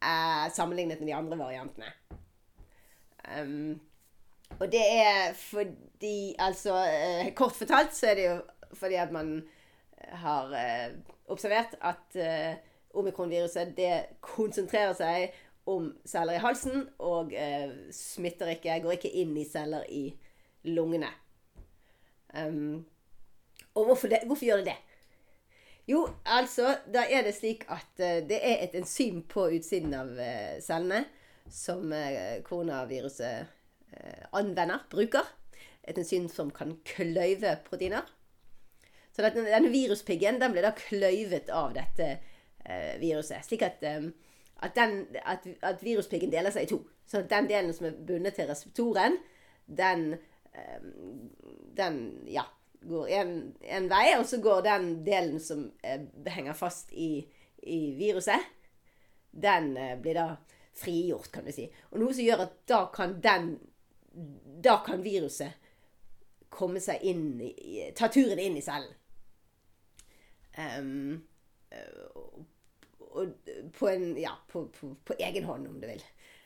eh, 0.04 0.46
sammenlignet 0.52 1.00
med 1.00 1.08
de 1.08 1.16
andre 1.16 1.38
variantene. 1.38 1.90
Um, 3.24 3.80
og 4.60 4.66
det 4.72 4.82
er 4.84 5.32
fordi 5.32 6.34
Altså, 6.38 6.76
eh, 6.76 7.32
kort 7.34 7.56
fortalt 7.56 7.94
så 7.96 8.10
er 8.10 8.14
det 8.14 8.26
jo 8.26 8.40
fordi 8.74 8.94
at 8.94 9.12
man 9.12 9.42
har 10.08 10.52
eh, 10.52 10.94
observert 11.28 11.76
at 11.80 12.16
eh, 12.16 12.56
omikronviruset 12.94 13.76
det 13.76 14.04
konsentrerer 14.20 14.94
seg 14.98 15.34
om 15.66 15.88
celler 16.06 16.36
i 16.36 16.42
halsen 16.42 16.88
og 16.98 17.32
eh, 17.32 17.70
smitter 17.94 18.52
ikke, 18.54 18.80
går 18.84 18.98
ikke 18.98 19.12
inn 19.22 19.36
i 19.40 19.46
celler 19.48 19.86
i 19.88 20.08
lungene. 20.64 21.08
Um, 22.34 22.84
og 23.74 23.84
hvorfor, 23.84 24.08
det, 24.08 24.24
hvorfor, 24.26 24.44
gjør 24.44 24.56
det 24.62 24.72
det? 24.72 24.76
Jo, 25.84 26.06
altså, 26.24 26.78
da 26.88 27.02
er 27.12 27.26
det 27.26 27.34
slik 27.36 27.66
at 27.68 27.90
uh, 28.00 28.22
det 28.24 28.38
er 28.40 28.62
et 28.64 28.76
enzym 28.78 29.20
på 29.28 29.50
utsiden 29.52 29.92
av 29.96 30.12
uh, 30.16 30.56
cellene 30.64 31.04
som 31.52 31.92
uh, 31.92 32.40
koronaviruset 32.46 33.60
anvender, 34.34 34.80
bruker. 34.90 35.28
Et 35.86 35.94
enzym 36.00 36.24
som 36.32 36.48
kan 36.50 36.72
kløyve 36.88 37.52
proteiner. 37.62 38.08
Så 39.14 39.22
denne, 39.22 39.68
viruspiggen 39.70 40.40
den 40.40 40.50
blir 40.50 40.66
da 40.66 40.72
kløyvet 40.74 41.52
av 41.54 41.76
dette 41.76 42.08
viruset. 42.98 43.44
Slik 43.46 43.62
at 43.62 43.84
at, 43.86 44.74
den, 44.74 45.04
at, 45.22 45.46
at 45.62 45.84
viruspiggen 45.84 46.32
deler 46.32 46.50
seg 46.50 46.66
i 46.66 46.72
to. 46.72 46.80
Så 47.06 47.22
den 47.30 47.46
delen 47.46 47.70
som 47.76 47.86
er 47.86 47.94
bundet 48.08 48.34
til 48.34 48.50
reseptoren, 48.50 49.20
den, 49.70 50.16
den 51.78 52.02
ja, 52.34 52.48
går 52.88 53.12
en, 53.18 53.88
vei. 53.90 54.06
Og 54.18 54.26
så 54.28 54.40
går 54.42 54.64
den 54.66 54.88
delen 55.06 55.40
som 55.40 55.66
eh, 55.82 56.06
henger 56.30 56.56
fast 56.58 56.92
i, 56.92 57.26
i 57.62 57.80
viruset, 57.98 58.50
den 59.30 59.76
eh, 59.76 59.96
blir 60.00 60.18
da 60.18 60.28
frigjort, 60.74 61.30
kan 61.32 61.46
vi 61.46 61.54
si. 61.54 61.68
Og 61.92 62.00
noe 62.02 62.14
som 62.14 62.26
gjør 62.26 62.46
at 62.48 62.58
da 62.70 62.84
kan 62.94 63.20
den 63.22 63.54
Da 64.64 64.76
kan 64.86 65.00
viruset 65.02 65.56
komme 66.54 66.78
seg 66.80 67.02
inn 67.02 67.40
i 67.42 67.90
Ta 67.98 68.06
turen 68.08 68.38
inn 68.38 68.56
i 68.56 68.62
cellen. 68.62 68.92
Um, 70.54 71.24
på, 73.78 73.88
en, 73.88 74.16
ja, 74.18 74.30
på, 74.52 74.68
på, 74.68 74.96
på, 75.04 75.16
egen 75.18 75.44
hånd, 75.44 75.66
om 75.68 75.80
du 75.80 75.86
vil. 75.86 76.02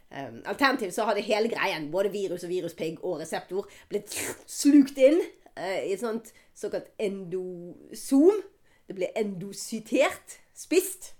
Um, 0.09 0.41
alternativt 0.49 0.95
så 0.97 1.05
hadde 1.05 1.24
hele 1.26 1.51
greien, 1.53 1.91
både 1.93 2.12
virus 2.12 2.47
og 2.47 2.53
viruspigg 2.53 3.03
og 3.05 3.20
reseptor, 3.20 3.68
blitt 3.91 4.16
slukt 4.49 4.97
inn 4.97 5.20
i 5.59 5.92
et 5.92 6.02
sånt 6.02 6.32
såkalt 6.56 6.90
endosom. 7.02 8.42
Det 8.88 8.96
blir 8.96 9.14
endosytert. 9.16 10.38
Spist. 10.54 11.14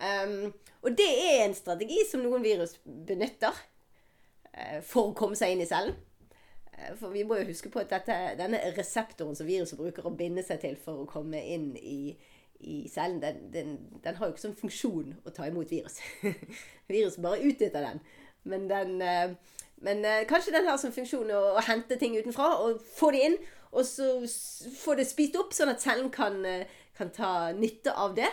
Um, 0.00 0.52
og 0.82 0.96
det 0.96 1.08
er 1.08 1.42
en 1.44 1.54
strategi 1.54 1.98
som 2.08 2.22
noen 2.24 2.44
virus 2.44 2.78
benytter 2.84 3.52
uh, 3.52 4.78
for 4.86 5.10
å 5.10 5.16
komme 5.16 5.36
seg 5.36 5.52
inn 5.52 5.64
i 5.64 5.68
cellen. 5.68 5.92
Uh, 6.72 6.94
for 6.96 7.12
vi 7.12 7.24
må 7.28 7.36
jo 7.36 7.50
huske 7.50 7.72
på 7.72 7.82
at 7.82 7.92
dette, 7.92 8.16
denne 8.40 8.62
reseptoren 8.78 9.36
som 9.36 9.48
viruset 9.48 9.76
bruker 9.80 10.08
å 10.08 10.14
binde 10.16 10.44
seg 10.46 10.62
til 10.62 10.78
for 10.80 11.02
å 11.02 11.10
komme 11.10 11.42
inn 11.52 11.74
i, 11.76 12.14
i 12.64 12.80
cellen, 12.88 13.20
den, 13.20 13.44
den, 13.52 13.76
den, 14.00 14.16
har 14.16 14.30
jo 14.30 14.32
ikke 14.32 14.46
sånn 14.46 14.58
funksjon 14.62 15.12
å 15.20 15.34
ta 15.36 15.50
imot 15.50 15.72
virus. 15.74 16.00
Viruset 16.90 17.20
bare 17.24 17.44
utnytter 17.44 17.84
den. 17.90 18.00
Men, 18.48 18.68
den, 18.70 18.96
eh, 19.04 19.36
men 19.84 20.04
eh, 20.04 20.26
kanskje 20.28 20.52
den 20.52 20.68
har 20.68 20.78
som 20.80 20.92
funksjon 20.92 21.32
å, 21.32 21.40
å, 21.56 21.64
hente 21.64 21.96
ting 22.00 22.16
utenfra 22.18 22.52
og 22.64 22.82
få 22.96 23.10
det 23.14 23.24
inn. 23.28 23.36
Og 23.70 23.86
så 23.86 24.06
få 24.80 24.96
det 24.98 25.06
spist 25.08 25.36
opp, 25.38 25.52
sånn 25.54 25.70
at 25.72 25.82
cellen 25.82 26.10
kan, 26.12 26.40
eh, 26.44 26.68
kan 26.98 27.12
ta 27.14 27.50
nytte 27.56 27.94
av 27.94 28.16
det. 28.18 28.28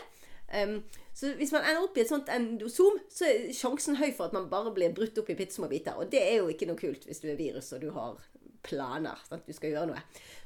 Um, 0.48 0.80
så 1.14 1.34
hvis 1.36 1.52
man 1.52 1.66
ender 1.68 1.84
opp 1.84 1.98
i 1.98 2.04
et 2.04 2.10
sånt 2.10 2.30
endosom, 2.32 3.00
så 3.12 3.28
er 3.28 3.48
sjansen 3.56 3.98
høy 4.00 4.12
for 4.16 4.30
at 4.30 4.36
man 4.36 4.48
bare 4.52 4.72
blir 4.76 4.96
brutt 4.96 5.18
opp 5.20 5.30
i 5.34 5.36
bitte 5.38 5.56
små 5.56 5.70
biter. 5.72 5.98
Og 6.00 6.12
det 6.12 6.22
er 6.24 6.40
jo 6.40 6.52
ikke 6.52 6.70
noe 6.70 6.80
kult 6.80 7.08
hvis 7.08 7.24
du 7.24 7.30
er 7.32 7.40
virus 7.40 7.72
og 7.76 7.84
du 7.84 7.90
har 7.96 8.20
planer. 8.68 9.20
Sant? 9.28 9.48
Du 9.48 9.56
skal 9.56 9.74
gjøre 9.74 9.92
noe. 9.92 10.04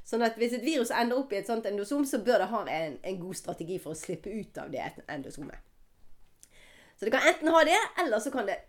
Sånn 0.08 0.26
at 0.26 0.38
hvis 0.42 0.56
et 0.58 0.66
virus 0.66 0.94
ender 0.96 1.22
opp 1.22 1.34
i 1.34 1.40
et 1.42 1.50
sånt 1.50 1.68
endosom, 1.70 2.06
så 2.08 2.22
bør 2.26 2.44
det 2.44 2.50
ha 2.54 2.64
en, 2.78 2.98
en 3.04 3.20
god 3.22 3.38
strategi 3.38 3.78
for 3.84 3.94
å 3.94 4.00
slippe 4.00 4.34
ut 4.34 4.62
av 4.62 4.72
det 4.74 4.88
endosomet. 5.06 5.60
Så 6.98 7.08
det 7.08 7.14
kan 7.16 7.26
enten 7.26 7.50
ha 7.50 7.64
det, 7.66 7.80
eller 8.04 8.22
så 8.22 8.34
kan 8.34 8.50
det 8.50 8.60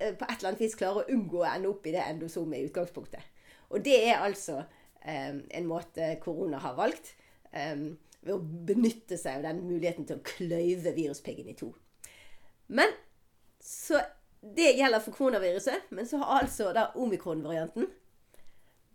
på 0.00 0.26
et 0.26 0.36
eller 0.36 0.50
annet 0.50 0.62
vis 0.64 0.76
klare 0.78 1.02
å 1.02 1.14
unngå 1.14 1.42
å 1.42 1.48
ende 1.50 1.70
opp 1.70 1.86
i 1.86 1.94
det 1.94 2.04
endosomet 2.06 2.60
i 2.60 2.68
utgangspunktet. 2.68 3.26
Og 3.70 3.84
det 3.84 3.98
er 4.00 4.24
altså 4.24 4.62
eh, 5.04 5.34
en 5.38 5.68
måte 5.68 6.14
korona 6.22 6.60
har 6.62 6.78
valgt. 6.78 7.14
Eh, 7.52 7.90
ved 8.20 8.34
å 8.34 8.64
benytte 8.68 9.16
seg 9.16 9.38
av 9.38 9.46
den 9.48 9.62
muligheten 9.64 10.04
til 10.08 10.18
å 10.18 10.24
kløyve 10.24 10.92
viruspiggen 10.96 11.48
i 11.48 11.56
to. 11.56 11.70
Men 12.68 12.92
så 13.60 14.00
Det 14.40 14.70
gjelder 14.72 15.02
for 15.04 15.12
koronaviruset, 15.12 15.90
men 15.92 16.06
så 16.08 16.16
har 16.16 16.38
altså 16.40 16.70
da 16.72 16.86
omikron-varianten 16.96 17.90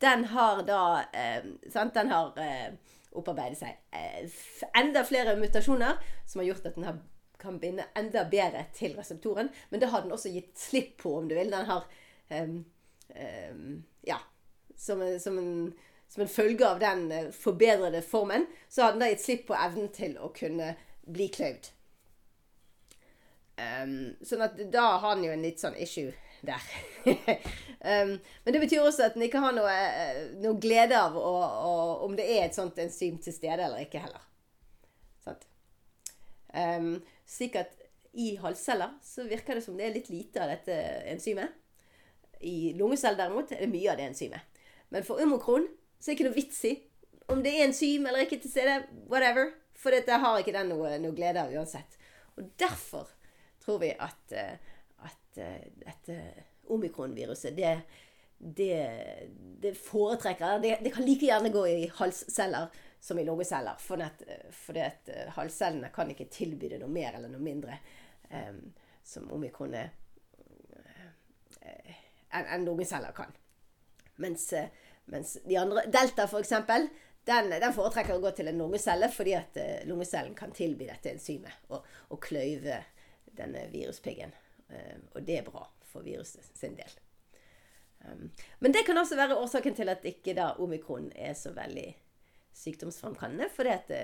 den 0.01 0.25
har 0.25 0.63
da 0.65 0.79
eh, 1.13 1.43
sant? 1.69 1.93
Den 1.93 2.09
har 2.09 2.33
eh, 2.41 2.73
opparbeidet 3.15 3.59
seg 3.59 3.77
eh, 3.95 4.39
enda 4.75 5.05
flere 5.07 5.35
mutasjoner 5.39 6.01
som 6.27 6.41
har 6.41 6.49
gjort 6.49 6.65
at 6.65 6.79
den 6.79 6.87
har, 6.89 6.97
kan 7.41 7.59
binde 7.59 7.85
enda 7.95 8.25
bedre 8.31 8.65
til 8.75 8.95
reseptoren. 8.97 9.49
Men 9.69 9.81
det 9.81 9.89
har 9.91 10.05
den 10.05 10.15
også 10.15 10.31
gitt 10.33 10.53
slipp 10.59 10.97
på, 11.03 11.17
om 11.17 11.29
du 11.29 11.35
vil. 11.35 11.51
Den 11.51 11.65
har 11.65 11.89
Ja. 14.01 14.19
Som, 14.77 15.19
som, 15.19 15.37
en, 15.37 15.73
som, 16.07 16.21
en, 16.21 16.27
følge 16.27 16.67
av 16.67 16.79
den 16.79 17.11
eh, 17.11 17.31
forbedrede 17.31 18.01
formen, 18.01 18.45
så 18.69 18.83
har 18.83 18.91
den 18.91 19.05
da 19.05 19.07
gitt 19.07 19.23
slipp 19.23 19.45
på 19.47 19.55
evnen 19.55 19.87
til 19.95 20.17
å 20.19 20.33
kunne 20.35 20.73
bli 21.07 21.29
kløyvd. 21.31 21.69
Um, 23.55 24.17
sånn 24.19 24.43
at 24.43 24.57
da 24.67 24.97
har 24.99 25.15
den 25.15 25.29
jo 25.29 25.31
en 25.31 25.45
litt 25.45 25.61
sånn 25.63 25.77
issue 25.79 26.11
der. 26.43 26.63
um, 27.07 28.17
men 28.43 28.51
det 28.51 28.59
betyr 28.65 28.83
også 28.83 29.07
at 29.07 29.15
den 29.15 29.29
ikke 29.29 29.39
har 29.45 29.55
noe, 29.55 29.71
eh, 29.71 30.21
noe 30.43 30.59
glede 30.59 30.99
av 30.99 31.15
å, 31.15 31.35
å, 31.39 31.75
om 32.05 32.17
det 32.19 32.27
er 32.35 32.49
et 32.49 32.57
sånt 32.57 32.79
enzym 32.83 33.21
til 33.23 33.35
stede 33.35 33.63
eller 33.63 33.85
ikke 33.87 34.03
heller. 34.03 34.31
Um, 36.55 37.03
slik 37.25 37.57
at 37.59 37.73
i 38.15 38.35
halsceller 38.39 38.95
så 39.03 39.25
virker 39.27 39.57
det 39.57 39.65
som 39.65 39.77
det 39.77 39.89
er 39.89 39.95
litt 39.97 40.09
lite 40.09 40.43
av 40.43 40.51
dette 40.53 40.75
enzymet. 41.11 41.51
I 42.45 42.73
lungeceller 42.77 43.19
derimot 43.19 43.51
er 43.51 43.65
det 43.65 43.71
mye 43.71 43.91
av 43.91 43.99
det 43.99 44.09
enzymet. 44.09 44.61
Men 44.93 45.03
for 45.03 45.19
omokron 45.23 45.67
så 45.99 46.11
er 46.11 46.13
det 46.13 46.17
ikke 46.19 46.29
noe 46.29 46.37
vits 46.37 46.61
i 46.69 46.75
om 47.33 47.41
det 47.41 47.55
er 47.55 47.65
enzym 47.65 48.05
eller 48.05 48.25
ikke 48.25 48.39
til 48.43 48.53
stede. 48.53 48.79
Whatever. 49.09 49.51
For 49.75 49.93
dette 49.93 50.17
har 50.21 50.39
ikke 50.39 50.53
den 50.55 50.69
noe, 50.71 50.95
noe 51.01 51.15
glede 51.17 51.41
av 51.41 51.53
uansett. 51.53 51.97
Og 52.37 52.47
derfor 52.59 53.09
tror 53.63 53.81
vi 53.81 53.91
at 53.91 54.35
uh, 54.37 54.73
at 55.05 55.39
uh, 55.41 55.65
dette 55.81 56.19
omikronviruset, 56.71 57.57
det, 57.57 57.73
det, 58.39 58.77
det 59.61 59.75
foretrekker 59.77 60.61
det, 60.63 60.77
det, 60.83 60.93
kan 60.95 61.05
like 61.05 61.27
gjerne 61.27 61.51
gå 61.53 61.65
i 61.69 61.91
halsceller 61.99 62.71
som 63.05 63.19
i 63.19 63.25
lungeceller. 63.27 63.77
For 63.79 64.01
at 64.01 65.09
uh, 65.11 65.29
halscellene 65.37 65.91
kan 65.93 66.11
ikke 66.13 66.29
tilby 66.33 66.71
det 66.73 66.81
noe 66.81 66.91
mer 66.91 67.17
eller 67.17 67.31
noe 67.31 67.43
mindre 67.43 67.77
um, 68.31 68.61
som 69.05 69.29
omikron 69.35 69.75
er 69.77 69.91
uh, 71.61 71.91
enn 72.41 72.65
lungeceller 72.67 73.13
kan. 73.15 73.33
Mens, 74.21 74.47
mens, 75.11 75.37
de 75.43 75.57
andre 75.59 75.85
Delta, 75.91 76.25
for 76.27 76.41
eksempel, 76.43 76.89
den, 77.27 77.49
den, 77.51 77.73
foretrekker 77.75 78.15
å 78.15 78.23
gå 78.23 78.31
til 78.37 78.51
en 78.51 78.59
lungecelle 78.61 79.09
fordi 79.11 79.33
at 79.35 79.57
lungecellen 79.89 80.35
kan 80.37 80.53
tilby 80.55 80.87
dette 80.87 81.11
enzymet 81.15 81.71
og, 81.73 81.87
og 82.13 82.19
kløyve 82.23 82.83
denne 83.35 83.67
viruspiggen. 83.71 84.33
Eh, 84.69 84.97
og 85.13 85.23
det 85.25 85.39
er 85.39 85.47
bra 85.47 85.65
for 85.85 86.05
viruset 86.05 86.45
sin 86.57 86.75
del. 86.77 86.91
Um, 88.05 88.31
men 88.59 88.73
det 88.73 88.85
kan 88.85 88.97
også 88.97 89.17
være 89.17 89.37
årsaken 89.37 89.75
til 89.75 89.89
at 89.89 90.05
ikke 90.05 90.35
da 90.37 90.51
omikron 90.61 91.11
er 91.15 91.33
så 91.33 91.53
veldig 91.55 91.87
sykdomsfremkallende. 92.55 93.49
Fordi 93.53 93.73
at 93.73 93.89
det, 93.91 94.03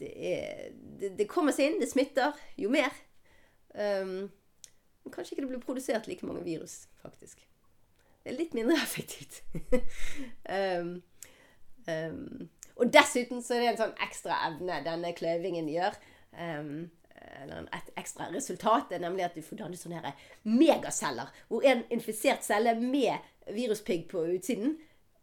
det, 0.00 0.12
er, 0.32 0.72
det, 1.00 1.12
det 1.18 1.28
kommer 1.30 1.56
seg 1.56 1.70
inn, 1.70 1.80
det 1.82 1.90
smitter 1.90 2.36
jo 2.60 2.72
mer. 2.72 2.94
Um, 3.76 4.26
men 5.04 5.14
kanskje 5.14 5.34
ikke 5.36 5.46
det 5.46 5.52
blir 5.54 5.62
produsert 5.64 6.08
like 6.10 6.26
mange 6.26 6.44
virus, 6.46 6.86
faktisk. 7.02 7.44
Det 8.24 8.32
er 8.32 8.38
litt 8.40 8.56
mindre 8.58 8.78
effektivt. 8.86 9.42
um, 10.50 10.96
um, 11.86 12.48
og 12.76 12.92
dessuten 12.92 13.40
så 13.44 13.56
er 13.56 13.62
det 13.62 13.72
en 13.74 13.82
sånn 13.86 13.98
ekstra 14.04 14.36
evne 14.50 14.82
denne 14.84 15.14
kløyvingen 15.16 15.68
gjør. 15.72 15.96
Eller 16.36 17.68
et 17.74 17.88
ekstra 17.96 18.28
resultat 18.32 18.92
er 18.92 19.00
nemlig 19.02 19.24
at 19.26 19.36
du 19.36 19.44
får 19.44 19.62
danne 19.62 19.78
sånne 19.78 20.12
megaceller. 20.44 21.30
Hvor 21.48 21.64
en 21.66 21.84
infisert 21.94 22.44
celle 22.44 22.74
med 22.78 23.24
viruspigg 23.54 24.06
på 24.10 24.26
utsiden 24.34 24.76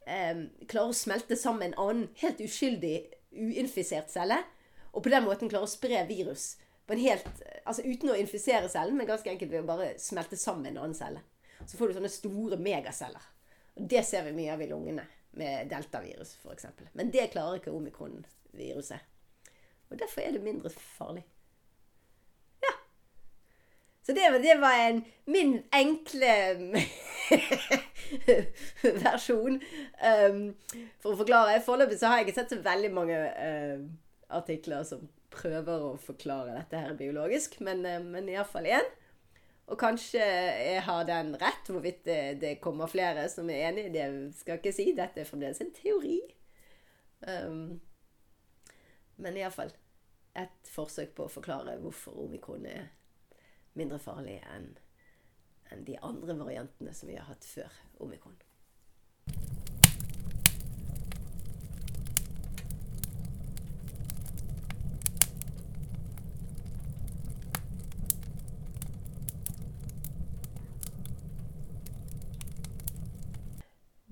um, 0.08 0.44
klarer 0.70 0.92
å 0.92 0.98
smelte 0.98 1.38
sammen 1.40 1.72
en 1.72 1.80
annen 1.84 2.10
helt 2.22 2.42
uskyldig 2.44 2.98
uinfisert 3.34 4.12
celle. 4.14 4.42
Og 4.94 5.04
på 5.06 5.12
den 5.14 5.26
måten 5.26 5.50
klarer 5.50 5.68
å 5.68 5.74
spre 5.74 6.04
virus 6.10 6.54
helt, 6.92 7.30
altså 7.66 7.84
uten 7.86 8.12
å 8.12 8.18
infisere 8.20 8.70
cellen, 8.70 8.98
men 8.98 9.08
ganske 9.08 9.30
enkelt 9.32 9.52
ved 9.52 9.64
å 9.64 9.68
bare 9.68 9.94
smelte 10.02 10.38
sammen 10.38 10.68
en 10.70 10.82
annen 10.82 10.98
celle. 10.98 11.24
Så 11.66 11.78
får 11.78 11.90
du 11.90 11.98
sånne 11.98 12.12
store 12.12 12.60
megaceller. 12.60 13.24
Og 13.80 13.88
det 13.90 14.04
ser 14.06 14.28
vi 14.28 14.36
mye 14.36 14.54
av 14.54 14.62
i 14.62 14.70
lungene 14.70 15.06
med 15.40 15.70
deltavirus 15.72 16.36
f.eks. 16.42 16.68
Men 16.94 17.10
det 17.14 17.32
klarer 17.34 17.62
ikke 17.62 17.74
omikron-viruset. 17.74 19.10
Og 19.90 20.00
derfor 20.02 20.22
er 20.22 20.36
det 20.36 20.44
mindre 20.44 20.70
farlig. 20.74 21.24
Så 24.04 24.12
det, 24.12 24.24
det 24.44 24.56
var 24.60 24.76
en, 24.84 25.04
min 25.26 25.62
enkle 25.72 26.32
versjon 29.06 29.60
um, 29.60 30.42
for 31.00 31.14
å 31.14 31.20
forklare. 31.22 31.62
Foreløpig 31.64 32.02
har 32.04 32.20
jeg 32.20 32.28
ikke 32.28 32.42
sett 32.42 32.52
så 32.52 32.58
veldig 32.66 32.90
mange 32.92 33.16
uh, 33.16 33.86
artikler 34.36 34.84
som 34.88 35.06
prøver 35.34 35.86
å 35.88 35.94
forklare 36.04 36.58
dette 36.58 36.82
her 36.84 36.98
biologisk, 37.00 37.56
men, 37.64 37.86
uh, 37.88 38.02
men 38.04 38.28
iallfall 38.34 38.68
én. 38.68 38.90
Og 39.72 39.80
kanskje 39.80 40.20
jeg 40.20 40.82
har 40.84 41.06
den 41.08 41.32
rett, 41.40 41.72
hvorvidt 41.72 42.02
det, 42.04 42.20
det 42.42 42.58
kommer 42.60 42.92
flere 42.92 43.30
som 43.32 43.48
er 43.48 43.70
enig. 43.70 43.86
Det 43.94 44.10
skal 44.36 44.58
jeg 44.58 44.64
ikke 44.66 44.74
si. 44.76 44.90
Dette 44.98 45.24
er 45.24 45.30
fremdeles 45.30 45.64
en 45.64 45.72
teori. 45.78 46.18
Um, 47.24 47.80
men 49.24 49.40
iallfall 49.40 49.72
et 50.36 50.74
forsøk 50.74 51.16
på 51.16 51.30
å 51.30 51.32
forklare 51.32 51.78
hvorfor 51.80 52.26
omikron 52.26 52.68
er 52.68 52.92
mindre 53.80 54.00
farlig 54.00 54.40
enn 54.56 54.74
enn 55.74 55.86
de 55.88 55.98
andre 56.06 56.36
variantene 56.38 56.94
som 56.94 57.10
vi 57.10 57.16
har 57.18 57.26
hatt 57.26 57.46
før 57.48 57.78
omikron. 58.04 58.36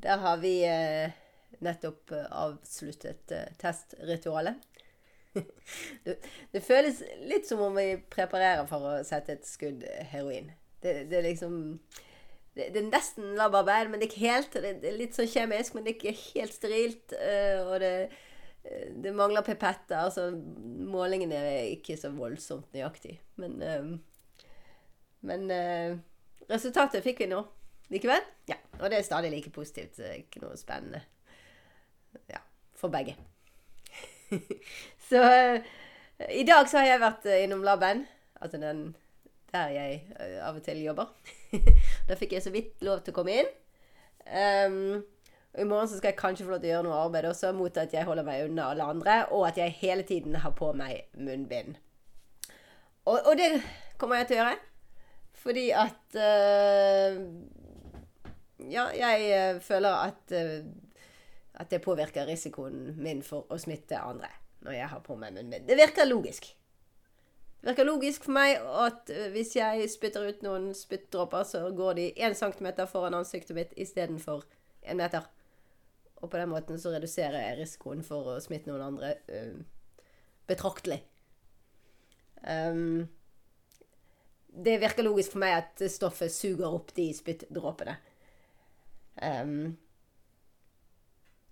Der 0.01 0.18
har 0.18 0.38
vi 0.41 0.55
eh, 0.66 1.12
nettopp 1.59 2.12
eh, 2.12 2.26
avsluttet 2.32 3.32
eh, 3.32 3.51
testritualet. 3.62 4.57
det, 6.06 6.18
det, 6.52 6.64
føles 6.66 7.02
litt 7.28 7.48
som 7.48 7.62
om 7.64 7.78
vi 7.78 7.96
preparerer 8.12 8.66
for 8.70 8.88
å 8.88 8.96
sette 9.08 9.38
et 9.38 9.48
skudd 9.48 9.86
heroin. 10.12 10.52
Det, 10.84 11.06
det 11.12 11.20
er 11.20 11.28
liksom 11.30 11.56
det, 12.56 12.72
det, 12.74 12.82
er 12.82 12.90
nesten 12.90 13.36
labarbeid, 13.40 13.90
men 13.90 14.02
det 14.02 14.10
er 14.10 14.12
ikke 14.12 14.26
helt. 14.26 14.60
Det, 14.66 14.74
er 14.90 15.00
litt 15.00 15.16
sånn 15.16 15.30
kjemisk, 15.32 15.76
men 15.76 15.86
det 15.86 15.94
er 15.94 16.00
ikke 16.00 16.18
helt 16.34 16.58
sterilt. 16.58 17.16
Uh, 17.16 17.62
og 17.70 17.78
det, 17.84 17.94
det, 19.06 19.16
mangler 19.16 19.46
pipetter. 19.48 20.02
Altså, 20.02 20.28
målingene 20.92 21.40
er 21.40 21.72
ikke 21.78 21.96
så 22.00 22.12
voldsomt 22.16 22.68
nøyaktig. 22.76 23.16
Men, 23.42 23.58
men 25.26 25.48
resultatet 26.52 27.08
fikk 27.08 27.24
vi 27.24 27.32
nå 27.32 27.40
likevel. 27.92 28.24
Ja, 28.52 28.60
og 28.80 28.90
det 28.92 29.00
er 29.00 29.08
stadig 29.08 29.32
like 29.34 29.54
positivt. 29.56 30.00
Ikke 30.18 30.44
noe 30.44 30.60
spennende 30.60 31.04
ja, 32.32 32.44
for 32.76 32.92
begge. 32.94 33.16
så 35.10 35.22
uh, 35.22 35.70
i 36.30 36.44
dag 36.48 36.70
så 36.70 36.82
har 36.82 36.92
jeg 36.94 37.04
vært 37.04 37.30
uh, 37.30 37.38
innom 37.44 37.64
laben. 37.66 38.06
Altså 38.42 38.60
den 38.62 38.92
der 39.52 39.74
jeg 39.76 40.02
uh, 40.16 40.38
av 40.48 40.60
og 40.60 40.66
til 40.66 40.84
jobber. 40.84 41.12
da 42.10 42.18
fikk 42.20 42.38
jeg 42.38 42.46
så 42.46 42.54
vidt 42.54 42.86
lov 42.86 43.04
til 43.04 43.14
å 43.14 43.20
komme 43.20 43.42
inn. 43.42 43.52
Um, 44.32 45.02
I 45.58 45.68
morgen 45.68 45.90
så 45.90 46.00
skal 46.00 46.14
jeg 46.14 46.22
kanskje 46.22 46.46
få 46.48 46.54
lov 46.54 46.62
til 46.64 46.72
å 46.72 46.76
gjøre 46.76 46.88
noe 46.88 47.00
arbeid 47.04 47.28
også, 47.32 47.52
mot 47.58 47.78
at 47.82 47.94
jeg 47.94 48.08
holder 48.08 48.28
meg 48.28 48.46
unna 48.48 48.70
alle 48.72 48.88
andre, 48.94 49.18
og 49.36 49.50
at 49.50 49.60
jeg 49.60 49.80
hele 49.82 50.06
tiden 50.08 50.38
har 50.44 50.54
på 50.56 50.72
meg 50.78 51.10
munnbind. 51.18 51.76
Og, 53.10 53.18
og 53.18 53.34
det 53.40 53.50
kommer 54.00 54.22
jeg 54.22 54.30
til 54.30 54.40
å 54.40 54.44
gjøre. 54.44 54.60
Fordi 55.42 55.64
at 55.74 56.22
ja, 58.70 58.88
jeg 58.94 59.56
uh, 59.56 59.62
føler 59.62 59.90
at, 59.90 60.34
uh, 60.36 60.66
at 61.62 61.70
det 61.70 61.84
påvirker 61.86 62.26
risikoen 62.30 62.95
min 63.01 63.22
for 63.26 63.49
å 63.51 63.59
smitte 63.62 63.99
andre 64.01 64.32
når 64.62 64.76
jeg 64.78 64.89
har 64.91 65.01
på 65.05 65.16
meg 65.18 65.34
munnbind. 65.34 65.66
Det 65.70 65.78
virker 65.78 66.09
logisk. 66.09 66.47
Det 67.62 67.72
virker 67.72 67.88
logisk 67.88 68.26
for 68.28 68.36
meg 68.38 68.57
at 68.62 69.09
uh, 69.14 69.28
hvis 69.34 69.55
jeg 69.57 69.89
spytter 69.89 70.28
ut 70.30 70.43
noen 70.45 70.72
spyttdråper, 70.78 71.45
så 71.49 71.64
går 71.78 71.97
de 71.97 72.07
1 72.14 72.38
cm 72.38 72.72
foran 72.89 73.18
ansiktet 73.18 73.57
mitt 73.57 73.74
istedenfor 73.78 74.45
1 74.82 74.97
meter. 75.01 75.26
Og 76.22 76.30
på 76.30 76.38
den 76.38 76.51
måten 76.53 76.78
så 76.82 76.93
reduserer 76.93 77.39
jeg 77.41 77.62
risikoen 77.64 78.03
for 78.05 78.36
å 78.36 78.41
smitte 78.43 78.70
noen 78.70 78.86
andre 78.91 79.16
betraktelig. 80.49 80.99
Um, 82.45 83.07
det 84.51 84.80
virker 84.82 85.05
logisk 85.05 85.36
for 85.36 85.43
meg 85.43 85.57
at 85.62 85.84
stoffet 85.91 86.34
suger 86.34 86.68
opp 86.70 86.91
de 86.97 87.07
spyttdråpene. 87.16 87.95
Um, 89.22 89.78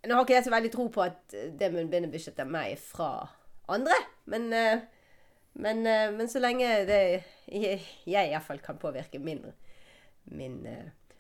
nå 0.08 0.16
har 0.16 0.24
ikke 0.24 0.38
jeg 0.38 0.46
så 0.48 0.54
veldig 0.54 0.72
tro 0.74 0.88
på 0.94 1.04
at 1.04 1.36
det 1.60 1.72
munnbindet 1.74 2.12
beskytter 2.14 2.48
meg 2.48 2.78
fra 2.82 3.28
andre, 3.70 3.98
men, 4.32 4.48
uh, 4.54 4.84
men, 5.60 5.84
uh, 5.88 6.08
men 6.16 6.32
så 6.32 6.42
lenge 6.42 6.70
det 6.90 7.02
jeg 7.50 7.82
iallfall 8.06 8.62
kan 8.64 8.80
påvirke 8.82 9.20
min, 9.20 9.44
min 10.30 10.62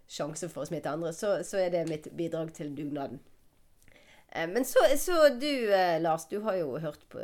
sjanse 0.09 0.49
for 0.49 0.63
å 0.63 0.69
smitte 0.69 0.91
andre, 0.91 1.11
så, 1.13 1.39
så, 1.45 1.59
er 1.61 1.73
det 1.73 1.87
mitt 1.89 2.07
bidrag 2.17 2.53
til 2.53 2.71
dugnaden. 2.77 3.19
men 4.53 4.65
så, 4.65 4.85
så 4.97 5.29
du, 5.41 5.49
Lars, 6.01 6.27
du 6.29 6.39
har 6.45 6.55
jo 6.61 6.77
hørt, 6.77 7.01
på, 7.09 7.19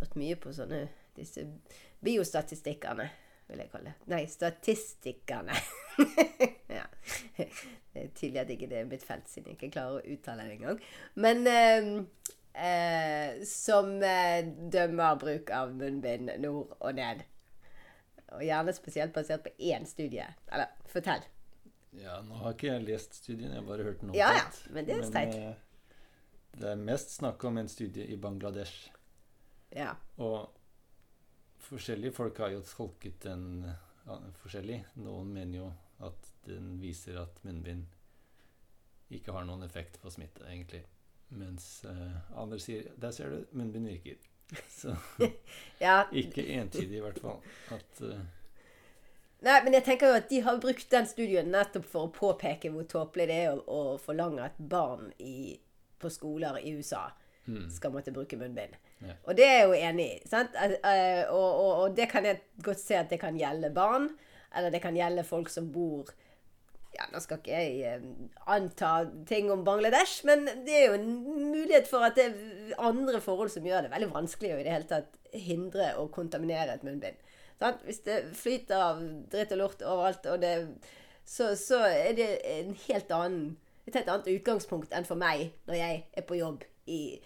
hørt 0.00 0.16
mye 0.16 0.36
på 0.40 0.52
sånne 0.56 0.86
disse 1.16 1.44
biostatistikkene 2.00 3.10
vil 3.50 3.62
jeg 3.64 3.72
kalle 3.72 3.92
det. 3.92 4.08
Nei, 4.12 4.24
statistikkerne. 4.30 5.56
ja. 6.78 6.84
Det 7.36 8.04
er 8.04 8.12
tydelig 8.14 8.42
at 8.44 8.52
ikke 8.54 8.68
det 8.70 8.78
er 8.80 8.90
mitt 8.90 9.06
felt, 9.06 9.28
siden 9.30 9.50
jeg 9.50 9.58
ikke 9.58 9.72
klarer 9.76 9.98
å 9.98 10.14
uttale 10.14 10.46
det 10.46 10.56
engang. 10.58 10.84
Men 11.20 11.42
eh, 11.50 11.90
eh, 12.54 13.42
som 13.48 13.96
eh, 14.02 14.44
dømmer 14.72 15.18
bruk 15.20 15.50
av 15.54 15.74
munnbind 15.74 16.32
nord 16.42 16.76
og 16.78 16.94
ned. 16.98 17.24
Og 18.36 18.44
gjerne 18.46 18.74
spesielt 18.76 19.14
basert 19.14 19.42
på 19.46 19.54
én 19.72 19.86
studie. 19.90 20.28
Eller 20.52 20.70
fortell. 20.90 21.26
Ja, 21.98 22.20
nå 22.22 22.38
har 22.44 22.54
ikke 22.54 22.68
jeg 22.70 22.86
lest 22.86 23.16
studien, 23.18 23.50
jeg 23.50 23.58
har 23.58 23.66
bare 23.66 23.88
hørt 23.88 24.04
noe. 24.06 24.14
Ja, 24.14 24.30
ja, 24.36 24.46
men 24.70 24.86
det 24.86 25.00
er 25.00 25.06
streit. 25.08 25.34
Eh, 25.34 26.60
det 26.60 26.70
er 26.70 26.78
mest 26.78 27.16
snakk 27.16 27.42
om 27.46 27.58
en 27.58 27.70
studie 27.70 28.06
i 28.06 28.18
Bangladesh. 28.20 28.90
Ja. 29.74 29.94
Og 30.22 30.50
forskjellige 31.64 32.14
folk 32.16 32.38
har 32.42 32.54
jo 32.54 32.64
tolket 32.66 33.22
den 33.24 33.64
ja, 33.66 34.18
forskjellig. 34.42 34.80
Noen 35.04 35.32
mener 35.34 35.58
jo 35.58 35.70
at 36.06 36.32
den 36.46 36.74
viser 36.80 37.20
at 37.22 37.40
munnbind 37.44 37.86
ikke 39.10 39.34
har 39.34 39.46
noen 39.46 39.66
effekt 39.66 39.98
på 40.02 40.10
smitte, 40.12 40.44
egentlig. 40.48 40.84
Mens 41.30 41.84
uh, 41.86 42.16
andre 42.38 42.58
sier 42.58 42.88
Der 42.98 43.14
ser 43.14 43.30
du, 43.30 43.46
munnbind 43.54 43.86
virker. 43.86 44.18
Så 44.70 44.96
ja. 45.78 46.04
ikke 46.10 46.42
entydig, 46.56 46.98
i 46.98 47.02
hvert 47.04 47.20
fall. 47.22 47.42
At 47.74 48.02
uh, 48.02 48.18
Nei, 49.40 49.56
men 49.64 49.72
jeg 49.72 49.86
tenker 49.86 50.10
jo 50.10 50.18
at 50.18 50.28
de 50.28 50.42
har 50.44 50.58
brukt 50.60 50.90
den 50.92 51.06
studien 51.08 51.46
nettopp 51.48 51.86
for 51.88 52.08
å 52.08 52.12
påpeke 52.12 52.68
hvor 52.74 52.84
tåpelig 52.90 53.28
det 53.30 53.38
er 53.46 53.54
å, 53.54 53.62
å 53.64 53.96
forlange 54.02 54.44
at 54.44 54.58
barn 54.58 55.14
i, 55.16 55.54
på 55.96 56.10
skoler 56.12 56.58
i 56.60 56.74
USA 56.76 57.06
mm. 57.46 57.70
skal 57.72 57.94
måtte 57.94 58.12
bruke 58.12 58.36
munnbind. 58.36 58.76
Og 59.00 59.36
det 59.36 59.46
er 59.46 59.54
jeg 59.58 59.68
jo 59.68 59.76
enig 59.78 60.06
i. 60.06 60.16
Sant? 60.28 60.56
Uh, 60.56 61.22
og, 61.32 61.46
og, 61.48 61.70
og, 61.82 61.94
det 61.96 62.08
kan 62.10 62.26
jeg 62.26 62.42
godt 62.64 62.82
se 62.82 62.98
at 63.00 63.12
det 63.12 63.20
kan 63.22 63.38
gjelde 63.38 63.72
barn. 63.74 64.10
Eller 64.56 64.72
det 64.74 64.82
kan 64.82 64.96
gjelde 64.96 65.24
folk 65.24 65.48
som 65.48 65.68
bor 65.72 66.10
ja, 66.90 67.04
Nå 67.12 67.20
skal 67.22 67.38
ikke 67.38 67.54
jeg 67.54 68.00
uh, 68.02 68.06
anta 68.50 68.92
ting 69.28 69.50
om 69.52 69.64
Bangladesh, 69.64 70.24
men 70.26 70.48
det 70.66 70.76
er 70.76 70.86
jo 70.88 70.98
en 70.98 71.10
mulighet 71.52 71.88
for 71.88 72.04
at 72.04 72.18
det 72.18 72.26
er 72.28 72.80
andre 72.82 73.20
forhold 73.22 73.52
som 73.52 73.66
gjør 73.66 73.86
det 73.86 73.92
veldig 73.92 74.10
vanskelig 74.12 74.56
å 74.56 74.58
i 74.60 74.64
det 74.66 74.74
hele 74.74 74.90
tatt 74.90 75.36
hindre 75.38 75.92
å 76.00 76.08
kontaminere 76.10 76.74
et 76.74 76.86
munnbind. 76.86 77.20
Sant? 77.60 77.84
Hvis 77.86 78.02
det 78.08 78.24
flyter 78.34 78.82
av 78.82 79.04
dritt 79.30 79.54
og 79.54 79.62
lort 79.62 79.84
overalt, 79.86 80.26
og 80.26 80.42
det 80.42 80.54
så, 81.30 81.54
så 81.54 81.78
er 81.86 82.16
det 82.18 82.28
en 82.58 82.74
helt 82.88 83.12
annen, 83.14 83.58
et 83.86 83.94
helt 83.94 84.08
annet 84.10 84.32
utgangspunkt 84.32 84.94
enn 84.96 85.06
for 85.06 85.20
meg 85.20 85.52
når 85.68 85.78
jeg 85.78 86.00
er 86.18 86.26
på 86.26 86.40
jobb 86.40 86.64
i 86.90 87.20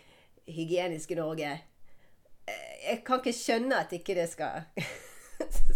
hygieniske 0.47 1.15
Norge. 1.15 1.61
Eh, 2.47 2.91
Jeg 2.91 3.03
kan 3.07 3.21
ikke 3.21 3.33
skjønne 3.33 3.79
at 3.81 3.93
ikke 3.93 4.15
det 4.15 4.29
skal, 4.29 4.63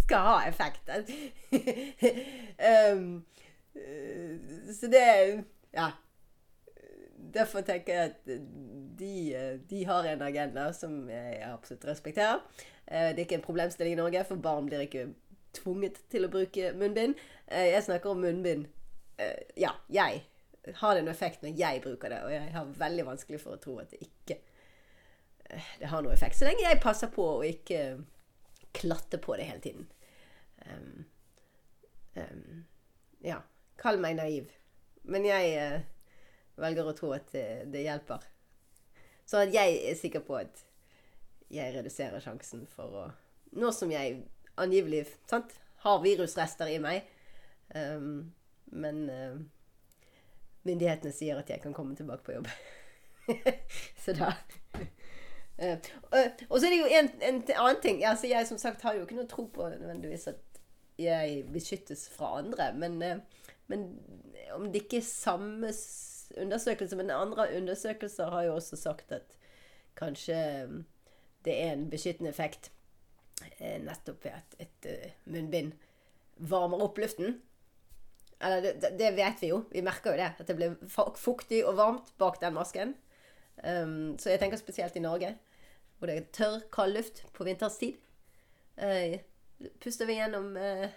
skal 0.04 0.26
ha 0.26 0.36
effekt. 0.48 0.88
um, 2.92 3.24
eh, 3.74 4.74
så 4.74 4.86
det 4.92 5.44
Ja. 5.74 5.90
Derfor 7.34 7.60
tenker 7.60 7.92
jeg 7.92 8.10
at 8.10 8.28
de, 8.98 9.34
eh, 9.34 9.58
de 9.70 9.84
har 9.84 10.04
en 10.08 10.22
agenda 10.22 10.72
som 10.72 11.10
jeg 11.10 11.42
absolutt 11.44 11.84
respekterer. 11.84 12.40
Det 12.88 13.20
er 13.20 13.26
ikke 13.26 13.36
en 13.36 13.44
problemstilling 13.44 13.92
i 13.92 14.00
Norge, 14.00 14.22
for 14.24 14.36
barn 14.40 14.66
blir 14.66 14.80
ikke 14.86 15.10
tvunget 15.52 15.98
til 16.08 16.24
å 16.24 16.30
bruke 16.32 16.70
munnbind. 16.72 17.18
Jeg 17.50 17.82
snakker 17.84 18.10
om 18.10 18.22
munnbind. 18.24 18.64
Ja, 19.60 19.74
jeg 19.92 20.22
har 20.80 20.94
det 20.94 21.02
en 21.02 21.12
effekt 21.12 21.42
når 21.42 21.52
jeg 21.58 21.82
bruker 21.84 22.08
det, 22.08 22.22
og 22.24 22.32
jeg 22.32 22.48
har 22.54 22.72
veldig 22.80 23.04
vanskelig 23.10 23.42
for 23.42 23.58
å 23.58 23.60
tro 23.60 23.76
at 23.82 23.92
det 23.92 24.00
ikke 24.08 24.38
det 25.78 25.86
har 25.86 26.02
noe 26.02 26.12
effekt. 26.12 26.36
Så 26.36 26.48
lenge 26.48 26.64
jeg 26.64 26.80
passer 26.82 27.10
på 27.12 27.24
å 27.38 27.44
ikke 27.46 27.82
klatte 28.76 29.20
på 29.22 29.36
det 29.38 29.48
hele 29.48 29.62
tiden. 29.64 29.86
Um, 30.66 31.04
um, 32.14 32.64
ja. 33.24 33.40
Kall 33.78 34.00
meg 34.02 34.18
naiv. 34.18 34.50
Men 35.08 35.26
jeg 35.26 35.52
uh, 35.56 35.78
velger 36.60 36.90
å 36.90 36.96
tro 36.96 37.12
at 37.16 37.30
det, 37.32 37.46
det 37.72 37.86
hjelper. 37.86 38.26
Så 39.28 39.44
at 39.44 39.54
jeg 39.54 39.78
er 39.90 39.96
sikker 39.98 40.24
på 40.24 40.38
at 40.40 40.64
jeg 41.52 41.72
reduserer 41.76 42.20
sjansen 42.24 42.66
for 42.68 43.04
å 43.04 43.08
Nå 43.56 43.70
som 43.72 43.88
jeg 43.88 44.26
angivelig 44.60 45.06
sant, 45.24 45.54
har 45.80 46.02
virusrester 46.02 46.68
i 46.68 46.74
meg, 46.84 47.06
um, 47.72 48.26
men 48.76 48.98
uh, 49.08 49.38
myndighetene 50.68 51.14
sier 51.16 51.40
at 51.40 51.48
jeg 51.48 51.62
kan 51.62 51.72
komme 51.72 51.96
tilbake 51.96 52.26
på 52.26 52.34
jobb. 52.34 52.50
Så 54.04 54.12
da 54.18 54.34
Eh, 54.76 54.97
og, 55.58 56.42
og 56.48 56.60
så 56.60 56.66
er 56.66 56.70
det 56.70 56.78
jo 56.80 56.90
en, 57.00 57.08
en 57.22 57.40
annen 57.56 57.80
ting. 57.82 58.04
Altså, 58.06 58.26
jeg 58.30 58.46
som 58.46 58.58
sagt 58.58 58.82
har 58.86 58.94
jo 58.94 59.02
ikke 59.06 59.16
noe 59.18 59.26
tro 59.30 59.46
på 59.54 59.68
nødvendigvis 59.72 60.28
at 60.30 60.60
jeg 60.98 61.44
beskyttes 61.52 62.08
fra 62.14 62.38
andre. 62.38 62.72
Men, 62.78 63.02
eh, 63.02 63.18
men 63.66 63.88
om 64.54 64.68
det 64.72 64.84
ikke 64.84 65.00
er 65.02 65.06
samme 65.08 65.72
undersøkelse 66.38 66.96
Men 66.96 67.10
andre 67.10 67.46
undersøkelser 67.56 68.30
har 68.30 68.42
jo 68.44 68.54
også 68.58 68.76
sagt 68.76 69.12
at 69.16 69.34
kanskje 69.98 70.36
eh, 70.36 70.78
det 71.44 71.54
er 71.62 71.72
en 71.72 71.86
beskyttende 71.90 72.30
effekt 72.30 72.70
eh, 73.58 73.78
nettopp 73.82 74.24
ved 74.24 74.32
at 74.36 74.56
et 74.66 74.88
eh, 74.90 75.10
munnbind 75.26 75.72
varmer 76.38 76.82
opp 76.84 76.98
luften. 77.02 77.40
Eller 78.40 78.60
det- 78.78 78.92
det 78.98 79.12
vet 79.16 79.40
vi 79.42 79.48
jo. 79.50 79.64
Vi 79.72 79.80
merker 79.82 80.12
jo 80.14 80.16
det. 80.20 80.30
At 80.38 80.46
det 80.46 80.56
blir 80.56 80.76
fuktig 81.18 81.64
og 81.66 81.76
varmt 81.76 82.12
bak 82.18 82.40
den 82.40 82.54
masken. 82.54 82.94
Um, 83.64 84.14
så 84.18 84.30
jeg 84.30 84.38
tenker 84.38 84.56
spesielt 84.60 84.94
i 84.96 85.00
Norge, 85.02 85.32
hvor 85.98 86.10
det 86.10 86.16
er 86.16 86.30
tørr, 86.34 86.60
kald 86.72 86.94
luft 86.94 87.24
på 87.34 87.44
vinterstid. 87.46 87.98
Eh, 88.76 89.20
puster 89.82 90.06
vi 90.06 90.18
gjennom 90.18 90.56
eh, 90.56 90.90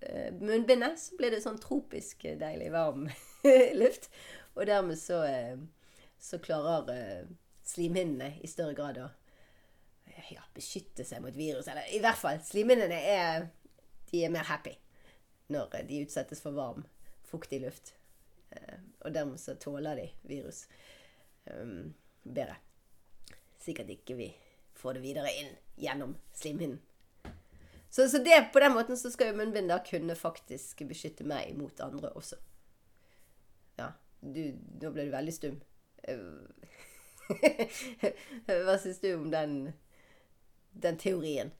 eh, 0.00 0.32
munnbindet, 0.40 0.98
så 1.00 1.16
blir 1.18 1.34
det 1.34 1.42
sånn 1.44 1.60
tropisk 1.60 2.24
deilig 2.40 2.70
varm 2.72 3.08
luft. 3.82 4.08
Og 4.56 4.64
dermed 4.66 4.98
så, 4.98 5.20
så 6.18 6.40
klarer 6.42 7.28
slimhinnene 7.68 8.32
i 8.42 8.50
større 8.50 8.74
grad 8.74 8.98
å 8.98 9.10
ja, 10.32 10.42
beskytte 10.56 11.04
seg 11.06 11.22
mot 11.22 11.36
virus. 11.36 11.68
Eller 11.70 11.92
i 11.94 12.00
hvert 12.02 12.18
fall, 12.18 12.40
slimhinnene 12.44 12.98
er, 13.12 13.46
er 14.16 14.32
mer 14.32 14.48
happy 14.48 14.74
når 15.50 15.80
de 15.86 16.02
utsettes 16.04 16.42
for 16.42 16.54
varm, 16.54 16.84
fuktig 17.26 17.60
luft. 17.62 17.94
Og 19.04 19.14
dermed 19.14 19.38
så 19.38 19.54
tåler 19.58 19.98
de 19.98 20.08
virus 20.30 20.64
um, 21.46 21.92
bedre. 22.22 22.58
Sikkert 23.60 23.90
ikke 23.92 24.16
vi 24.18 24.30
får 24.80 24.96
det 24.96 25.02
videre 25.04 25.32
inn 25.36 25.52
gjennom 25.80 26.14
slimhinnen. 26.36 26.80
Så, 27.90 28.08
så 28.08 28.18
det, 28.22 28.52
på 28.52 28.60
den 28.62 28.72
måten 28.72 28.96
så 28.96 29.10
skal 29.10 29.32
jo 29.32 29.38
munnbind 29.40 29.68
da 29.68 29.80
kunne 29.82 30.14
faktisk 30.14 30.84
beskytte 30.86 31.26
meg 31.26 31.56
mot 31.58 31.80
andre 31.82 32.12
også. 32.14 32.36
Ja, 33.80 33.90
du, 34.22 34.44
nå 34.78 34.92
ble 34.94 35.08
du 35.08 35.14
veldig 35.14 35.34
stum. 35.34 35.56
Hva 38.46 38.76
syns 38.78 39.02
du 39.02 39.10
om 39.16 39.26
den, 39.34 39.56
den 40.70 41.00
teorien? 41.02 41.50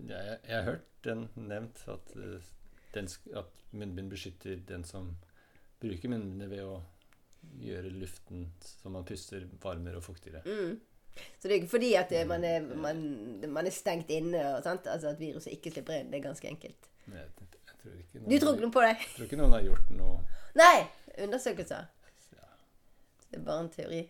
Jeg, 0.00 0.38
jeg 0.46 0.56
har 0.56 0.64
hørt 0.70 0.88
den 1.04 1.28
nevnt, 1.36 1.84
at, 1.88 2.16
eh, 2.16 2.48
den, 2.94 3.08
at 3.36 3.64
munnbind 3.76 4.10
beskytter 4.10 4.56
den 4.68 4.84
som 4.88 5.12
bruker 5.80 6.12
munnbindet 6.12 6.50
ved 6.50 6.64
å 6.64 6.80
gjøre 7.60 7.90
luften 7.92 8.46
som 8.64 8.92
man 8.96 9.04
puster, 9.08 9.44
varmere 9.62 9.96
og 10.00 10.04
fuktigere. 10.04 10.40
Mm. 10.44 10.80
Så 11.38 11.48
det 11.48 11.50
er 11.50 11.58
ikke 11.60 11.74
fordi 11.74 11.94
at 11.98 12.10
det, 12.10 12.26
man, 12.28 12.44
er, 12.44 12.60
man, 12.60 13.00
man 13.48 13.66
er 13.66 13.70
stengt 13.74 14.10
inne, 14.14 14.40
og, 14.54 14.62
sant? 14.64 14.86
Altså 14.86 15.08
at 15.12 15.20
viruset 15.20 15.52
ikke 15.52 15.70
slipper 15.74 15.94
inn. 15.98 16.10
Det 16.12 16.18
er 16.20 16.28
ganske 16.28 16.48
enkelt. 16.48 16.82
Nei, 17.10 17.18
jeg, 17.18 17.28
jeg 17.66 17.74
tror 17.82 17.92
ikke 17.98 18.30
Du 18.30 18.38
tror 18.38 18.54
ikke 18.54 18.70
på 18.76 18.82
det? 18.84 18.94
Jeg 19.00 19.14
tror 19.16 19.26
ikke 19.28 19.40
noen 19.40 19.56
har 19.56 19.64
gjort 19.66 19.88
noe 19.96 20.16
Nei! 20.58 20.78
Undersøkelser. 21.20 21.84
ja. 22.36 22.48
Det 23.30 23.36
er 23.38 23.44
bare 23.44 23.60
en 23.64 23.74
teori. 23.74 24.02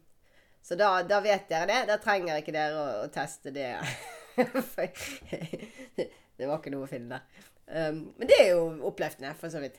Så 0.62 0.78
da, 0.78 0.94
da 1.08 1.22
vet 1.24 1.50
dere 1.50 1.70
det. 1.72 1.82
Da 1.90 1.98
trenger 2.02 2.42
ikke 2.42 2.56
dere 2.56 2.78
å, 2.78 2.90
å 3.06 3.12
teste 3.14 3.54
det. 3.56 3.74
Det 6.42 6.48
var 6.50 6.58
ikke 6.58 6.72
noe 6.74 6.88
å 6.88 6.90
finne 6.90 7.18
der. 7.20 7.48
Um, 7.72 8.00
men 8.18 8.28
det 8.28 8.38
er 8.42 8.48
jo 8.56 8.64
oppløftende, 8.90 9.34
for 9.38 9.54
så 9.54 9.62
vidt. 9.62 9.78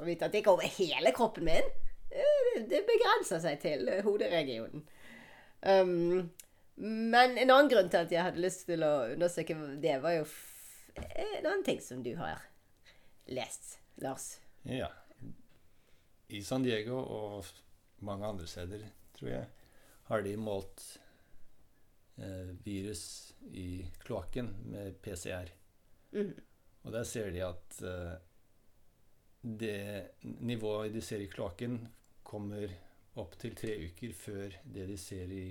Å 0.00 0.06
vite 0.06 0.26
at 0.26 0.32
det 0.32 0.40
ikke 0.40 0.54
er 0.54 0.58
over 0.58 0.76
hele 0.78 1.12
kroppen 1.14 1.44
min. 1.46 1.68
Det, 2.68 2.82
begrenser 2.88 3.42
seg 3.42 3.60
til 3.62 3.90
hoderegionen. 4.04 4.84
Um, 5.60 6.30
men 6.82 7.36
en 7.36 7.52
annen 7.52 7.70
grunn 7.70 7.90
til 7.92 8.02
at 8.02 8.12
jeg 8.12 8.24
hadde 8.24 8.42
lyst 8.42 8.64
til 8.68 8.82
å 8.84 8.92
undersøke 9.12 9.56
det, 9.82 9.98
var 10.02 10.16
jo 10.16 10.24
en 10.96 11.46
annen 11.46 11.64
ting 11.66 11.80
som 11.84 12.02
du 12.04 12.14
har 12.18 12.40
lest, 13.32 13.78
Lars. 14.02 14.34
Ja. 14.68 14.88
I 16.32 16.40
San 16.44 16.64
Diego 16.64 16.98
og 17.02 17.48
mange 18.04 18.26
andre 18.26 18.48
steder, 18.48 18.84
tror 19.18 19.30
jeg, 19.30 19.46
har 20.08 20.24
de 20.24 20.36
målt 20.40 20.84
virus 22.72 23.04
i 23.52 23.84
kloakken 24.02 24.48
med 24.72 24.96
PCR. 25.04 25.52
Mm. 26.16 26.32
Og 26.82 26.92
der 26.92 27.04
ser 27.06 27.30
de 27.30 27.44
at 27.46 27.78
uh, 27.84 28.14
det 29.42 30.18
nivået 30.22 30.94
de 30.94 31.00
ser 31.04 31.22
i 31.22 31.30
kloakken, 31.30 31.80
kommer 32.22 32.72
opp 33.20 33.36
til 33.38 33.54
tre 33.58 33.74
uker 33.90 34.12
før 34.16 34.54
det 34.64 34.86
de 34.88 34.96
ser 34.98 35.30
i 35.32 35.46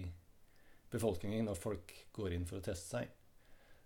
befolkningen 0.92 1.46
når 1.46 1.60
folk 1.60 1.94
går 2.16 2.36
inn 2.36 2.48
for 2.50 2.60
å 2.60 2.66
teste 2.66 2.98
seg. 2.98 3.12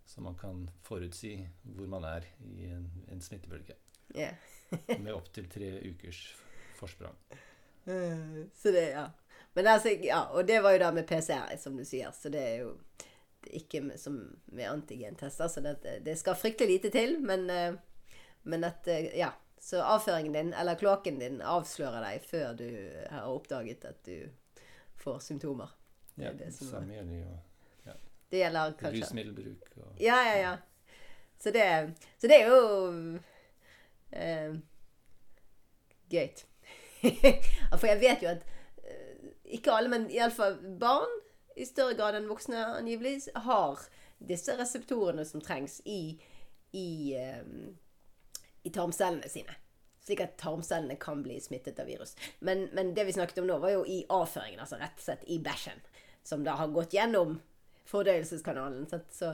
Så 0.06 0.22
man 0.22 0.38
kan 0.38 0.68
forutsi 0.86 1.34
hvor 1.64 1.90
man 1.90 2.06
er 2.08 2.28
i 2.46 2.70
en, 2.72 2.88
en 3.12 3.22
smittebølge 3.22 3.78
Yeah. 4.16 4.36
med 5.02 5.10
opptil 5.14 5.48
tre 5.50 5.72
ukers 5.90 6.20
forsprang. 6.78 7.16
Eh, 7.86 8.46
Så 8.54 8.72
det, 8.72 8.90
ja. 8.94 9.10
Men 9.54 9.68
altså, 9.68 9.90
ja, 10.04 10.22
og 10.32 10.48
det 10.48 10.60
var 10.62 10.76
jo 10.76 10.80
da 10.80 10.92
med 10.92 11.08
PCR, 11.10 11.58
som 11.58 11.78
du 11.78 11.84
sier. 11.86 12.14
Så 12.14 12.30
det 12.30 12.44
er 12.44 12.56
jo 12.62 12.76
ikke 13.52 13.82
med, 13.82 14.00
som 14.00 14.20
med 14.46 14.70
antigentester. 14.70 15.48
Så 15.48 15.62
det, 15.62 15.78
det 16.06 16.16
skal 16.20 16.36
fryktelig 16.36 16.72
lite 16.78 16.92
til. 16.94 17.18
Men, 17.22 17.50
eh, 17.50 17.74
men 18.44 18.64
at 18.64 18.88
eh, 18.88 19.12
Ja. 19.18 19.34
Så 19.66 19.80
avføringen 19.82 20.34
din, 20.34 20.54
eller 20.54 20.76
kloakken 20.78 21.16
din, 21.20 21.40
avslører 21.42 22.04
deg 22.04 22.22
før 22.22 22.52
du 22.54 22.68
har 23.10 23.26
oppdaget 23.26 23.86
at 23.90 24.04
du 24.06 24.28
får 25.02 25.24
symptomer. 25.26 25.72
Ja, 26.16 26.30
det 26.34 26.52
det 26.52 26.54
samme 26.54 26.94
gjelder 26.94 27.16
jo 27.18 27.96
Det 28.30 28.44
gjelder 28.44 28.76
kanskje 28.80 29.02
rusmiddelbruk 29.02 29.74
og 29.78 29.98
Ja, 30.00 30.20
ja, 30.28 30.36
ja. 30.38 30.54
Så 31.40 31.52
det, 31.52 31.94
så 32.18 32.28
det 32.28 32.38
er 32.42 32.48
jo 32.48 33.18
eh, 34.12 34.56
gøy. 36.10 36.30
For 37.80 37.88
jeg 37.90 38.02
vet 38.02 38.24
jo 38.24 38.32
at 38.32 38.46
eh, 38.84 39.34
ikke 39.58 39.74
alle, 39.74 39.92
men 39.92 40.08
iallfall 40.14 40.58
barn 40.80 41.12
i 41.56 41.66
større 41.66 41.96
grad 41.98 42.18
enn 42.18 42.30
voksne 42.30 42.62
angivelig 42.76 43.30
har 43.48 43.84
disse 44.20 44.56
reseptorene 44.58 45.26
som 45.28 45.44
trengs 45.44 45.80
i, 45.86 46.18
i, 46.76 46.90
eh, 47.16 47.44
i 48.64 48.72
tarmcellene 48.76 49.30
sine. 49.32 49.56
Slik 50.06 50.22
at 50.22 50.38
tarmcellene 50.38 50.98
kan 51.02 51.24
bli 51.26 51.40
smittet 51.42 51.80
av 51.82 51.90
virus. 51.90 52.14
Men, 52.40 52.68
men 52.78 52.94
det 52.94 53.08
vi 53.08 53.16
snakket 53.16 53.42
om 53.42 53.48
nå, 53.50 53.58
var 53.64 53.74
jo 53.74 53.86
i 53.90 54.04
avføringen. 54.14 54.62
Altså 54.62 54.78
rett 54.82 55.00
og 55.00 55.06
slett 55.08 55.24
i 55.32 55.40
bæsjen. 55.42 55.82
Som 56.26 56.44
da 56.46 56.58
har 56.60 56.74
gått 56.74 56.94
gjennom 56.94 57.40
fordøyelseskanalen. 57.90 58.86
Så, 59.14 59.32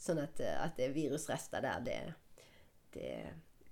sånn 0.00 0.22
at, 0.22 0.40
eh, 0.40 0.56
at 0.60 0.78
det 0.78 0.88
er 0.88 0.96
virusrester 0.96 1.64
der, 1.64 1.84
det, 1.84 1.98
det 2.96 3.12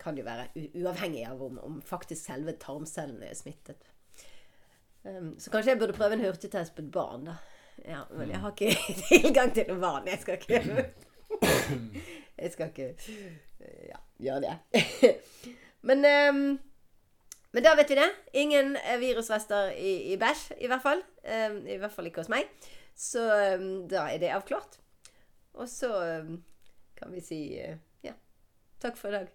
kan 0.03 0.18
jo 0.18 0.26
være 0.26 0.50
uavhengig 0.82 1.24
av 1.30 1.42
om, 1.46 1.59
om 1.62 1.80
faktisk 1.86 2.26
selve 2.26 2.57
tarmcellene 2.61 3.30
er 3.30 3.38
smittet. 3.38 3.88
Um, 5.03 5.32
så 5.38 5.50
kanskje 5.50 5.72
jeg 5.72 5.80
burde 5.80 5.96
prøve 5.96 6.14
en 6.14 6.22
hurtigtest 6.22 6.76
på 6.76 6.84
et 6.84 6.92
barn, 6.94 7.26
da. 7.30 7.38
Ja, 7.84 8.02
men 8.10 8.30
jeg 8.30 8.40
har 8.40 8.52
ikke 8.52 8.76
tilgang 9.08 9.54
til 9.54 9.70
noen 9.70 9.80
vane. 9.82 10.12
Jeg 10.12 10.22
skal 10.22 10.38
ikke 10.40 10.60
Jeg 12.42 12.52
skal 12.52 12.70
ikke 12.72 12.88
eh, 13.60 13.88
ja, 13.88 13.98
gjøre 14.22 14.40
det. 14.44 15.14
men, 15.88 16.06
um, 16.06 16.42
men 17.52 17.66
da 17.66 17.74
vet 17.78 17.92
vi 17.92 17.98
det. 17.98 18.08
Ingen 18.44 18.76
eh, 18.76 18.98
virusrester 19.00 19.72
i, 19.76 20.12
i 20.12 20.16
bæsj, 20.20 20.48
i 20.60 20.70
hvert 20.70 20.84
fall. 20.84 21.02
Um, 21.22 21.60
I 21.66 21.78
hvert 21.78 21.94
fall 21.94 22.08
ikke 22.10 22.24
hos 22.24 22.32
meg. 22.32 22.50
Så 22.98 23.22
um, 23.56 23.68
da 23.90 24.08
er 24.10 24.22
det 24.22 24.32
avklart. 24.34 24.80
Og 25.54 25.68
så 25.68 25.92
kan 26.96 27.12
vi 27.12 27.20
si 27.20 27.42
uh, 27.60 27.76
ja, 28.04 28.16
takk 28.80 28.98
for 28.98 29.12
i 29.12 29.20
dag. 29.20 29.30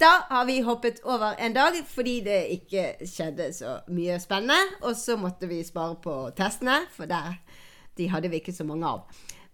Da 0.00 0.10
har 0.28 0.44
vi 0.44 0.60
hoppet 0.60 1.00
over 1.04 1.38
en 1.40 1.54
dag 1.56 1.76
fordi 1.88 2.18
det 2.20 2.40
ikke 2.58 2.82
skjedde 3.08 3.48
så 3.56 3.78
mye 3.88 4.18
spennende. 4.20 4.58
Og 4.82 4.96
så 4.96 5.16
måtte 5.16 5.48
vi 5.48 5.62
spare 5.64 5.96
på 6.04 6.16
testene, 6.36 6.82
for 6.92 7.08
der, 7.08 7.38
de 7.96 8.10
hadde 8.12 8.28
vi 8.28 8.42
ikke 8.42 8.52
så 8.52 8.66
mange 8.68 8.86
av. 8.88 9.06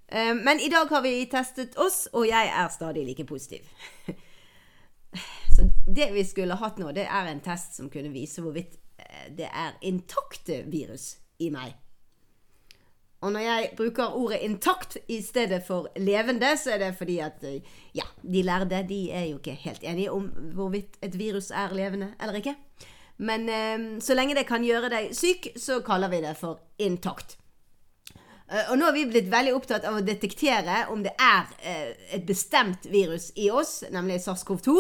Eh, 0.09 0.35
Men 0.35 0.61
i 0.61 0.71
dag 0.73 0.91
har 0.91 1.03
vi 1.03 1.29
testet 1.31 1.79
oss, 1.79 2.09
og 2.13 2.27
jeg 2.27 2.51
er 2.51 2.69
stadig 2.69 3.07
like 3.07 3.25
positiv. 3.25 3.61
Så 5.53 5.69
det 5.87 6.09
vi 6.15 6.25
skulle 6.25 6.57
hatt 6.57 6.79
nå, 6.81 6.91
det 6.97 7.05
er 7.05 7.29
en 7.29 7.41
test 7.45 7.77
som 7.77 7.91
kunne 7.93 8.11
vise 8.11 8.43
hvorvidt 8.43 8.79
eh, 8.99 9.29
det 9.37 9.47
er 9.47 9.77
intakte 9.85 10.63
virus 10.67 11.19
i 11.39 11.51
meg. 11.55 11.77
Og 13.23 13.33
når 13.33 13.45
jeg 13.45 13.69
bruker 13.79 14.17
ordet 14.19 14.41
intakt 14.43 14.97
i 15.09 15.21
stedet 15.23 15.63
for 15.67 15.87
levende, 15.97 16.57
så 16.59 16.75
er 16.75 16.83
det 16.83 16.97
fordi 16.99 17.21
at 17.23 17.45
eh, 17.47 17.61
ja, 17.95 18.07
de 18.23 18.43
lærde 18.43 18.83
de 18.89 19.05
er 19.15 19.29
jo 19.31 19.39
ikke 19.39 19.55
helt 19.63 19.85
enige 19.87 20.11
om 20.13 20.27
hvorvidt 20.57 20.99
et 21.03 21.15
virus 21.19 21.53
er 21.55 21.75
levende 21.77 22.13
eller 22.21 22.41
ikke. 22.41 22.57
Men 23.23 23.47
eh, 23.49 23.85
så 24.03 24.17
lenge 24.19 24.35
det 24.35 24.49
kan 24.49 24.65
gjøre 24.67 24.91
deg 24.91 25.15
syk, 25.15 25.53
så 25.57 25.79
kaller 25.87 26.11
vi 26.11 26.23
det 26.25 26.35
for 26.41 26.59
intakt. 26.83 27.37
Eh, 28.51 28.73
Og 28.73 28.79
nå 28.79 28.89
har 28.89 28.97
vi 28.97 29.07
blitt 29.07 29.31
veldig 29.31 29.55
opptatt 29.55 29.87
av 29.87 30.01
å 30.01 30.05
detektere 30.07 30.87
om 30.91 31.05
det 31.07 31.15
er 31.21 31.47
eh, 31.63 31.93
et 32.19 32.27
bestemt 32.27 32.91
virus 32.91 33.31
i 33.39 33.51
oss, 33.55 33.85
nemlig 33.95 34.19
SARS-CoV-2. 34.25 34.75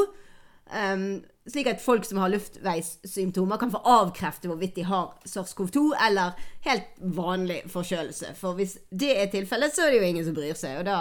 Um, 0.73 1.23
slik 1.51 1.67
at 1.73 1.83
folk 1.83 2.07
som 2.07 2.21
har 2.23 2.31
luftveissymptomer, 2.31 3.59
kan 3.59 3.73
få 3.73 3.81
avkrefte 3.89 4.51
hvorvidt 4.51 4.77
de 4.79 4.87
har 4.87 5.13
SARS-CoV-2 5.27 5.85
eller 6.07 6.39
helt 6.69 7.03
vanlig 7.19 7.63
forkjølelse. 7.73 8.35
For 8.39 8.59
hvis 8.59 8.79
det 8.91 9.13
er 9.17 9.33
tilfellet, 9.33 9.75
så 9.75 9.87
er 9.87 9.93
det 9.93 10.03
jo 10.03 10.11
ingen 10.13 10.29
som 10.29 10.37
bryr 10.39 10.55
seg, 10.59 10.79
og 10.81 10.87
da, 10.87 10.99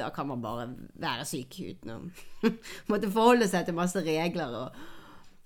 da 0.00 0.08
kan 0.16 0.30
man 0.32 0.42
bare 0.44 0.70
være 1.00 1.28
syk 1.28 1.60
uten 1.60 1.94
å 1.94 2.00
måtte 2.90 3.12
forholde 3.12 3.50
seg 3.50 3.68
til 3.68 3.76
masse 3.76 4.04
regler 4.06 4.60
og 4.64 4.84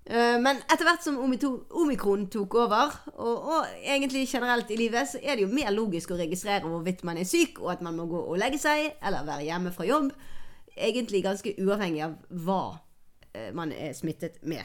Eh, 0.09 0.38
Men 0.40 0.61
etter 0.72 0.86
hvert 0.88 1.05
som 1.05 1.18
omikron 1.20 2.26
tok 2.32 2.55
over, 2.62 2.94
og, 3.12 3.49
og 3.53 3.66
egentlig 3.84 4.24
generelt 4.30 4.70
i 4.72 4.78
livet, 4.80 5.11
så 5.11 5.20
er 5.20 5.36
det 5.36 5.44
jo 5.44 5.53
mer 5.53 5.68
logisk 5.74 6.14
å 6.14 6.20
registrere 6.20 6.64
hvorvidt 6.64 7.05
man 7.05 7.20
er 7.20 7.28
syk, 7.28 7.61
og 7.61 7.74
at 7.74 7.84
man 7.84 7.99
må 7.99 8.09
gå 8.09 8.22
og 8.22 8.38
legge 8.40 8.61
seg, 8.62 8.94
eller 9.05 9.26
være 9.28 9.44
hjemme 9.51 9.72
fra 9.74 9.84
jobb. 9.88 10.12
Egentlig 10.78 11.20
ganske 11.26 11.53
uavhengig 11.61 12.07
av 12.07 12.14
hva 12.46 12.62
man 13.55 13.72
er 13.72 13.93
smittet 13.95 14.39
med. 14.43 14.64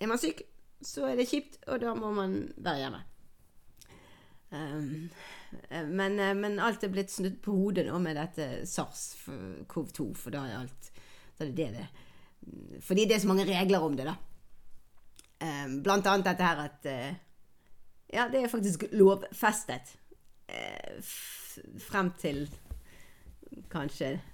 Er 0.00 0.08
man 0.10 0.18
syk, 0.18 0.42
så 0.84 1.08
er 1.08 1.18
det 1.18 1.28
kjipt, 1.30 1.60
og 1.68 1.80
da 1.82 1.94
må 1.96 2.10
man 2.14 2.38
være 2.56 2.80
hjemme. 2.82 3.02
Um, 4.54 5.10
eh, 5.70 5.86
men, 5.86 6.18
eh, 6.20 6.34
men 6.36 6.60
alt 6.62 6.84
er 6.84 6.92
blitt 6.92 7.10
snudd 7.10 7.40
på 7.42 7.54
hodet 7.56 7.86
nå 7.88 7.98
med 8.02 8.14
dette 8.18 8.46
SARS-CoV-2, 8.70 10.06
for 10.18 10.34
da 10.34 10.44
er 10.46 10.60
alt 10.60 10.90
da 11.34 11.46
er 11.46 11.50
det 11.56 11.70
det 11.74 11.86
Fordi 12.84 13.06
det 13.08 13.16
er 13.16 13.22
så 13.24 13.30
mange 13.32 13.48
regler 13.48 13.82
om 13.82 13.96
det, 13.96 14.06
da. 14.06 14.14
Um, 15.42 15.80
blant 15.82 16.06
annet 16.06 16.28
dette 16.28 16.46
her 16.46 16.62
at 16.68 16.86
eh, 16.86 17.16
Ja, 18.14 18.28
det 18.30 18.44
er 18.44 18.52
faktisk 18.52 18.84
lovfestet 18.92 19.96
eh, 20.46 21.00
frem 21.82 22.12
til 22.20 22.44
kanskje 23.72 24.12
eh, 24.12 24.30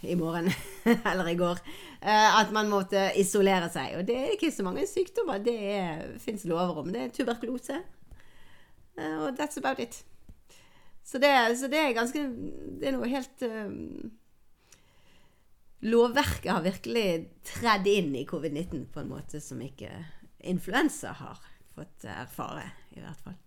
i 0.00 0.14
morgen 0.16 0.48
eller 1.10 1.28
i 1.28 1.36
går 1.38 1.58
eh, 2.00 2.38
at 2.40 2.52
man 2.52 2.70
måtte 2.72 3.10
isolere 3.20 3.68
seg. 3.72 3.98
Og 3.98 4.06
det 4.08 4.16
er 4.16 4.34
ikke 4.34 4.52
så 4.54 4.64
mange 4.66 4.86
sykdommer 4.88 5.42
det 5.44 5.58
fins 6.22 6.46
lover 6.48 6.82
om. 6.82 6.92
Det 6.92 7.02
er 7.04 7.12
tuberkulose. 7.14 7.80
Eh, 8.96 9.18
og 9.20 9.36
that's 9.38 9.60
about 9.60 9.82
it. 9.82 10.02
Så 11.04 11.18
det, 11.18 11.32
så 11.58 11.68
det 11.72 11.78
er 11.80 11.94
ganske 11.96 12.20
Det 12.78 12.86
er 12.86 12.92
noe 12.94 13.08
helt 13.08 13.42
um, 13.42 14.10
Lovverket 15.80 16.50
har 16.52 16.62
virkelig 16.62 17.06
tredd 17.48 17.86
inn 17.88 18.12
i 18.14 18.26
covid-19 18.28 18.84
på 18.92 19.00
en 19.00 19.08
måte 19.08 19.40
som 19.40 19.62
ikke 19.64 19.88
influensa 20.44 21.14
har 21.16 21.40
fått 21.72 22.04
erfare, 22.04 22.66
i 22.92 23.00
hvert 23.00 23.22
fall. 23.24 23.38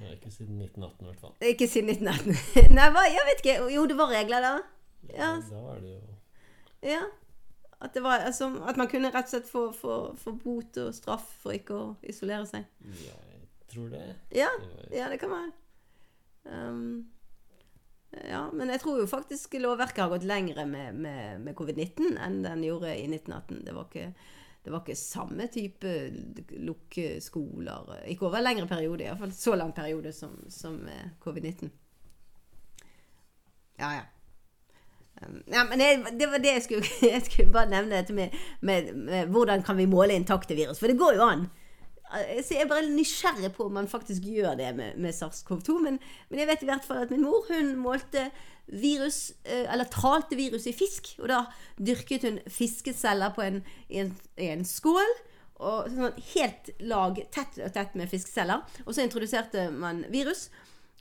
Ja, 0.00 0.14
ikke 0.14 0.32
siden 0.32 0.62
1918 0.64 1.04
i 1.04 1.10
hvert 1.10 1.20
fall. 1.20 1.34
Ikke 1.44 1.68
siden 1.68 1.92
1918. 1.92 2.72
Nei, 2.78 3.04
jeg 3.12 3.26
vet 3.28 3.42
ikke. 3.44 3.58
Jo, 3.74 3.84
det 3.90 3.98
var 3.98 4.14
regler 4.14 4.46
da. 4.46 4.54
Ja. 5.10 5.34
Da 5.50 5.64
er 5.74 5.82
det 5.82 5.96
jo 5.96 6.00
Ja. 6.82 7.02
At, 7.82 7.94
det 7.94 8.02
var, 8.04 8.22
altså, 8.22 8.46
at 8.68 8.76
man 8.78 8.86
kunne 8.86 9.10
rett 9.10 9.26
og 9.26 9.32
slett 9.32 9.48
få, 9.50 9.62
få, 9.74 9.94
få 10.14 10.32
bot 10.38 10.76
og 10.78 10.92
straff 10.94 11.26
for 11.42 11.54
ikke 11.56 11.74
å 11.74 11.86
isolere 12.06 12.46
seg. 12.46 12.68
Jeg 13.02 13.40
tror 13.72 13.88
det. 13.90 14.04
Ja, 14.30 14.50
ja 14.94 15.08
det 15.10 15.18
kan 15.18 15.32
være. 15.34 15.50
Um, 16.46 17.10
ja, 18.12 18.44
men 18.52 18.70
jeg 18.70 18.82
tror 18.82 19.00
jo 19.00 19.08
faktisk 19.10 19.56
lovverket 19.58 20.04
har 20.04 20.12
gått 20.12 20.28
lengre 20.28 20.66
med, 20.68 20.94
med, 20.94 21.42
med 21.42 21.56
covid-19 21.58 22.18
enn 22.20 22.42
den 22.44 22.64
gjorde 22.66 22.94
i 22.94 23.06
1918. 23.08 23.62
Det 23.66 23.74
var 23.74 23.88
ikke, 23.88 24.08
det 24.62 24.74
var 24.74 24.82
ikke 24.84 24.98
samme 25.00 25.50
type 25.50 25.92
lukkeskoler. 26.62 27.94
Ikke 28.12 28.28
over 28.28 28.38
en 28.38 28.46
lengre 28.46 28.68
periode, 28.70 29.06
iallfall 29.06 29.32
så 29.34 29.56
lang 29.58 29.72
periode 29.74 30.12
som, 30.14 30.36
som 30.52 30.78
eh, 30.86 31.14
covid-19. 31.24 31.72
Ja, 33.80 33.94
ja. 33.96 34.04
Ja, 35.20 35.64
men 35.68 35.78
det, 35.78 36.18
det 36.18 36.26
var 36.30 36.40
det 36.42 36.54
jeg 36.56 36.62
skulle 36.66 36.86
Jeg 37.14 37.24
skulle 37.26 37.52
bare 37.54 37.70
nevne 37.70 38.00
dette 38.00 38.14
med, 38.16 38.34
med, 38.60 38.94
med 38.94 39.26
hvordan 39.34 39.62
kan 39.62 39.76
vi 39.78 39.86
måle 39.90 40.16
intakte 40.16 40.56
virus. 40.58 40.80
For 40.80 40.90
det 40.90 40.98
går 40.98 41.18
jo 41.18 41.26
an. 41.26 41.44
Så 42.12 42.52
jeg 42.52 42.66
er 42.66 42.68
bare 42.68 42.88
nysgjerrig 42.92 43.54
på 43.56 43.66
om 43.70 43.76
man 43.78 43.88
faktisk 43.88 44.24
gjør 44.28 44.56
det 44.58 44.72
med, 44.76 44.98
med 45.00 45.14
SARS-CoV-2. 45.16 45.78
Men, 45.80 46.00
men 46.28 46.42
jeg 46.42 46.48
vet 46.50 46.64
i 46.64 46.68
hvert 46.68 46.84
fall 46.84 47.04
at 47.04 47.12
min 47.12 47.24
mor 47.24 47.46
hun 47.48 47.76
målte 47.80 48.26
virus, 48.66 49.32
eh, 49.44 49.64
eller 49.72 49.88
talte 49.90 50.36
virus 50.36 50.66
i 50.68 50.74
fisk. 50.76 51.14
Og 51.22 51.30
da 51.32 51.44
dyrket 51.80 52.26
hun 52.28 52.40
fiskeceller 52.52 53.32
på 53.36 53.46
en, 53.46 53.62
i, 53.88 54.02
en, 54.04 54.12
i 54.36 54.50
en 54.52 54.66
skål. 54.68 55.14
Og 55.62 55.88
sånn 55.94 56.20
helt 56.34 56.72
lag 56.82 57.22
tett 57.32 57.56
og 57.62 57.72
tett 57.72 57.96
med 57.96 58.10
fiskeceller. 58.12 58.60
Og 58.84 58.92
så 58.92 59.06
introduserte 59.06 59.70
man 59.72 60.04
virus. 60.12 60.48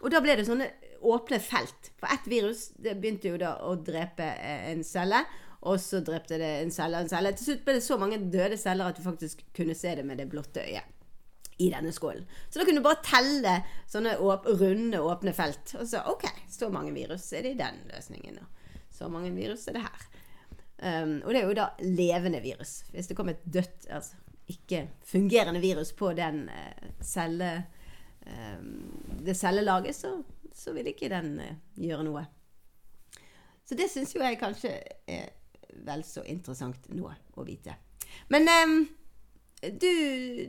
Og 0.02 0.14
da 0.14 0.22
ble 0.24 0.38
det 0.40 0.48
sånne 0.48 0.70
åpne 1.02 1.40
felt. 1.44 1.92
For 2.00 2.14
ett 2.14 2.28
virus 2.30 2.70
det 2.82 2.98
begynte 3.02 3.34
jo 3.34 3.40
da 3.42 3.56
å 3.66 3.76
drepe 3.76 4.28
eh, 4.36 4.70
en 4.72 4.84
celle. 4.88 5.24
Og 5.70 5.78
så 5.82 6.00
drepte 6.02 6.40
det 6.42 6.50
en 6.64 6.74
celle 6.74 6.98
og 6.98 7.06
en 7.06 7.12
celle. 7.12 7.34
Til 7.38 7.52
slutt 7.52 7.66
ble 7.66 7.76
det 7.78 7.86
så 7.86 7.98
mange 8.02 8.18
døde 8.34 8.58
celler 8.58 8.90
at 8.90 8.98
du 8.98 9.06
faktisk 9.06 9.44
kunne 9.54 9.78
se 9.78 9.94
det 10.00 10.06
med 10.08 10.18
det 10.22 10.30
blotte 10.32 10.64
øyet. 10.64 10.98
i 11.62 11.68
denne 11.70 11.92
skålen. 11.94 12.24
Så 12.50 12.58
da 12.58 12.66
kunne 12.66 12.82
du 12.82 12.86
bare 12.88 13.04
telle 13.06 13.52
sånne 13.86 14.16
åp 14.18 14.48
runde, 14.58 14.98
åpne 14.98 15.30
felt. 15.38 15.76
Og 15.78 15.86
så 15.86 16.00
OK, 16.10 16.24
så 16.50 16.72
mange 16.74 16.90
virus 16.96 17.28
er 17.38 17.46
det 17.46 17.52
i 17.54 17.60
den 17.60 17.78
løsningen. 17.92 18.40
Og 18.42 18.96
så 18.98 19.10
mange 19.14 19.30
virus 19.36 19.68
er 19.70 19.78
det 19.78 19.84
her. 19.86 20.08
Um, 20.82 21.20
og 21.22 21.30
det 21.30 21.44
er 21.44 21.46
jo 21.46 21.60
da 21.60 21.68
levende 21.86 22.42
virus. 22.42 22.80
Hvis 22.90 23.12
det 23.12 23.18
kom 23.20 23.30
et 23.30 23.44
dødt, 23.46 23.86
altså 23.94 24.18
ikke 24.50 24.88
fungerende 25.06 25.62
virus 25.62 25.94
på 25.94 26.10
den 26.18 26.48
uh, 26.50 26.90
celle, 27.06 27.52
um, 28.26 29.20
det 29.22 29.38
cellelaget, 29.38 29.96
så, 29.96 30.16
så 30.56 30.74
vil 30.76 30.92
ikke 30.92 31.10
den 31.12 31.36
uh, 31.40 31.54
gjøre 31.80 32.08
noe. 32.08 32.26
Så 33.66 33.78
det 33.80 33.88
syns 33.92 34.16
jo 34.16 34.24
jeg 34.24 34.40
kanskje 34.42 34.74
er 35.08 35.30
vel 35.88 36.04
så 36.04 36.24
interessant 36.28 36.90
nå 36.92 37.08
å 37.08 37.46
vite. 37.48 37.78
Men 38.34 38.50
um, 38.52 38.78
du, 39.62 39.92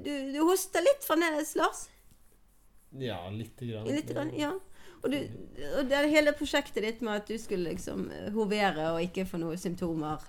du, 0.03 0.13
du 0.33 0.39
hoster 0.49 0.83
litt 0.83 1.05
fremdeles, 1.07 1.55
Lars? 1.61 1.87
Ja, 2.99 3.31
lite 3.31 3.67
grann. 3.67 3.87
Litt 3.87 4.11
grann, 4.11 4.33
ja. 4.37 4.53
Og, 5.03 5.11
du, 5.11 5.19
og 5.79 5.89
det 5.91 6.03
hele 6.13 6.35
prosjektet 6.37 6.85
ditt 6.85 7.01
med 7.03 7.23
at 7.23 7.31
du 7.31 7.35
skulle 7.41 7.73
liksom 7.73 8.07
hovere 8.35 8.93
og 8.95 9.03
ikke 9.03 9.27
få 9.27 9.41
noen 9.43 9.59
symptomer, 9.59 10.23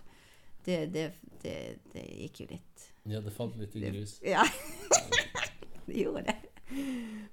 det, 0.66 0.80
det, 0.94 1.06
det, 1.44 1.58
det 1.94 2.04
gikk 2.24 2.44
jo 2.44 2.48
litt 2.54 2.86
Ja, 3.12 3.20
det 3.20 3.34
falt 3.36 3.58
litt 3.60 3.76
i 3.76 3.84
grus. 3.84 4.16
Ja. 4.26 4.46
det 5.88 5.98
gjorde 6.00 6.24
det. 6.30 6.38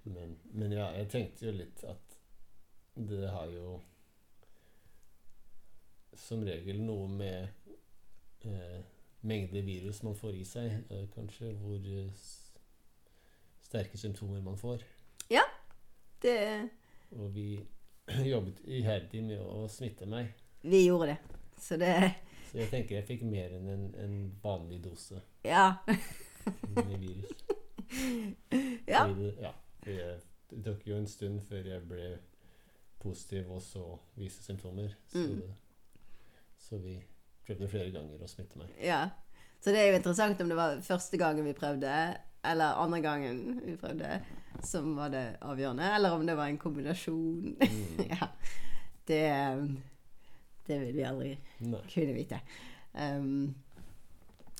Men, 0.02 0.34
men 0.52 0.74
ja, 0.74 0.90
jeg 0.98 1.08
tenkte 1.12 1.46
jo 1.48 1.54
litt 1.54 1.84
at 1.86 2.09
det 2.94 3.28
har 3.30 3.46
jo 3.52 3.80
som 6.20 6.42
regel 6.44 6.80
noe 6.84 7.06
med 7.08 7.48
eh, 8.44 8.80
mengde 9.20 9.62
virus 9.64 10.02
man 10.02 10.16
får 10.18 10.36
i 10.40 10.44
seg, 10.48 10.72
eh, 10.90 11.06
kanskje 11.14 11.52
hvor 11.60 11.76
eh, 11.80 12.10
sterke 13.64 13.98
symptomer 14.00 14.42
man 14.44 14.58
får. 14.58 14.82
Ja, 15.30 15.44
det. 16.22 16.68
Og 17.16 17.30
vi 17.34 17.60
jobbet 18.32 18.60
iherdig 18.66 19.22
med 19.24 19.40
å 19.40 19.64
smitte 19.70 20.08
meg. 20.10 20.32
Vi 20.62 20.84
gjorde 20.86 21.14
det. 21.14 21.18
Så 21.60 21.76
det 21.80 21.94
Så 22.50 22.58
jeg 22.58 22.70
tenker 22.72 22.96
jeg 22.98 23.06
fikk 23.06 23.22
mer 23.28 23.52
enn 23.56 23.68
en, 23.68 23.84
en 24.00 24.14
vanlig 24.42 24.80
dose 24.84 25.20
Ja. 25.46 25.76
med 26.74 26.96
virus. 26.98 27.30
ja. 28.90 29.04
Fordi 29.06 29.22
det, 29.22 29.30
ja, 29.44 29.52
jeg, 29.86 30.18
det 30.50 30.62
tok 30.66 30.86
jo 30.88 30.96
en 30.98 31.06
stund 31.08 31.40
før 31.46 31.68
jeg 31.74 31.86
ble 31.88 32.08
positiv 33.00 33.50
og 33.50 33.62
så 33.64 33.84
vise 34.18 34.42
symptomer. 34.44 34.92
Så, 35.08 35.18
Mm. 35.18 35.40
det, 35.40 35.54
så 36.60 36.78
vi 36.78 36.98
prøvde 37.46 37.68
flere 37.72 37.90
ganger 37.94 38.20
å 38.22 38.28
smitte 38.28 38.58
meg. 38.60 38.68
Ja. 38.84 39.08
Så 39.60 39.70
det 39.74 39.80
er 39.82 39.90
jo 39.90 39.96
interessant 40.00 40.40
om 40.40 40.48
det 40.48 40.56
var 40.56 40.78
første 40.84 41.18
gangen 41.20 41.44
vi 41.44 41.52
prøvde, 41.52 41.94
eller 42.44 42.78
andre 42.80 43.00
gangen 43.04 43.60
vi 43.66 43.74
prøvde, 43.76 44.20
som 44.64 44.94
var 44.96 45.08
det 45.12 45.24
avgjørende, 45.44 45.88
eller 45.96 46.10
om 46.16 46.26
det 46.26 46.36
var 46.36 46.48
en 46.48 46.58
kombinasjon. 46.58 47.56
Mm. 47.60 48.06
ja. 48.12 48.28
Det, 49.08 49.20
det 50.68 50.78
vil 50.80 50.94
vi 50.96 51.02
aldri 51.08 51.32
Nei. 51.66 51.80
kunne 51.92 52.14
vite. 52.14 52.40
Um, 52.94 53.54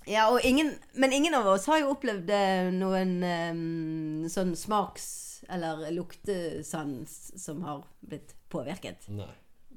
ja, 0.09 0.27
ingen, 0.45 0.73
men 0.95 1.13
ingen 1.13 1.35
av 1.35 1.47
oss 1.47 1.67
har 1.67 1.79
jo 1.83 1.93
opplevd 1.95 2.31
eh, 2.35 2.71
noen 2.75 3.17
um, 3.23 4.29
sånn 4.33 4.53
smaks- 4.57 5.30
eller 5.49 5.91
luktesans 5.91 7.43
som 7.45 7.63
har 7.63 7.85
blitt 8.07 8.35
påvirket. 8.51 9.09
Nei. 9.09 9.31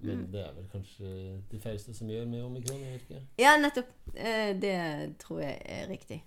Men 0.04 0.18
Mm. 0.26 0.32
det 0.32 0.42
er 0.42 0.54
vel 0.54 0.66
kanskje 0.68 1.42
de 1.52 1.60
færreste 1.60 1.94
som 1.96 2.08
gjør 2.10 2.26
med 2.28 2.42
omikron? 2.44 2.82
Ikke. 2.98 3.22
Ja, 3.40 3.54
nettopp. 3.58 3.88
Eh, 4.16 4.54
Det 4.60 5.16
tror 5.20 5.40
jeg 5.42 5.62
er 5.66 5.88
riktig. 5.88 6.24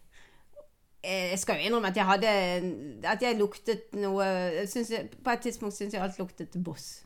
Eh, 1.05 1.31
Jeg 1.31 1.39
skal 1.39 1.57
jo 1.61 1.67
innrømme 1.69 1.89
at 1.89 1.97
jeg 1.97 2.05
hadde 2.07 3.05
At 3.07 3.21
jeg 3.23 3.37
luktet 3.39 3.93
noe 3.95 4.25
jeg 4.25 4.69
synes 4.69 4.91
På 5.23 5.31
et 5.31 5.41
tidspunkt 5.43 5.75
syns 5.77 5.93
jeg 5.93 6.01
alt 6.03 6.19
luktet 6.19 6.57
boss. 6.65 7.05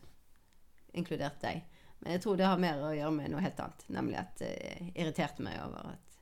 Inkludert 0.94 1.40
deg. 1.42 1.62
Men 2.00 2.12
jeg 2.12 2.20
tror 2.22 2.36
det 2.36 2.46
har 2.46 2.56
mer 2.58 2.74
å 2.80 2.94
gjøre 2.94 3.12
med 3.12 3.30
noe 3.30 3.40
helt 3.40 3.58
annet. 3.60 3.84
Nemlig 3.88 4.16
at 4.18 4.38
det 4.38 4.92
irriterte 4.94 5.42
meg 5.42 5.58
over 5.64 5.90
at 5.92 6.16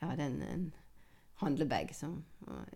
jeg 0.00 0.08
hadde 0.08 0.22
en, 0.22 0.42
en 0.42 0.72
handlebag 1.42 1.92
som 1.96 2.20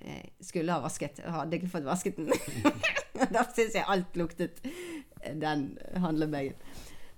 jeg 0.03 0.31
skulle 0.45 0.73
ha 0.73 0.83
vasket. 0.85 1.21
Jeg 1.23 1.35
hadde 1.35 1.59
ikke 1.59 1.73
fått 1.73 1.87
vasket 1.87 2.19
den. 2.19 2.33
da 3.35 3.45
syns 3.51 3.77
jeg 3.79 3.87
alt 3.87 4.19
luktet 4.19 4.61
den 5.41 5.69
handlebagen. 6.03 6.59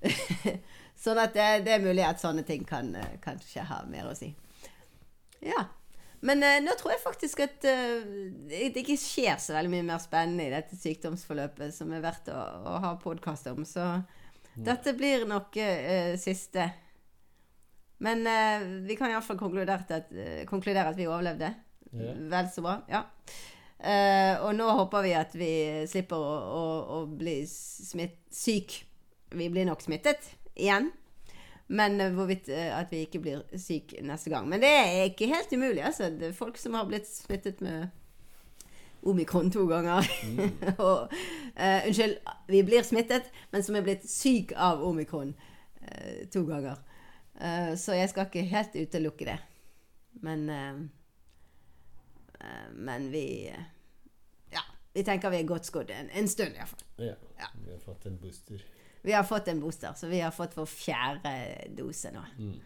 sånn 1.05 1.19
at 1.21 1.35
det, 1.35 1.49
det 1.67 1.75
er 1.77 1.85
mulig 1.85 2.05
at 2.07 2.23
sånne 2.23 2.45
ting 2.47 2.65
kan 2.69 2.95
kanskje 3.25 3.67
ha 3.69 3.83
mer 3.91 4.11
å 4.11 4.17
si. 4.19 4.31
Ja. 5.45 5.67
Men 6.21 6.43
eh, 6.43 6.59
nå 6.65 6.75
tror 6.79 6.97
jeg 6.97 7.05
faktisk 7.05 7.45
at 7.45 7.67
eh, 7.69 8.07
det 8.51 8.83
ikke 8.83 8.99
skjer 8.99 9.39
så 9.43 9.55
veldig 9.55 9.71
mye 9.77 9.87
mer 9.87 10.03
spennende 10.03 10.49
i 10.49 10.55
dette 10.55 10.79
sykdomsforløpet 10.79 11.75
som 11.75 11.93
er 11.95 12.03
verdt 12.03 12.31
å, 12.35 12.39
å 12.39 12.79
ha 12.83 12.95
podkast 13.03 13.47
om. 13.53 13.63
Så 13.69 13.85
dette 14.59 14.97
blir 14.99 15.27
nok 15.31 15.57
eh, 15.63 16.17
siste. 16.19 16.67
Men 18.05 18.27
eh, 18.27 18.67
vi 18.87 18.97
kan 18.99 19.11
iallfall 19.11 19.39
konkludere, 19.41 19.81
at, 19.89 20.13
eh, 20.15 20.45
konkludere 20.47 20.93
at 20.93 20.99
vi 20.99 21.09
overlevde. 21.11 21.53
Ja. 21.93 22.15
Vel 22.31 22.51
så 22.55 22.63
bra. 22.63 22.77
Ja. 22.91 23.05
Eh, 23.79 24.35
og 24.43 24.55
nå 24.59 24.67
håper 24.81 25.05
vi 25.07 25.15
at 25.15 25.35
vi 25.39 25.53
slipper 25.91 26.19
å, 26.19 26.37
å, 26.59 26.63
å 26.99 27.03
bli 27.11 27.41
smitt, 27.51 28.21
syk. 28.35 28.81
Vi 29.35 29.51
blir 29.53 29.69
nok 29.69 29.83
smittet 29.85 30.31
igjen. 30.55 30.91
Men 31.69 32.01
eh, 32.01 32.13
hvorvidt 32.15 32.49
eh, 32.49 32.73
at 32.75 32.93
vi 32.93 33.05
ikke 33.07 33.23
blir 33.23 33.45
syk 33.59 33.95
neste 34.03 34.33
gang. 34.33 34.49
Men 34.49 34.63
det 34.65 34.73
er 34.73 35.11
ikke 35.11 35.31
helt 35.31 35.53
umulig. 35.53 35.83
Altså. 35.85 36.11
Det 36.11 36.31
er 36.31 36.37
folk 36.37 36.59
som 36.59 36.79
har 36.79 36.89
blitt 36.89 37.09
smittet 37.11 37.61
med 37.65 37.89
omikron 39.03 39.51
to 39.51 39.67
ganger. 39.67 40.07
og, 40.89 41.13
uh, 41.55 41.81
unnskyld, 41.87 42.17
vi 42.49 42.63
blir 42.67 42.83
smittet, 42.83 43.29
men 43.53 43.63
som 43.63 43.77
er 43.79 43.85
blitt 43.87 44.09
syk 44.11 44.53
av 44.57 44.83
omikron 44.85 45.31
uh, 45.85 46.25
to 46.35 46.43
ganger. 46.49 46.81
Eh, 47.41 47.75
så 47.79 47.95
jeg 47.95 48.11
skal 48.11 48.27
ikke 48.27 48.47
helt 48.51 48.77
utelukke 48.77 49.29
det. 49.29 49.39
Men 50.25 50.49
uh, 50.51 50.81
uh, 52.41 52.71
Men 52.75 53.11
vi 53.13 53.55
Ja, 54.51 54.65
vi 54.93 55.05
tenker 55.07 55.31
vi 55.31 55.43
er 55.43 55.47
godt 55.47 55.69
skodd 55.69 55.93
en, 55.95 56.11
en 56.11 56.29
stund 56.29 56.57
iallfall. 56.57 56.83
Ja. 56.97 57.15
Ja. 57.39 57.53
Vi 57.65 57.71
har 57.73 57.81
fått 57.85 58.07
en 58.07 58.19
booster. 58.19 58.65
Vi 59.03 59.13
har 59.13 59.23
fått 59.23 59.49
en 59.49 59.61
booster, 59.61 59.93
så 59.95 60.07
vi 60.11 60.21
har 60.21 60.35
fått 60.35 60.57
vår 60.57 60.67
fjerde 60.67 61.35
dose 61.79 62.11
nå. 62.13 62.25
Mm. 62.39 62.59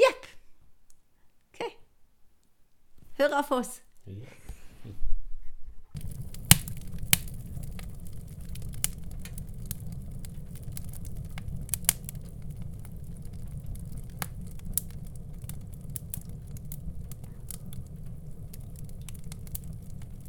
Jepp. 0.00 0.30
OK. 1.52 1.64
Hurra 3.18 3.42
for 3.42 3.60
oss. 3.60 3.80
Ja. 4.06 4.47